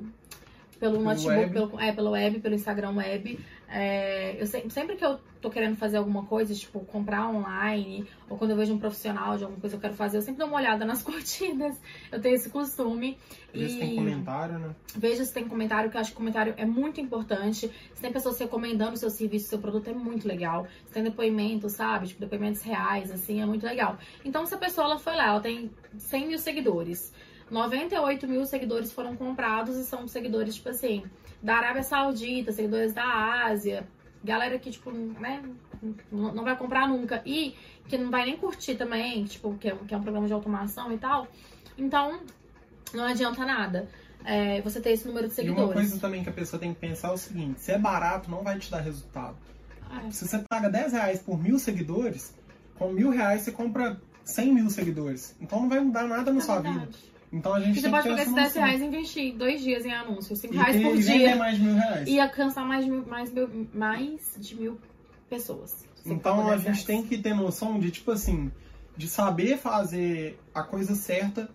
pelo, 0.80 0.94
Pelo 0.94 1.02
notebook, 1.02 1.36
web. 1.36 1.52
pelo, 1.52 1.80
é, 1.80 1.92
pelo 1.92 2.10
web, 2.10 2.40
pelo 2.40 2.54
Instagram 2.54 2.92
web. 2.96 3.38
É, 3.70 4.40
eu 4.40 4.46
se- 4.46 4.64
sempre 4.70 4.96
que 4.96 5.04
eu 5.04 5.18
tô 5.42 5.50
querendo 5.50 5.76
fazer 5.76 5.98
alguma 5.98 6.24
coisa, 6.24 6.54
tipo 6.54 6.80
comprar 6.86 7.28
online, 7.28 8.06
ou 8.28 8.38
quando 8.38 8.52
eu 8.52 8.56
vejo 8.56 8.72
um 8.72 8.78
profissional 8.78 9.36
de 9.36 9.44
alguma 9.44 9.60
coisa 9.60 9.76
que 9.76 9.78
eu 9.78 9.82
quero 9.82 9.94
fazer, 9.94 10.16
eu 10.16 10.22
sempre 10.22 10.38
dou 10.38 10.48
uma 10.48 10.56
olhada 10.56 10.86
nas 10.86 11.02
curtidas. 11.04 11.78
Eu 12.10 12.20
tenho 12.20 12.34
esse 12.34 12.48
costume. 12.48 13.18
Vê 13.52 13.68
se 13.68 13.78
tem 13.78 13.94
comentário, 13.94 14.58
né? 14.58 14.74
Veja 14.96 15.24
se 15.24 15.32
tem 15.34 15.46
comentário, 15.46 15.90
que 15.90 15.96
eu 15.96 16.00
acho 16.00 16.10
que 16.10 16.16
comentário 16.16 16.54
é 16.56 16.64
muito 16.64 17.00
importante. 17.00 17.70
Se 17.94 18.00
tem 18.00 18.10
pessoas 18.10 18.38
recomendando 18.38 18.94
o 18.94 18.96
seu 18.96 19.10
serviço, 19.10 19.46
o 19.46 19.48
seu 19.50 19.58
produto, 19.58 19.88
é 19.90 19.92
muito 19.94 20.26
legal. 20.26 20.66
Se 20.86 20.92
tem 20.92 21.02
depoimentos, 21.02 21.72
sabe? 21.74 22.08
Tipo, 22.08 22.20
depoimentos 22.20 22.62
reais, 22.62 23.10
assim, 23.10 23.42
é 23.42 23.46
muito 23.46 23.66
legal. 23.66 23.98
Então, 24.24 24.46
se 24.46 24.54
a 24.54 24.58
pessoa 24.58 24.86
ela 24.86 24.98
foi 24.98 25.14
lá, 25.14 25.26
ela 25.28 25.40
tem 25.40 25.70
100 25.98 26.26
mil 26.28 26.38
seguidores. 26.38 27.12
98 27.50 28.26
mil 28.28 28.44
seguidores 28.44 28.92
foram 28.92 29.16
comprados 29.16 29.76
e 29.76 29.84
são 29.84 30.06
seguidores, 30.06 30.54
tipo 30.56 30.68
assim, 30.68 31.02
da 31.42 31.56
Arábia 31.56 31.82
Saudita, 31.82 32.52
seguidores 32.52 32.92
da 32.92 33.04
Ásia. 33.46 33.86
Galera 34.24 34.58
que, 34.58 34.70
tipo, 34.70 34.90
né, 34.90 35.42
não 36.10 36.42
vai 36.44 36.56
comprar 36.56 36.88
nunca. 36.88 37.22
E 37.24 37.54
que 37.88 37.96
não 37.96 38.10
vai 38.10 38.24
nem 38.26 38.36
curtir 38.36 38.74
também, 38.74 39.24
tipo, 39.24 39.54
que 39.54 39.68
é, 39.68 39.74
um- 39.74 39.84
que 39.86 39.94
é 39.94 39.96
um 39.96 40.02
programa 40.02 40.26
de 40.26 40.32
automação 40.32 40.92
e 40.92 40.98
tal. 40.98 41.28
Então, 41.76 42.20
não 42.92 43.04
adianta 43.04 43.44
nada 43.44 43.88
é, 44.24 44.60
você 44.62 44.80
ter 44.80 44.90
esse 44.90 45.06
número 45.06 45.26
de 45.28 45.32
E 45.32 45.36
seguidores. 45.36 45.64
uma 45.66 45.72
coisa 45.74 46.00
também 46.00 46.22
que 46.24 46.28
a 46.28 46.32
pessoa 46.32 46.58
tem 46.58 46.74
que 46.74 46.80
pensar 46.80 47.08
é 47.08 47.12
o 47.12 47.16
seguinte: 47.18 47.60
se 47.60 47.70
é 47.72 47.78
barato, 47.78 48.28
não 48.30 48.42
vai 48.42 48.58
te 48.58 48.70
dar 48.70 48.80
resultado. 48.80 49.36
É. 50.06 50.10
Se 50.10 50.26
você 50.26 50.38
paga 50.50 50.68
10 50.68 50.92
reais 50.92 51.20
por 51.22 51.40
mil 51.40 51.58
seguidores, 51.58 52.34
com 52.76 52.92
mil 52.92 53.10
reais 53.10 53.42
você 53.42 53.52
compra 53.52 53.98
100 54.24 54.52
mil 54.52 54.68
seguidores. 54.68 55.34
Então 55.40 55.60
não 55.62 55.68
vai 55.68 55.80
mudar 55.80 56.04
nada 56.08 56.30
na 56.32 56.38
É 56.38 56.42
sua 56.42 56.60
verdade. 56.60 56.86
vida. 56.86 56.98
Então 57.32 57.52
a 57.54 57.60
gente 57.60 57.72
E 57.72 57.74
você 57.76 57.82
tem 57.82 57.90
pode 57.90 58.08
essa 58.08 58.22
esses 58.22 58.34
10 58.34 58.46
noção. 58.48 58.62
reais 58.62 58.80
e 58.80 58.84
investir 58.84 59.34
dois 59.36 59.60
dias 59.60 59.84
em 59.84 59.92
anúncios, 59.92 60.38
5 60.38 60.54
E 60.54 60.56
reais 60.56 60.76
ter- 60.76 60.82
por 60.82 60.96
e 60.96 61.02
dia. 61.02 61.36
mais 61.36 61.56
de 61.56 61.62
mil 61.62 61.74
reais. 61.74 62.08
E 62.08 62.18
alcançar 62.20 62.64
mais 62.64 62.84
de 62.84 62.90
mil, 62.90 63.06
mais, 63.06 63.32
mais 63.74 64.34
de 64.38 64.54
mil 64.56 64.78
pessoas. 65.28 65.84
Então 66.06 66.40
a 66.46 66.50
10 66.50 66.56
gente 66.62 66.64
reais. 66.66 66.84
tem 66.84 67.02
que 67.02 67.18
ter 67.18 67.34
noção 67.34 67.78
de, 67.78 67.90
tipo 67.90 68.10
assim, 68.12 68.50
de 68.96 69.06
saber 69.06 69.58
fazer 69.58 70.38
a 70.54 70.62
coisa 70.62 70.94
certa 70.94 71.50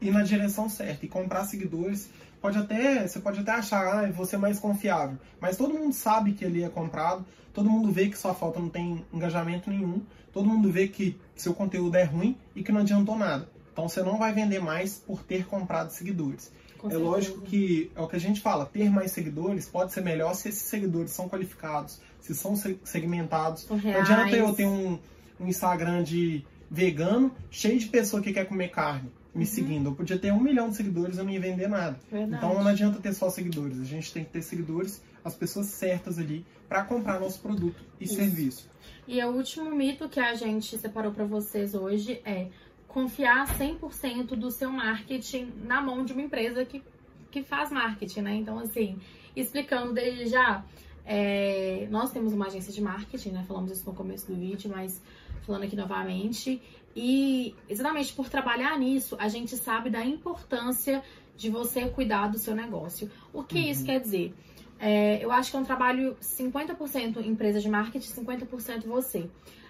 e 0.00 0.10
na 0.10 0.22
direção 0.22 0.68
certa. 0.68 1.04
E 1.04 1.08
comprar 1.08 1.44
seguidores 1.44 2.08
pode 2.40 2.56
até. 2.56 3.06
Você 3.06 3.18
pode 3.18 3.40
até 3.40 3.50
achar, 3.52 4.04
ah, 4.04 4.10
vou 4.12 4.26
ser 4.26 4.36
mais 4.36 4.60
confiável. 4.60 5.18
Mas 5.40 5.56
todo 5.56 5.74
mundo 5.74 5.92
sabe 5.92 6.32
que 6.34 6.44
ele 6.44 6.62
é 6.62 6.68
comprado, 6.68 7.26
todo 7.52 7.68
mundo 7.68 7.90
vê 7.90 8.08
que 8.08 8.16
sua 8.16 8.32
foto 8.32 8.60
não 8.60 8.68
tem 8.68 9.04
engajamento 9.12 9.68
nenhum, 9.70 10.02
todo 10.32 10.46
mundo 10.48 10.70
vê 10.70 10.86
que 10.86 11.18
seu 11.34 11.52
conteúdo 11.52 11.96
é 11.96 12.04
ruim 12.04 12.36
e 12.54 12.62
que 12.62 12.70
não 12.70 12.82
adiantou 12.82 13.18
nada. 13.18 13.48
Então 13.78 13.88
você 13.88 14.02
não 14.02 14.18
vai 14.18 14.32
vender 14.34 14.58
mais 14.58 14.96
por 14.98 15.22
ter 15.22 15.46
comprado 15.46 15.90
seguidores. 15.90 16.50
Com 16.78 16.90
É 16.90 16.96
lógico 16.96 17.40
que 17.42 17.92
é 17.94 18.00
o 18.00 18.08
que 18.08 18.16
a 18.16 18.18
gente 18.18 18.40
fala, 18.40 18.66
ter 18.66 18.90
mais 18.90 19.12
seguidores 19.12 19.66
pode 19.68 19.92
ser 19.92 20.00
melhor 20.00 20.34
se 20.34 20.48
esses 20.48 20.62
seguidores 20.62 21.12
são 21.12 21.28
qualificados, 21.28 22.00
se 22.20 22.34
são 22.34 22.56
se- 22.56 22.76
segmentados. 22.82 23.68
Não 23.68 23.76
adianta 24.00 24.36
eu 24.36 24.52
ter 24.52 24.66
um, 24.66 24.98
um 25.38 25.46
Instagram 25.46 26.02
de 26.02 26.44
vegano, 26.68 27.32
cheio 27.52 27.78
de 27.78 27.86
pessoa 27.86 28.20
que 28.20 28.32
quer 28.32 28.46
comer 28.46 28.68
carne 28.70 29.12
me 29.32 29.44
Uhum. 29.44 29.50
seguindo. 29.50 29.90
Eu 29.90 29.94
podia 29.94 30.18
ter 30.18 30.32
um 30.32 30.40
milhão 30.40 30.70
de 30.70 30.74
seguidores 30.76 31.16
e 31.16 31.20
eu 31.20 31.24
não 31.24 31.30
ia 31.30 31.40
vender 31.40 31.68
nada. 31.68 32.00
Verdade. 32.10 32.34
Então 32.44 32.54
não 32.60 32.66
adianta 32.68 32.98
ter 32.98 33.12
só 33.12 33.30
seguidores. 33.30 33.80
A 33.80 33.84
gente 33.84 34.12
tem 34.12 34.24
que 34.24 34.30
ter 34.32 34.42
seguidores, 34.42 35.00
as 35.24 35.36
pessoas 35.36 35.66
certas 35.66 36.18
ali, 36.18 36.44
para 36.68 36.82
comprar 36.82 37.20
nosso 37.20 37.38
produto 37.40 37.76
e 38.00 38.04
Isso. 38.04 38.14
serviço. 38.16 38.68
E 39.06 39.22
o 39.22 39.28
último 39.30 39.70
mito 39.70 40.08
que 40.08 40.18
a 40.18 40.34
gente 40.34 40.76
separou 40.78 41.12
pra 41.12 41.24
vocês 41.24 41.74
hoje 41.74 42.20
é 42.24 42.48
confiar 42.88 43.46
100% 43.46 44.28
do 44.34 44.50
seu 44.50 44.72
marketing 44.72 45.52
na 45.62 45.80
mão 45.80 46.04
de 46.04 46.12
uma 46.14 46.22
empresa 46.22 46.64
que, 46.64 46.82
que 47.30 47.42
faz 47.42 47.70
marketing, 47.70 48.22
né? 48.22 48.34
Então, 48.34 48.58
assim, 48.58 48.98
explicando 49.36 49.92
desde 49.92 50.26
já, 50.26 50.64
é, 51.04 51.86
nós 51.90 52.10
temos 52.10 52.32
uma 52.32 52.46
agência 52.46 52.72
de 52.72 52.80
marketing, 52.80 53.30
né? 53.30 53.44
Falamos 53.46 53.70
isso 53.70 53.84
no 53.86 53.94
começo 53.94 54.26
do 54.26 54.34
vídeo, 54.34 54.70
mas 54.74 55.00
falando 55.42 55.64
aqui 55.64 55.76
novamente. 55.76 56.60
E 56.96 57.54
exatamente 57.68 58.12
por 58.14 58.28
trabalhar 58.28 58.76
nisso, 58.78 59.16
a 59.20 59.28
gente 59.28 59.54
sabe 59.56 59.90
da 59.90 60.04
importância 60.04 61.02
de 61.36 61.50
você 61.50 61.88
cuidar 61.90 62.28
do 62.28 62.38
seu 62.38 62.54
negócio. 62.54 63.10
O 63.32 63.44
que 63.44 63.58
isso 63.58 63.80
Uhum. 63.80 63.86
quer 63.86 64.00
dizer? 64.00 64.34
É, 64.80 65.22
eu 65.24 65.30
acho 65.30 65.50
que 65.50 65.56
é 65.56 65.60
um 65.60 65.64
trabalho 65.64 66.16
50% 66.20 67.24
empresa 67.24 67.60
de 67.60 67.68
marketing, 67.68 68.08
50% 68.08 68.86
você. 68.86 69.28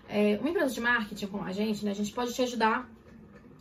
É, 0.08 0.38
uma 0.40 0.48
empresa 0.48 0.72
de 0.72 0.80
marketing 0.80 1.26
como 1.26 1.44
a 1.44 1.52
gente, 1.52 1.84
né, 1.84 1.90
a 1.90 1.94
gente 1.94 2.12
pode 2.12 2.32
te 2.32 2.40
ajudar 2.42 2.88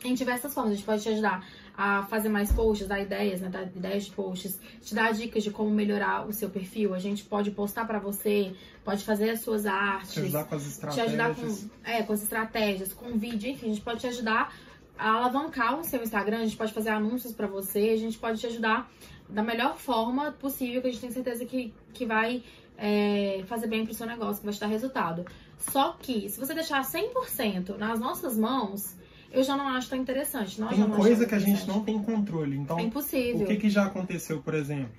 em 0.04 0.14
diversas 0.14 0.54
formas. 0.54 0.74
A 0.74 0.76
gente 0.76 0.86
pode 0.86 1.04
te 1.04 1.10
ajudar 1.10 1.46
a 1.78 2.04
fazer 2.04 2.30
mais 2.30 2.52
posts, 2.52 2.88
dar 2.88 3.00
ideias, 3.00 3.42
né, 3.42 3.50
dar 3.50 3.64
ideias 3.64 4.06
de 4.06 4.12
posts, 4.12 4.60
te 4.82 4.96
dar 4.96 5.14
dicas 5.14 5.44
de 5.44 5.52
como 5.52 5.70
melhorar 5.70 6.28
o 6.28 6.34
seu 6.34 6.50
perfil. 6.50 6.94
A 6.94 7.00
gente 7.00 7.24
pode 7.24 7.52
postar 7.52 7.86
pra 7.86 8.00
você, 8.00 8.54
pode 8.84 9.04
fazer 9.04 9.30
as 9.30 9.42
suas 9.42 9.66
artes 9.66 10.14
Te 10.14 10.20
ajudar 10.22 10.46
com 10.46 10.56
as 10.56 10.64
te 10.64 10.70
estratégias. 10.70 11.08
ajudar 11.08 11.36
com, 11.36 11.70
é, 11.84 12.04
com 12.04 12.14
as 12.14 12.24
estratégias, 12.24 12.94
com 12.94 13.18
vídeo, 13.18 13.52
enfim, 13.52 13.68
a 13.68 13.70
gente 13.70 13.82
pode 13.82 14.00
te 14.00 14.08
ajudar 14.08 14.54
a 14.98 15.12
alavancar 15.12 15.80
o 15.80 15.84
seu 15.84 16.02
Instagram, 16.02 16.40
a 16.40 16.46
gente 16.46 16.58
pode 16.58 16.74
fazer 16.74 16.90
anúncios 16.90 17.34
pra 17.34 17.46
você, 17.46 17.92
a 17.92 17.98
gente 17.98 18.18
pode 18.18 18.40
te 18.40 18.48
ajudar 18.48 18.92
da 19.30 19.44
melhor 19.44 19.78
forma 19.78 20.32
possível, 20.32 20.82
que 20.82 20.88
a 20.88 20.92
gente 20.92 21.02
tem 21.02 21.12
certeza 21.12 21.46
que, 21.46 21.72
que 21.94 22.06
vai 22.06 22.44
é, 22.78 23.44
fazer 23.46 23.68
bem 23.68 23.86
pro 23.86 23.94
seu 23.94 24.08
negócio, 24.08 24.40
que 24.40 24.46
vai 24.46 24.54
te 24.54 24.60
dar 24.60 24.68
resultado. 24.68 25.26
Só 25.58 25.96
que, 26.00 26.30
se 26.30 26.40
você 26.40 26.54
deixar 26.54 26.82
100% 26.82 27.78
nas 27.78 28.00
nossas 28.00 28.38
mãos, 28.38 28.96
eu 29.32 29.44
já 29.44 29.56
não 29.58 29.68
acho 29.70 29.90
tão 29.90 29.98
interessante. 29.98 30.60
Nós 30.60 30.76
Tem 30.76 30.90
coisa 30.90 31.26
que 31.26 31.36
a 31.36 31.40
gente 31.40 31.68
não 31.68 31.84
tem 31.84 32.02
controle. 32.02 32.58
Então, 32.58 32.80
É 32.80 32.84
o 32.84 32.86
impossível. 32.86 33.46
que, 33.48 33.56
que 33.58 33.70
já 33.70 33.86
aconteceu, 33.86 34.42
por 34.42 34.54
exemplo? 34.54 34.90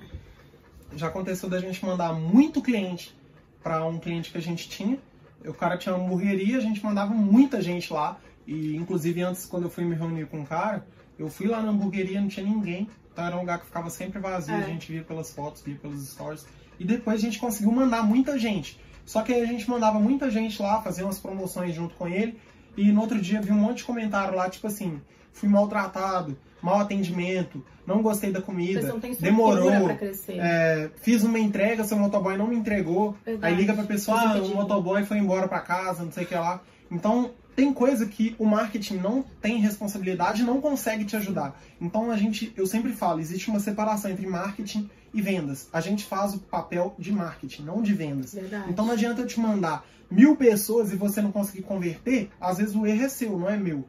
Já 0.96 1.08
aconteceu 1.08 1.48
da 1.48 1.60
gente 1.60 1.84
mandar 1.84 2.12
muito 2.14 2.62
cliente 2.62 3.14
para 3.62 3.84
um 3.86 3.98
cliente 3.98 4.30
que 4.30 4.38
a 4.38 4.42
gente 4.42 4.68
tinha. 4.68 4.98
O 5.44 5.52
cara 5.52 5.76
tinha 5.76 5.94
uma 5.94 6.04
hamburgueria, 6.04 6.56
a 6.58 6.60
gente 6.60 6.82
mandava 6.84 7.12
muita 7.14 7.60
gente 7.60 7.92
lá. 7.92 8.18
E 8.46 8.74
inclusive 8.76 9.20
antes, 9.22 9.44
quando 9.46 9.64
eu 9.64 9.70
fui 9.70 9.84
me 9.84 9.94
reunir 9.94 10.26
com 10.26 10.40
o 10.40 10.46
cara, 10.46 10.86
eu 11.18 11.28
fui 11.28 11.46
lá 11.46 11.60
na 11.62 11.70
hamburgueria, 11.70 12.20
não 12.20 12.28
tinha 12.28 12.46
ninguém. 12.46 12.88
Então 13.12 13.24
era 13.26 13.36
um 13.36 13.40
lugar 13.40 13.58
que 13.58 13.66
ficava 13.66 13.90
sempre 13.90 14.18
vazio, 14.18 14.54
É. 14.54 14.58
a 14.58 14.62
gente 14.62 14.90
via 14.90 15.02
pelas 15.02 15.30
fotos, 15.32 15.60
via 15.62 15.74
pelos 15.76 16.08
stories. 16.08 16.46
E 16.78 16.84
depois 16.84 17.16
a 17.18 17.20
gente 17.20 17.38
conseguiu 17.38 17.72
mandar 17.72 18.02
muita 18.02 18.38
gente. 18.38 18.80
Só 19.04 19.22
que 19.22 19.32
aí 19.32 19.42
a 19.42 19.46
gente 19.46 19.68
mandava 19.68 19.98
muita 19.98 20.30
gente 20.30 20.60
lá, 20.62 20.80
fazer 20.82 21.02
umas 21.02 21.18
promoções 21.18 21.74
junto 21.74 21.94
com 21.94 22.06
ele. 22.08 22.38
E 22.78 22.92
no 22.92 23.00
outro 23.00 23.20
dia 23.20 23.40
vi 23.40 23.50
um 23.50 23.56
monte 23.56 23.78
de 23.78 23.84
comentário 23.84 24.36
lá, 24.36 24.48
tipo 24.48 24.68
assim, 24.68 25.00
fui 25.32 25.48
maltratado, 25.48 26.38
mau 26.62 26.78
atendimento, 26.78 27.64
não 27.84 28.02
gostei 28.02 28.30
da 28.30 28.40
comida, 28.40 28.94
demorou, 29.18 29.90
é, 30.28 30.88
fiz 31.02 31.24
uma 31.24 31.40
entrega, 31.40 31.82
seu 31.82 31.98
motoboy 31.98 32.36
não 32.36 32.46
me 32.46 32.54
entregou. 32.54 33.16
Verdade. 33.24 33.52
Aí 33.52 33.58
liga 33.58 33.74
pra 33.74 33.82
pessoa, 33.82 34.16
ah, 34.20 34.42
o 34.42 34.54
motoboy 34.54 35.04
foi 35.04 35.18
embora 35.18 35.48
pra 35.48 35.58
casa, 35.58 36.04
não 36.04 36.12
sei 36.12 36.22
o 36.22 36.26
que 36.26 36.34
lá. 36.34 36.60
Então, 36.90 37.32
tem 37.56 37.72
coisa 37.72 38.06
que 38.06 38.36
o 38.38 38.46
marketing 38.46 38.98
não 38.98 39.24
tem 39.42 39.58
responsabilidade 39.58 40.42
e 40.42 40.44
não 40.44 40.60
consegue 40.60 41.04
te 41.04 41.16
ajudar. 41.16 41.60
Então, 41.80 42.12
a 42.12 42.16
gente, 42.16 42.52
eu 42.56 42.66
sempre 42.66 42.92
falo, 42.92 43.18
existe 43.18 43.50
uma 43.50 43.58
separação 43.58 44.10
entre 44.10 44.26
marketing 44.26 44.88
e 45.12 45.22
vendas. 45.22 45.68
A 45.72 45.80
gente 45.80 46.04
faz 46.04 46.34
o 46.34 46.38
papel 46.38 46.94
de 46.98 47.12
marketing, 47.12 47.62
não 47.62 47.82
de 47.82 47.94
vendas. 47.94 48.34
Verdade. 48.34 48.70
Então, 48.70 48.84
não 48.84 48.92
adianta 48.92 49.22
eu 49.22 49.26
te 49.26 49.40
mandar 49.40 49.84
mil 50.10 50.36
pessoas 50.36 50.92
e 50.92 50.96
você 50.96 51.20
não 51.20 51.32
conseguir 51.32 51.62
converter, 51.62 52.30
às 52.40 52.58
vezes 52.58 52.74
o 52.74 52.86
erro 52.86 53.04
é 53.04 53.08
seu, 53.08 53.38
não 53.38 53.48
é 53.48 53.56
meu. 53.56 53.88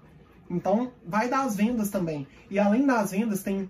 Então, 0.50 0.92
vai 1.06 1.30
dar 1.30 1.44
as 1.44 1.56
vendas 1.56 1.90
também. 1.90 2.28
E 2.50 2.58
além 2.58 2.86
das 2.86 3.12
vendas, 3.12 3.44
tem 3.44 3.70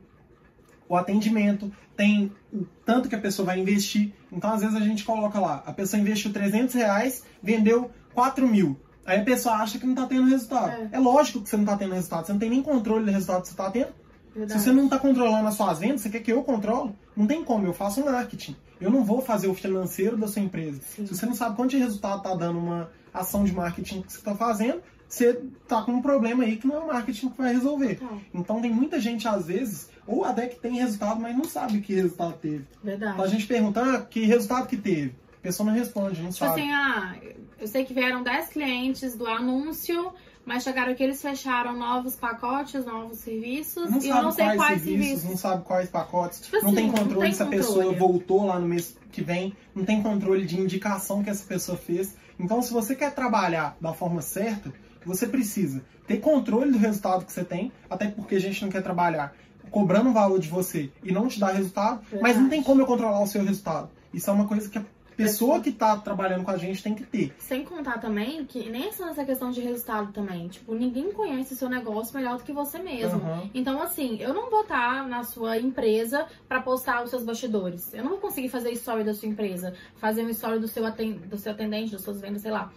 o 0.87 0.95
atendimento, 0.95 1.71
tem 1.95 2.31
o 2.51 2.65
tanto 2.85 3.09
que 3.09 3.15
a 3.15 3.19
pessoa 3.19 3.45
vai 3.45 3.59
investir. 3.59 4.13
Então, 4.31 4.51
às 4.51 4.61
vezes, 4.61 4.75
a 4.75 4.79
gente 4.79 5.03
coloca 5.03 5.39
lá, 5.39 5.63
a 5.65 5.73
pessoa 5.73 5.99
investiu 5.99 6.31
300 6.31 6.73
reais, 6.73 7.23
vendeu 7.43 7.91
4 8.13 8.47
mil. 8.47 8.79
Aí 9.05 9.21
a 9.21 9.23
pessoa 9.23 9.55
acha 9.55 9.79
que 9.79 9.87
não 9.87 9.95
tá 9.95 10.05
tendo 10.05 10.27
resultado. 10.27 10.69
É. 10.69 10.89
É, 10.93 10.99
lógico 10.99 11.41
que 11.41 11.49
você 11.49 11.57
não 11.57 11.65
tá 11.65 11.75
tendo 11.75 11.93
resultado. 11.93 12.27
Você 12.27 12.31
não 12.31 12.39
tem 12.39 12.49
nem 12.49 12.61
controle 12.61 13.05
do 13.05 13.11
resultado 13.11 13.41
que 13.41 13.47
você 13.47 13.55
tá 13.55 13.71
tendo. 13.71 13.89
Verdade. 14.35 14.59
Se 14.59 14.65
você 14.65 14.71
não 14.71 14.87
tá 14.87 14.97
controlando 14.99 15.47
as 15.47 15.55
suas 15.55 15.79
vendas, 15.79 16.01
você 16.01 16.09
quer 16.09 16.19
que 16.21 16.31
eu 16.31 16.43
controle? 16.43 16.93
Não 17.15 17.25
tem 17.27 17.43
como, 17.43 17.65
eu 17.65 17.73
faço 17.73 18.03
marketing. 18.03 18.55
Eu 18.79 18.89
não 18.89 19.03
vou 19.03 19.21
fazer 19.21 19.47
o 19.47 19.53
financeiro 19.53 20.15
da 20.15 20.27
sua 20.27 20.41
empresa. 20.41 20.81
Sim. 20.81 21.05
Se 21.05 21.15
você 21.15 21.25
não 21.25 21.33
sabe 21.33 21.55
quanto 21.55 21.71
de 21.71 21.77
resultado 21.77 22.21
tá 22.21 22.33
dando 22.33 22.59
uma 22.59 22.89
ação 23.13 23.43
de 23.43 23.53
marketing 23.53 24.01
que 24.01 24.13
você 24.13 24.21
tá 24.21 24.35
fazendo, 24.35 24.81
você 25.07 25.41
tá 25.67 25.81
com 25.81 25.93
um 25.93 26.01
problema 26.01 26.43
aí 26.43 26.55
que 26.55 26.67
não 26.67 26.75
é 26.75 26.79
o 26.79 26.87
marketing 26.87 27.29
que 27.29 27.37
vai 27.37 27.53
resolver. 27.53 27.95
Total. 27.95 28.17
Então 28.33 28.61
tem 28.61 28.71
muita 28.71 28.99
gente, 28.99 29.27
às 29.27 29.47
vezes, 29.47 29.89
ou 30.05 30.23
até 30.23 30.47
que 30.47 30.59
tem 30.59 30.75
resultado, 30.75 31.19
mas 31.19 31.35
não 31.35 31.43
sabe 31.43 31.81
que 31.81 31.93
resultado 31.93 32.33
teve. 32.37 32.65
Verdade. 32.83 33.13
Então 33.13 33.25
a 33.25 33.27
gente 33.27 33.47
pergunta, 33.47 33.81
ah, 33.81 34.01
que 34.01 34.23
resultado 34.25 34.67
que 34.67 34.77
teve? 34.77 35.15
A 35.39 35.41
pessoa 35.41 35.67
não 35.67 35.73
responde, 35.73 36.21
não 36.21 36.29
Tipo 36.29 36.45
sabe. 36.45 36.61
assim, 36.61 36.71
ah, 36.71 37.15
eu 37.59 37.67
sei 37.67 37.85
que 37.85 37.93
vieram 37.93 38.21
10 38.23 38.49
clientes 38.49 39.15
do 39.15 39.25
anúncio, 39.25 40.13
mas 40.49 40.63
chegaram 40.63 40.95
que 40.95 41.03
eles 41.03 41.21
fecharam 41.21 41.77
novos 41.77 42.15
pacotes, 42.15 42.83
novos 42.83 43.19
serviços, 43.19 43.87
não 43.87 44.01
e 44.01 44.09
eu 44.09 44.23
não 44.23 44.31
sei 44.31 44.45
quais, 44.45 44.57
quais 44.57 44.81
serviços, 44.81 45.05
serviços. 45.05 45.29
não 45.29 45.37
sabe 45.37 45.63
quais 45.63 45.89
pacotes, 45.89 46.39
Tipo 46.41 46.55
não 46.63 46.73
tem 46.73 46.87
assim, 46.87 46.95
não 46.95 47.03
controle 47.03 47.21
tem 47.21 47.33
se 47.35 47.43
a 47.43 47.45
controle. 47.45 47.67
pessoa 47.67 47.93
voltou 47.93 48.45
lá 48.47 48.57
no 48.59 48.67
mês 48.67 48.97
que 49.11 49.21
vem, 49.21 49.55
não 49.75 49.85
tem 49.85 50.01
controle 50.01 50.47
de 50.47 50.59
indicação 50.59 51.23
que 51.23 51.29
essa 51.29 51.45
pessoa 51.45 51.77
fez. 51.77 52.15
Então, 52.39 52.63
se 52.63 52.73
você 52.73 52.95
quer 52.95 53.13
trabalhar 53.13 53.77
da 53.79 53.93
forma 53.93 54.23
certa, 54.23 54.73
você 55.05 55.27
precisa 55.27 55.83
ter 56.07 56.17
controle 56.17 56.71
do 56.71 56.79
resultado 56.79 57.25
que 57.25 57.31
você 57.31 57.43
tem, 57.43 57.71
até 57.87 58.07
porque 58.07 58.33
a 58.33 58.41
gente 58.41 58.59
não 58.63 58.69
quer 58.71 58.81
trabalhar 58.81 59.35
cobrando 59.69 60.09
um 60.09 60.13
valor 60.13 60.39
de 60.39 60.47
você 60.47 60.89
e 61.03 61.11
não 61.11 61.27
te 61.27 61.39
dar 61.39 61.51
resultado, 61.51 62.01
mas 62.13 62.21
Verdade. 62.21 62.39
não 62.39 62.49
tem 62.49 62.63
como 62.63 62.81
eu 62.81 62.87
controlar 62.87 63.21
o 63.21 63.27
seu 63.27 63.43
resultado. 63.43 63.87
Isso 64.11 64.27
é 64.27 64.33
uma 64.33 64.47
coisa 64.47 64.67
que 64.67 64.79
a 64.79 64.85
pessoa 65.23 65.59
que 65.59 65.69
está 65.69 65.97
trabalhando 65.97 66.43
com 66.43 66.51
a 66.51 66.57
gente 66.57 66.81
tem 66.81 66.95
que 66.95 67.03
ter. 67.03 67.33
Sem 67.39 67.63
contar 67.63 67.99
também 67.99 68.45
que 68.45 68.69
nem 68.69 68.91
só 68.91 69.09
essa 69.09 69.23
questão 69.25 69.51
de 69.51 69.61
resultado 69.61 70.11
também. 70.11 70.47
Tipo, 70.47 70.73
ninguém 70.75 71.11
conhece 71.11 71.53
o 71.53 71.57
seu 71.57 71.69
negócio 71.69 72.15
melhor 72.17 72.37
do 72.37 72.43
que 72.43 72.51
você 72.51 72.79
mesmo. 72.79 73.19
Aham. 73.19 73.49
Então, 73.53 73.81
assim, 73.81 74.17
eu 74.19 74.33
não 74.33 74.49
vou 74.49 74.61
estar 74.61 75.07
na 75.07 75.23
sua 75.23 75.57
empresa 75.57 76.25
pra 76.47 76.61
postar 76.61 77.03
os 77.03 77.09
seus 77.09 77.23
bastidores. 77.23 77.93
Eu 77.93 78.03
não 78.03 78.11
vou 78.11 78.19
conseguir 78.19 78.49
fazer 78.49 78.71
story 78.71 79.03
da 79.03 79.13
sua 79.13 79.27
empresa, 79.29 79.73
fazer 79.97 80.23
um 80.23 80.29
story 80.29 80.59
do 80.59 80.67
seu, 80.67 80.83
do 81.27 81.37
seu 81.37 81.51
atendente, 81.51 81.91
das 81.91 82.01
suas 82.01 82.19
vendas, 82.21 82.41
sei 82.41 82.51
lá, 82.51 82.71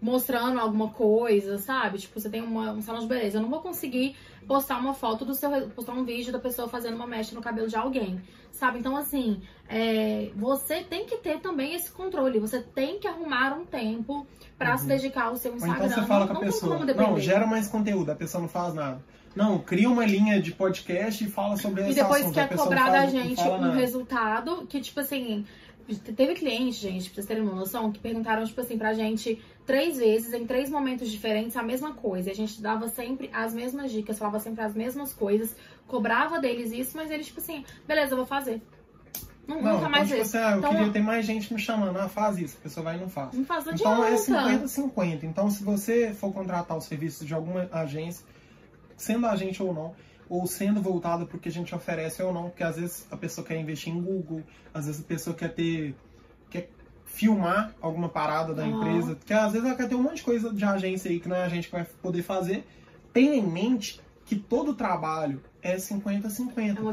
mostrando 0.00 0.60
alguma 0.60 0.90
coisa, 0.90 1.58
sabe? 1.58 1.98
Tipo, 1.98 2.20
você 2.20 2.28
tem 2.28 2.42
uma- 2.42 2.72
um 2.72 2.82
salão 2.82 3.00
de 3.00 3.06
beleza. 3.06 3.38
Eu 3.38 3.42
não 3.42 3.48
vou 3.48 3.60
conseguir 3.60 4.14
postar 4.46 4.78
uma 4.78 4.92
foto 4.94 5.24
do 5.24 5.34
seu, 5.34 5.50
postar 5.70 5.92
um 5.94 6.04
vídeo 6.04 6.32
da 6.32 6.38
pessoa 6.38 6.68
fazendo 6.68 6.94
uma 6.94 7.06
mecha 7.06 7.34
no 7.34 7.40
cabelo 7.40 7.66
de 7.66 7.74
alguém, 7.76 8.20
sabe? 8.56 8.78
Então, 8.78 8.96
assim, 8.96 9.40
é, 9.68 10.30
você 10.34 10.82
tem 10.82 11.06
que 11.06 11.16
ter 11.18 11.40
também 11.40 11.74
esse 11.74 11.90
controle. 11.90 12.38
Você 12.38 12.60
tem 12.60 12.98
que 12.98 13.06
arrumar 13.08 13.52
um 13.56 13.64
tempo 13.64 14.26
pra 14.58 14.72
Uhum. 14.72 14.78
se 14.78 14.86
dedicar 14.86 15.24
ao 15.26 15.36
seu 15.36 15.52
Ou 15.52 15.56
Instagram. 15.58 15.86
então 15.86 16.00
você 16.02 16.06
fala 16.06 16.26
não, 16.26 16.34
com 16.34 16.40
a 16.40 16.44
pessoa, 16.44 16.78
não, 16.84 17.18
gera 17.20 17.46
mais 17.46 17.68
conteúdo, 17.68 18.10
a 18.10 18.14
pessoa 18.14 18.40
não 18.42 18.48
faz 18.48 18.74
nada. 18.74 19.00
Não, 19.34 19.58
cria 19.58 19.90
uma 19.90 20.06
linha 20.06 20.40
de 20.40 20.52
podcast 20.52 21.22
e 21.22 21.28
fala 21.28 21.58
sobre 21.58 21.90
E 21.90 21.94
depois 21.94 22.22
assunto. 22.22 22.38
a 22.38 22.42
quer 22.42 22.48
pessoa 22.48 22.70
não 22.70 22.76
cobrar 22.82 22.90
da 22.90 23.06
gente 23.06 23.38
um 23.42 23.60
nada. 23.60 23.74
resultado 23.74 24.66
que, 24.66 24.80
tipo 24.80 24.98
assim. 25.00 25.44
Teve 26.16 26.34
cliente, 26.34 26.78
gente, 26.78 27.04
pra 27.06 27.14
vocês 27.14 27.26
terem 27.26 27.42
uma 27.42 27.54
noção, 27.54 27.92
que 27.92 27.98
perguntaram, 28.00 28.44
tipo 28.44 28.60
assim, 28.60 28.76
pra 28.76 28.92
gente 28.92 29.40
três 29.64 29.96
vezes, 29.96 30.32
em 30.32 30.46
três 30.46 30.68
momentos 30.70 31.10
diferentes, 31.10 31.56
a 31.56 31.62
mesma 31.62 31.92
coisa. 31.94 32.28
E 32.28 32.32
a 32.32 32.34
gente 32.34 32.60
dava 32.60 32.88
sempre 32.88 33.30
as 33.32 33.54
mesmas 33.54 33.90
dicas, 33.92 34.18
falava 34.18 34.40
sempre 34.40 34.62
as 34.64 34.74
mesmas 34.74 35.12
coisas, 35.12 35.54
cobrava 35.86 36.40
deles 36.40 36.72
isso, 36.72 36.96
mas 36.96 37.10
eles, 37.10 37.26
tipo 37.26 37.40
assim, 37.40 37.64
beleza, 37.86 38.12
eu 38.12 38.16
vou 38.18 38.26
fazer. 38.26 38.60
Não, 39.46 39.62
Não, 39.62 39.74
nunca 39.74 39.88
mais 39.88 40.06
então, 40.10 40.16
tipo 40.18 40.26
isso. 40.28 40.36
assim, 40.36 40.44
ah, 40.46 40.50
eu 40.52 40.58
Então, 40.58 40.70
queria 40.72 40.92
ter 40.92 41.02
mais 41.02 41.24
gente 41.24 41.54
me 41.54 41.60
chamando, 41.60 41.96
ah, 41.98 42.08
faz 42.08 42.36
isso, 42.38 42.56
a 42.58 42.62
pessoa 42.64 42.82
vai 42.82 42.96
e 42.96 43.00
não 43.00 43.08
faz. 43.08 43.32
Não 43.32 43.44
faz, 43.44 43.64
não 43.64 43.74
Então 43.74 44.04
é 44.04 44.12
adianta. 44.14 44.64
50-50. 44.66 45.22
Então, 45.22 45.48
se 45.50 45.62
você 45.62 46.12
for 46.12 46.32
contratar 46.32 46.76
o 46.76 46.80
serviço 46.80 47.24
de 47.24 47.32
alguma 47.32 47.68
agência, 47.70 48.26
sendo 48.96 49.24
agente 49.26 49.62
ou 49.62 49.72
não, 49.72 49.94
ou 50.28 50.46
sendo 50.46 50.80
voltada 50.82 51.24
porque 51.26 51.48
a 51.48 51.52
gente 51.52 51.74
oferece 51.74 52.22
ou 52.22 52.32
não, 52.32 52.48
porque 52.50 52.64
às 52.64 52.76
vezes 52.76 53.06
a 53.10 53.16
pessoa 53.16 53.46
quer 53.46 53.58
investir 53.60 53.92
em 53.92 54.00
Google, 54.00 54.42
às 54.74 54.86
vezes 54.86 55.00
a 55.00 55.04
pessoa 55.04 55.34
quer 55.36 55.52
ter. 55.54 55.94
quer 56.50 56.68
filmar 57.04 57.72
alguma 57.80 58.08
parada 58.08 58.52
da 58.52 58.62
Aham. 58.64 58.72
empresa, 58.74 59.16
que 59.24 59.32
às 59.32 59.52
vezes 59.52 59.66
ela 59.66 59.76
quer 59.76 59.88
ter 59.88 59.94
um 59.94 60.02
monte 60.02 60.16
de 60.16 60.22
coisa 60.24 60.52
de 60.52 60.64
agência 60.64 61.10
aí 61.10 61.20
que 61.20 61.28
não 61.28 61.36
é 61.36 61.44
a 61.44 61.48
gente 61.48 61.66
que 61.68 61.72
vai 61.72 61.84
poder 62.02 62.22
fazer. 62.22 62.64
Tenha 63.12 63.34
em 63.34 63.46
mente 63.46 64.00
que 64.24 64.34
todo 64.34 64.74
trabalho 64.74 65.40
é 65.62 65.76
50-50. 65.76 66.58
É 66.58 66.62
É 66.70 66.82
mão 66.82 66.92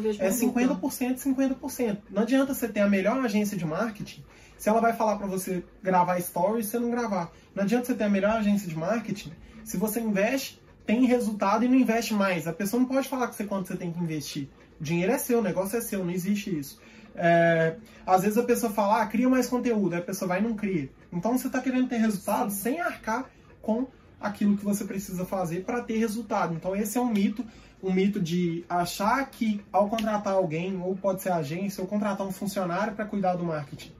dupla. 0.54 0.90
50%, 0.90 1.18
50%. 1.18 1.98
Não 2.12 2.22
adianta 2.22 2.54
você 2.54 2.68
ter 2.68 2.82
a 2.82 2.88
melhor 2.88 3.20
agência 3.26 3.58
de 3.58 3.66
marketing 3.66 4.24
se 4.58 4.70
ela 4.70 4.80
vai 4.80 4.94
falar 4.94 5.18
para 5.18 5.28
você 5.28 5.64
gravar 5.82 6.22
stories 6.22 6.68
e 6.68 6.70
você 6.70 6.80
não 6.80 6.92
gravar. 6.92 7.32
Não 7.54 7.64
adianta 7.64 7.86
você 7.88 7.96
ter 7.96 8.06
a 8.06 8.10
melhor 8.10 8.38
agência 8.38 8.68
de 8.70 8.78
marketing 8.78 9.34
se 9.66 9.78
você 9.78 10.00
investe, 10.00 10.62
tem 10.86 11.06
resultado 11.06 11.64
e 11.64 11.68
não 11.68 11.76
investe 11.76 12.14
mais. 12.14 12.48
A 12.48 12.54
pessoa 12.54 12.80
não 12.80 12.88
pode 12.88 13.08
falar 13.08 13.28
com 13.28 13.34
você 13.34 13.46
quanto 13.46 13.68
você 13.68 13.78
tem 13.78 13.92
que 13.92 14.00
investir. 14.00 14.50
O 14.80 14.84
dinheiro 14.84 15.12
é 15.12 15.18
seu, 15.18 15.40
o 15.40 15.42
negócio 15.42 15.78
é 15.78 15.82
seu, 15.82 16.04
não 16.04 16.12
existe 16.12 16.58
isso. 16.58 16.80
É, 17.16 17.76
às 18.06 18.24
vezes 18.24 18.38
a 18.38 18.44
pessoa 18.44 18.72
fala, 18.72 19.02
ah, 19.02 19.06
cria 19.06 19.30
mais 19.30 19.48
conteúdo, 19.48 19.94
aí 19.94 20.00
a 20.00 20.04
pessoa 20.04 20.28
vai 20.28 20.40
e 20.40 20.44
não 20.44 20.56
cria. 20.56 20.90
Então 21.12 21.38
você 21.38 21.48
está 21.48 21.62
querendo 21.62 21.88
ter 21.88 21.98
resultado 21.98 22.52
sem 22.52 22.82
arcar 22.82 23.30
com 23.62 23.88
aquilo 24.20 24.58
que 24.58 24.64
você 24.64 24.84
precisa 24.84 25.26
fazer 25.26 25.64
para 25.64 25.82
ter 25.82 25.98
resultado. 25.98 26.54
Então 26.54 26.76
esse 26.76 26.98
é 26.98 27.02
um 27.02 27.12
mito, 27.12 27.46
um 27.82 27.92
mito 27.92 28.20
de 28.20 28.66
achar 28.68 29.30
que 29.30 29.62
ao 29.72 29.90
contratar 29.90 30.34
alguém, 30.34 30.80
ou 30.82 30.96
pode 30.96 31.22
ser 31.22 31.32
agência, 31.32 31.82
ou 31.82 31.88
contratar 31.88 32.26
um 32.26 32.32
funcionário 32.32 32.94
para 32.94 33.06
cuidar 33.06 33.36
do 33.36 33.44
marketing, 33.44 33.92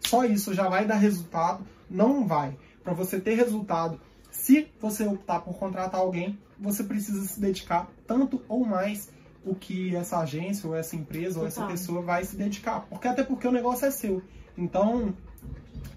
só 0.00 0.24
isso 0.24 0.54
já 0.54 0.68
vai 0.68 0.86
dar 0.86 0.96
resultado. 0.96 1.66
Não 1.88 2.26
vai. 2.26 2.56
Para 2.84 2.94
você 2.94 3.20
ter 3.20 3.34
resultado, 3.34 4.00
se 4.40 4.68
você 4.80 5.04
optar 5.04 5.40
por 5.40 5.54
contratar 5.58 6.00
alguém, 6.00 6.38
você 6.58 6.82
precisa 6.82 7.22
se 7.28 7.38
dedicar 7.38 7.90
tanto 8.06 8.42
ou 8.48 8.64
mais 8.64 9.10
o 9.44 9.54
que 9.54 9.94
essa 9.94 10.18
agência 10.18 10.66
ou 10.66 10.74
essa 10.74 10.96
empresa 10.96 11.40
ou 11.40 11.46
essa 11.46 11.66
pessoa 11.66 12.00
vai 12.00 12.24
se 12.24 12.36
dedicar. 12.36 12.80
Porque 12.88 13.06
até 13.06 13.22
porque 13.22 13.46
o 13.46 13.52
negócio 13.52 13.86
é 13.86 13.90
seu. 13.90 14.22
Então, 14.56 15.14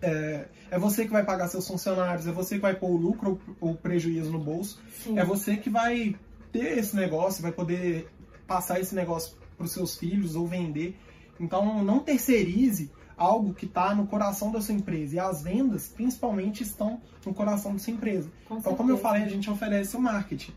é, 0.01 0.45
é 0.69 0.77
você 0.77 1.05
que 1.05 1.11
vai 1.11 1.23
pagar 1.23 1.47
seus 1.47 1.65
funcionários, 1.65 2.27
é 2.27 2.33
você 2.33 2.55
que 2.55 2.61
vai 2.61 2.75
pôr 2.75 2.89
o 2.89 2.97
lucro 2.97 3.39
ou 3.61 3.71
o 3.71 3.77
prejuízo 3.77 4.29
no 4.29 4.39
bolso, 4.39 4.77
Sim. 5.01 5.17
é 5.17 5.23
você 5.23 5.55
que 5.55 5.69
vai 5.69 6.13
ter 6.51 6.77
esse 6.77 6.97
negócio, 6.97 7.41
vai 7.41 7.51
poder 7.53 8.09
passar 8.45 8.77
esse 8.77 8.93
negócio 8.93 9.37
para 9.55 9.65
os 9.65 9.71
seus 9.71 9.97
filhos 9.97 10.35
ou 10.35 10.45
vender. 10.45 10.97
Então, 11.39 11.81
não 11.81 11.99
terceirize 11.99 12.91
algo 13.17 13.53
que 13.53 13.65
está 13.65 13.93
no 13.95 14.07
coração 14.07 14.51
da 14.51 14.61
sua 14.61 14.73
empresa. 14.73 15.15
E 15.15 15.19
as 15.19 15.41
vendas, 15.43 15.87
principalmente, 15.87 16.63
estão 16.63 17.01
no 17.25 17.33
coração 17.33 17.73
da 17.73 17.79
sua 17.79 17.93
empresa. 17.93 18.29
Com 18.47 18.57
Então, 18.57 18.75
como 18.75 18.91
eu 18.91 18.97
falei, 18.97 19.23
a 19.23 19.29
gente 19.29 19.49
oferece 19.49 19.95
o 19.95 19.99
marketing 20.01 20.51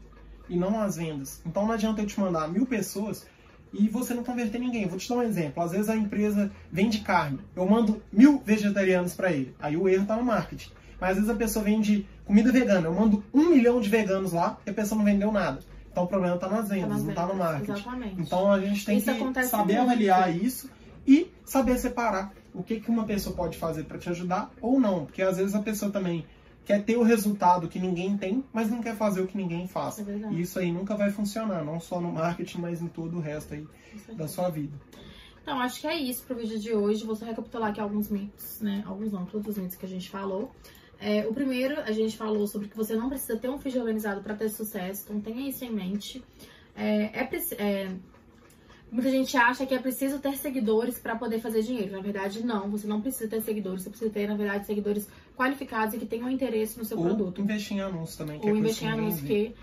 e 0.48 0.56
não 0.56 0.80
as 0.80 0.96
vendas. 0.96 1.40
Então, 1.44 1.66
não 1.66 1.72
adianta 1.72 2.00
eu 2.00 2.06
te 2.06 2.18
mandar 2.20 2.48
mil 2.48 2.66
pessoas 2.66 3.26
e 3.72 3.88
você 3.88 4.14
não 4.14 4.24
converter 4.24 4.58
ninguém. 4.58 4.86
Vou 4.86 4.98
te 4.98 5.08
dar 5.08 5.16
um 5.16 5.22
exemplo. 5.22 5.62
Às 5.62 5.72
vezes 5.72 5.88
a 5.88 5.96
empresa 5.96 6.50
vende 6.70 7.00
carne. 7.00 7.40
Eu 7.54 7.66
mando 7.66 8.02
mil 8.12 8.40
vegetarianos 8.44 9.14
para 9.14 9.32
ele. 9.32 9.54
Aí 9.60 9.76
o 9.76 9.88
erro 9.88 10.02
está 10.02 10.16
no 10.16 10.24
marketing. 10.24 10.70
Mas 11.00 11.10
às 11.10 11.16
vezes 11.16 11.30
a 11.30 11.34
pessoa 11.34 11.64
vende 11.64 12.06
comida 12.24 12.50
vegana. 12.50 12.86
Eu 12.86 12.94
mando 12.94 13.22
um 13.34 13.50
milhão 13.50 13.80
de 13.80 13.88
veganos 13.88 14.32
lá 14.32 14.58
e 14.66 14.70
a 14.70 14.72
pessoa 14.72 14.96
não 14.98 15.04
vendeu 15.04 15.30
nada. 15.30 15.60
Então 15.90 16.04
o 16.04 16.06
problema 16.06 16.34
está 16.36 16.48
nas 16.48 16.68
vendas, 16.68 16.88
nas 16.90 17.02
não 17.02 17.10
está 17.10 17.26
no 17.26 17.34
marketing. 17.34 17.72
Exatamente. 17.72 18.20
Então 18.20 18.52
a 18.52 18.60
gente 18.60 18.84
tem 18.84 18.98
Isso 18.98 19.10
que 19.14 19.44
saber 19.44 19.76
muito. 19.76 19.90
avaliar 19.90 20.34
isso 20.34 20.70
e 21.06 21.30
saber 21.44 21.78
separar 21.78 22.32
o 22.56 22.62
que, 22.62 22.80
que 22.80 22.90
uma 22.90 23.04
pessoa 23.04 23.36
pode 23.36 23.58
fazer 23.58 23.84
para 23.84 23.98
te 23.98 24.08
ajudar 24.08 24.50
ou 24.60 24.80
não. 24.80 25.04
Porque 25.04 25.22
às 25.22 25.36
vezes 25.36 25.54
a 25.54 25.62
pessoa 25.62 25.90
também 25.90 26.24
quer 26.64 26.82
ter 26.82 26.96
o 26.96 27.02
resultado 27.02 27.68
que 27.68 27.78
ninguém 27.78 28.16
tem, 28.16 28.42
mas 28.52 28.70
não 28.70 28.82
quer 28.82 28.96
fazer 28.96 29.20
o 29.20 29.26
que 29.26 29.36
ninguém 29.36 29.68
faz. 29.68 29.98
É 29.98 30.02
verdade. 30.02 30.34
E 30.34 30.40
isso 30.40 30.58
aí 30.58 30.72
nunca 30.72 30.96
vai 30.96 31.10
funcionar, 31.10 31.64
não 31.64 31.78
só 31.78 32.00
no 32.00 32.10
marketing, 32.10 32.58
mas 32.58 32.82
em 32.82 32.88
todo 32.88 33.18
o 33.18 33.20
resto 33.20 33.54
aí 33.54 33.66
da 34.14 34.26
sua 34.26 34.48
vida. 34.48 34.76
Então, 35.42 35.60
acho 35.60 35.80
que 35.80 35.86
é 35.86 35.96
isso 35.96 36.24
pro 36.24 36.34
vídeo 36.34 36.58
de 36.58 36.72
hoje. 36.72 37.04
Vou 37.04 37.14
só 37.14 37.24
recapitular 37.24 37.70
aqui 37.70 37.80
alguns 37.80 38.10
mitos, 38.10 38.60
né? 38.60 38.82
Alguns 38.84 39.12
não, 39.12 39.24
todos 39.24 39.46
os 39.46 39.58
mitos 39.58 39.76
que 39.76 39.86
a 39.86 39.88
gente 39.88 40.10
falou. 40.10 40.50
É, 40.98 41.26
o 41.26 41.34
primeiro, 41.34 41.80
a 41.82 41.92
gente 41.92 42.16
falou 42.16 42.46
sobre 42.46 42.68
que 42.68 42.76
você 42.76 42.96
não 42.96 43.08
precisa 43.08 43.36
ter 43.36 43.48
um 43.48 43.58
feed 43.58 43.78
organizado 43.78 44.22
para 44.22 44.34
ter 44.34 44.48
sucesso, 44.48 45.04
então 45.04 45.20
tenha 45.20 45.48
isso 45.48 45.64
em 45.64 45.70
mente. 45.70 46.24
É, 46.74 47.20
é, 47.20 47.28
é, 47.58 47.92
muita 48.90 49.10
gente 49.10 49.36
acha 49.36 49.66
que 49.66 49.74
é 49.74 49.78
preciso 49.78 50.18
ter 50.18 50.36
seguidores 50.36 50.98
para 50.98 51.16
poder 51.16 51.40
fazer 51.40 51.62
dinheiro. 51.62 51.92
Na 51.92 52.00
verdade, 52.00 52.44
não. 52.44 52.70
Você 52.70 52.86
não 52.86 53.00
precisa 53.00 53.28
ter 53.28 53.40
seguidores. 53.42 53.82
Você 53.82 53.90
precisa 53.90 54.10
ter, 54.10 54.28
na 54.28 54.36
verdade, 54.36 54.66
seguidores 54.66 55.08
qualificados 55.36 55.94
e 55.94 55.98
que 55.98 56.06
tenham 56.06 56.30
interesse 56.30 56.78
no 56.78 56.84
seu 56.84 56.96
Ou 56.98 57.04
produto. 57.04 57.40
investir 57.40 57.76
em 57.76 57.80
anúncios 57.80 58.16
também, 58.16 58.38
que 58.38 58.46
Ou 58.48 58.54
é 58.54 58.58
investir 58.58 58.88
em 58.88 58.92
anúncios 58.92 59.20
que, 59.22 59.54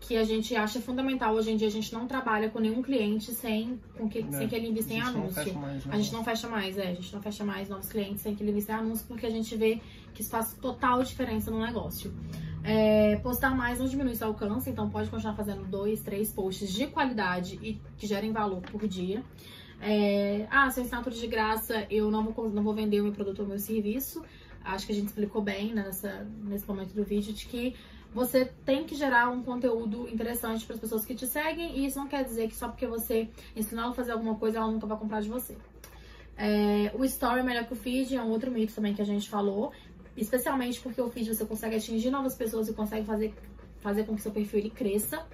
que 0.00 0.16
a 0.16 0.24
gente 0.24 0.54
acha 0.54 0.80
fundamental. 0.80 1.34
Hoje 1.34 1.50
em 1.50 1.56
dia, 1.56 1.68
a 1.68 1.70
gente 1.70 1.92
não 1.92 2.06
trabalha 2.06 2.48
com 2.50 2.58
nenhum 2.60 2.82
cliente 2.82 3.32
sem, 3.32 3.80
com 3.96 4.08
que, 4.08 4.22
Né? 4.22 4.38
sem 4.38 4.48
que 4.48 4.54
ele 4.54 4.68
invista 4.68 4.92
em 4.92 5.00
anúncio. 5.00 5.54
mais, 5.54 5.84
né? 5.84 5.92
A 5.94 5.96
gente 5.96 6.12
não 6.12 6.22
fecha 6.22 6.48
mais, 6.48 6.78
é. 6.78 6.88
A 6.90 6.94
gente 6.94 7.12
não 7.14 7.22
fecha 7.22 7.44
mais 7.44 7.68
novos 7.68 7.88
clientes 7.88 8.20
sem 8.22 8.34
que 8.34 8.42
ele 8.42 8.50
invista 8.50 8.72
em 8.72 8.76
anúncio, 8.76 9.04
porque 9.08 9.26
a 9.26 9.30
gente 9.30 9.56
vê 9.56 9.80
que 10.14 10.20
isso 10.20 10.30
faz 10.30 10.52
total 10.54 11.02
diferença 11.02 11.50
no 11.50 11.58
negócio. 11.60 12.12
É, 12.68 13.14
postar 13.22 13.54
mais 13.54 13.78
não 13.78 13.86
diminui 13.86 14.16
seu 14.16 14.26
alcance, 14.26 14.68
então 14.68 14.90
pode 14.90 15.08
continuar 15.08 15.36
fazendo 15.36 15.64
dois, 15.64 16.02
três 16.02 16.32
posts 16.32 16.72
de 16.72 16.88
qualidade 16.88 17.60
e 17.62 17.80
que 17.96 18.08
gerem 18.08 18.32
valor 18.32 18.60
por 18.60 18.88
dia. 18.88 19.22
É, 19.80 20.48
ah, 20.50 20.68
se 20.68 20.80
eu 20.80 20.84
ensinar 20.84 21.04
tudo 21.04 21.14
de 21.14 21.28
graça, 21.28 21.86
eu 21.88 22.10
não 22.10 22.24
vou, 22.24 22.50
não 22.50 22.64
vou 22.64 22.74
vender 22.74 23.00
o 23.00 23.04
meu 23.04 23.12
produto 23.12 23.38
ou 23.38 23.44
o 23.44 23.48
meu 23.48 23.58
serviço. 23.60 24.20
Acho 24.64 24.84
que 24.84 24.92
a 24.92 24.94
gente 24.96 25.06
explicou 25.06 25.40
bem 25.40 25.72
nessa, 25.72 26.26
nesse 26.42 26.66
momento 26.66 26.92
do 26.92 27.04
vídeo 27.04 27.32
de 27.32 27.46
que 27.46 27.76
você 28.12 28.46
tem 28.64 28.84
que 28.84 28.96
gerar 28.96 29.28
um 29.28 29.44
conteúdo 29.44 30.08
interessante 30.08 30.64
para 30.64 30.74
as 30.74 30.80
pessoas 30.80 31.04
que 31.04 31.14
te 31.14 31.26
seguem, 31.26 31.78
e 31.78 31.86
isso 31.86 31.98
não 31.98 32.08
quer 32.08 32.24
dizer 32.24 32.48
que 32.48 32.56
só 32.56 32.66
porque 32.66 32.86
você 32.86 33.28
ensinar 33.54 33.82
ela 33.82 33.90
a 33.92 33.94
fazer 33.94 34.10
alguma 34.10 34.34
coisa, 34.34 34.58
ela 34.58 34.70
nunca 34.70 34.86
vai 34.86 34.98
comprar 34.98 35.20
de 35.20 35.28
você. 35.28 35.56
É, 36.38 36.92
o 36.94 37.04
story 37.04 37.40
é 37.40 37.42
melhor 37.42 37.64
que 37.64 37.72
o 37.72 37.76
feed, 37.76 38.14
é 38.14 38.22
um 38.22 38.28
outro 38.28 38.50
mito 38.50 38.74
também 38.74 38.94
que 38.94 39.00
a 39.00 39.04
gente 39.04 39.28
falou. 39.28 39.72
Especialmente 40.16 40.80
porque 40.80 41.00
o 41.00 41.10
feed 41.10 41.34
você 41.34 41.44
consegue 41.44 41.76
atingir 41.76 42.10
novas 42.10 42.34
pessoas 42.34 42.68
e 42.68 42.72
consegue 42.72 43.04
fazer, 43.06 43.34
fazer 43.80 44.04
com 44.04 44.14
que 44.14 44.22
seu 44.22 44.32
perfil 44.32 44.60
ele 44.60 44.70
cresça. 44.70 45.24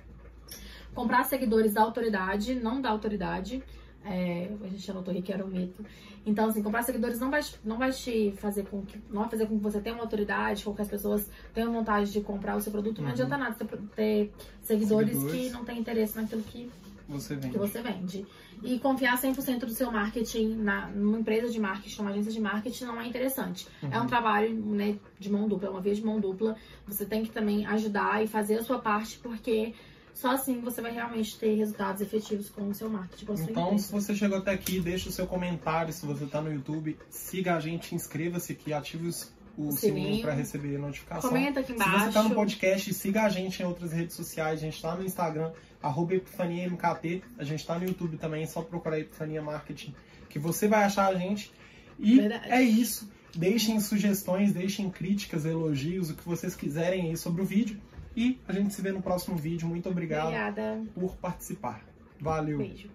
Comprar 0.95 1.25
seguidores 1.25 1.73
dá 1.73 1.83
autoridade, 1.83 2.55
não 2.55 2.81
dá 2.81 2.91
autoridade. 2.91 3.63
É, 4.05 4.51
a 4.63 4.67
gente 4.67 4.91
anotou 4.91 5.13
aqui 5.13 5.23
que 5.23 5.33
era 5.33 5.45
um 5.45 5.49
mito. 5.49 5.85
Então, 6.27 6.49
assim, 6.49 6.61
comprar 6.63 6.83
seguidores 6.83 7.21
não 7.21 7.31
vai, 7.31 7.41
não 7.65 7.79
vai 7.79 7.93
te 7.93 8.33
fazer 8.37 8.65
com 8.67 8.83
que. 8.83 8.99
Não 9.09 9.21
vai 9.23 9.31
fazer 9.31 9.47
com 9.47 9.57
que 9.57 9.63
você 9.63 9.81
tenha 9.81 9.95
uma 9.95 10.03
autoridade, 10.03 10.65
com 10.65 10.75
que 10.75 10.83
as 10.83 10.89
pessoas 10.89 11.29
tenham 11.55 11.73
vontade 11.73 12.11
de 12.13 12.21
comprar 12.21 12.57
o 12.57 12.61
seu 12.61 12.73
produto. 12.73 12.99
Não 12.99 13.07
Uhum. 13.07 13.13
adianta 13.13 13.39
nada 13.39 13.55
você 13.55 13.65
ter 13.95 14.33
seguidores, 14.61 15.13
Seguidores. 15.17 15.41
que 15.43 15.51
não 15.51 15.65
têm 15.65 15.79
interesse 15.79 16.17
naquilo 16.17 16.43
que 16.43 16.69
Você 17.13 17.35
vende. 17.37 17.51
que 17.51 17.59
você 17.59 17.83
vende. 17.83 18.27
E 18.63 18.79
confiar 18.79 19.17
100% 19.21 19.61
do 19.61 19.71
seu 19.75 19.91
marketing 19.91 20.55
na, 20.57 20.89
numa 20.89 21.19
empresa 21.19 21.49
de 21.51 21.59
marketing, 21.61 21.99
numa 21.99 22.11
agência 22.11 22.33
de 22.33 22.41
marketing, 22.41 22.85
não 22.85 23.01
é 23.01 23.07
interessante. 23.07 23.67
É 23.83 23.99
um 23.99 24.03
Uhum. 24.03 24.07
trabalho 24.07 24.55
né, 24.55 24.97
de 25.19 25.31
mão 25.31 25.49
dupla, 25.49 25.69
é 25.69 25.71
uma 25.71 25.81
via 25.81 25.95
de 25.95 26.05
mão 26.05 26.21
dupla. 26.21 26.57
Você 26.87 27.05
tem 27.05 27.25
que 27.25 27.31
também 27.31 27.67
ajudar 27.67 28.23
e 28.23 28.27
fazer 28.29 28.59
a 28.59 28.63
sua 28.63 28.79
parte, 28.79 29.19
porque 29.19 29.75
só 30.15 30.33
assim 30.33 30.61
você 30.61 30.81
vai 30.81 30.93
realmente 30.93 31.39
ter 31.39 31.55
resultados 31.57 32.01
efetivos 32.03 32.51
com 32.51 32.69
o 32.69 32.75
seu 32.75 32.89
marketing, 32.89 33.25
com 33.27 33.33
Então, 33.35 33.65
empresa. 33.69 33.85
se 33.87 33.93
você 33.93 34.15
chegou 34.15 34.39
até 34.39 34.53
aqui, 34.53 34.79
deixa 34.81 35.09
o 35.09 35.13
seu 35.13 35.27
comentário. 35.27 35.93
Se 35.93 36.05
você 36.07 36.27
tá 36.27 36.41
no 36.41 36.53
YouTube, 36.53 36.97
siga 37.11 37.57
a 37.57 37.61
gente, 37.61 37.95
inscreva-se 37.95 38.53
aqui, 38.53 38.73
ative 38.73 39.09
os- 39.09 39.33
o 39.57 39.71
sininho 39.73 40.05
sininho. 40.07 40.23
para 40.23 40.33
receber 40.33 40.79
notificação. 40.79 41.29
Comenta 41.29 41.61
aqui 41.61 41.73
Se 41.73 41.79
você 41.79 41.85
embaixo. 41.89 42.13
tá 42.13 42.23
no 42.23 42.35
podcast, 42.35 42.95
siga 42.95 43.25
a 43.25 43.29
gente 43.29 43.63
em 43.63 43.67
outras 43.67 43.93
redes 43.93 44.17
sociais. 44.17 44.61
A 44.61 44.63
gente 44.65 44.81
tá 44.81 44.95
no 44.97 45.05
Instagram, 45.05 45.51
arroba 45.83 46.15
Epifania 46.15 46.69
MKT. 46.69 47.23
A 47.39 47.45
gente 47.45 47.67
tá 47.67 47.79
no 47.79 47.85
YouTube 47.85 48.17
também, 48.17 48.43
é 48.43 48.47
só 48.47 48.63
procurar 48.63 48.99
Epifania 48.99 49.43
Marketing, 49.43 49.95
que 50.29 50.39
você 50.39 50.69
vai 50.69 50.85
achar 50.85 51.09
a 51.09 51.15
gente. 51.15 51.53
E 51.99 52.17
Verdade. 52.17 52.51
é 52.51 52.63
isso. 52.63 53.11
Deixem 53.35 53.81
sugestões, 53.81 54.53
deixem 54.53 54.91
críticas, 54.91 55.45
elogios, 55.45 56.11
o 56.11 56.15
que 56.15 56.25
vocês 56.25 56.55
quiserem 56.55 57.09
aí 57.11 57.17
sobre 57.17 57.43
o 57.43 57.45
vídeo. 57.45 57.81
E 58.15 58.39
a 58.47 58.53
gente 58.53 58.75
se 58.75 58.83
vê 58.83 58.93
no 58.93 59.01
próximo 59.01 59.37
vídeo. 59.37 59.67
Muito 59.67 59.89
obrigado 59.89 60.27
Obrigada. 60.27 60.83
por 60.95 61.17
participar. 61.17 61.83
Valeu! 62.21 62.59
Beijo. 62.59 62.91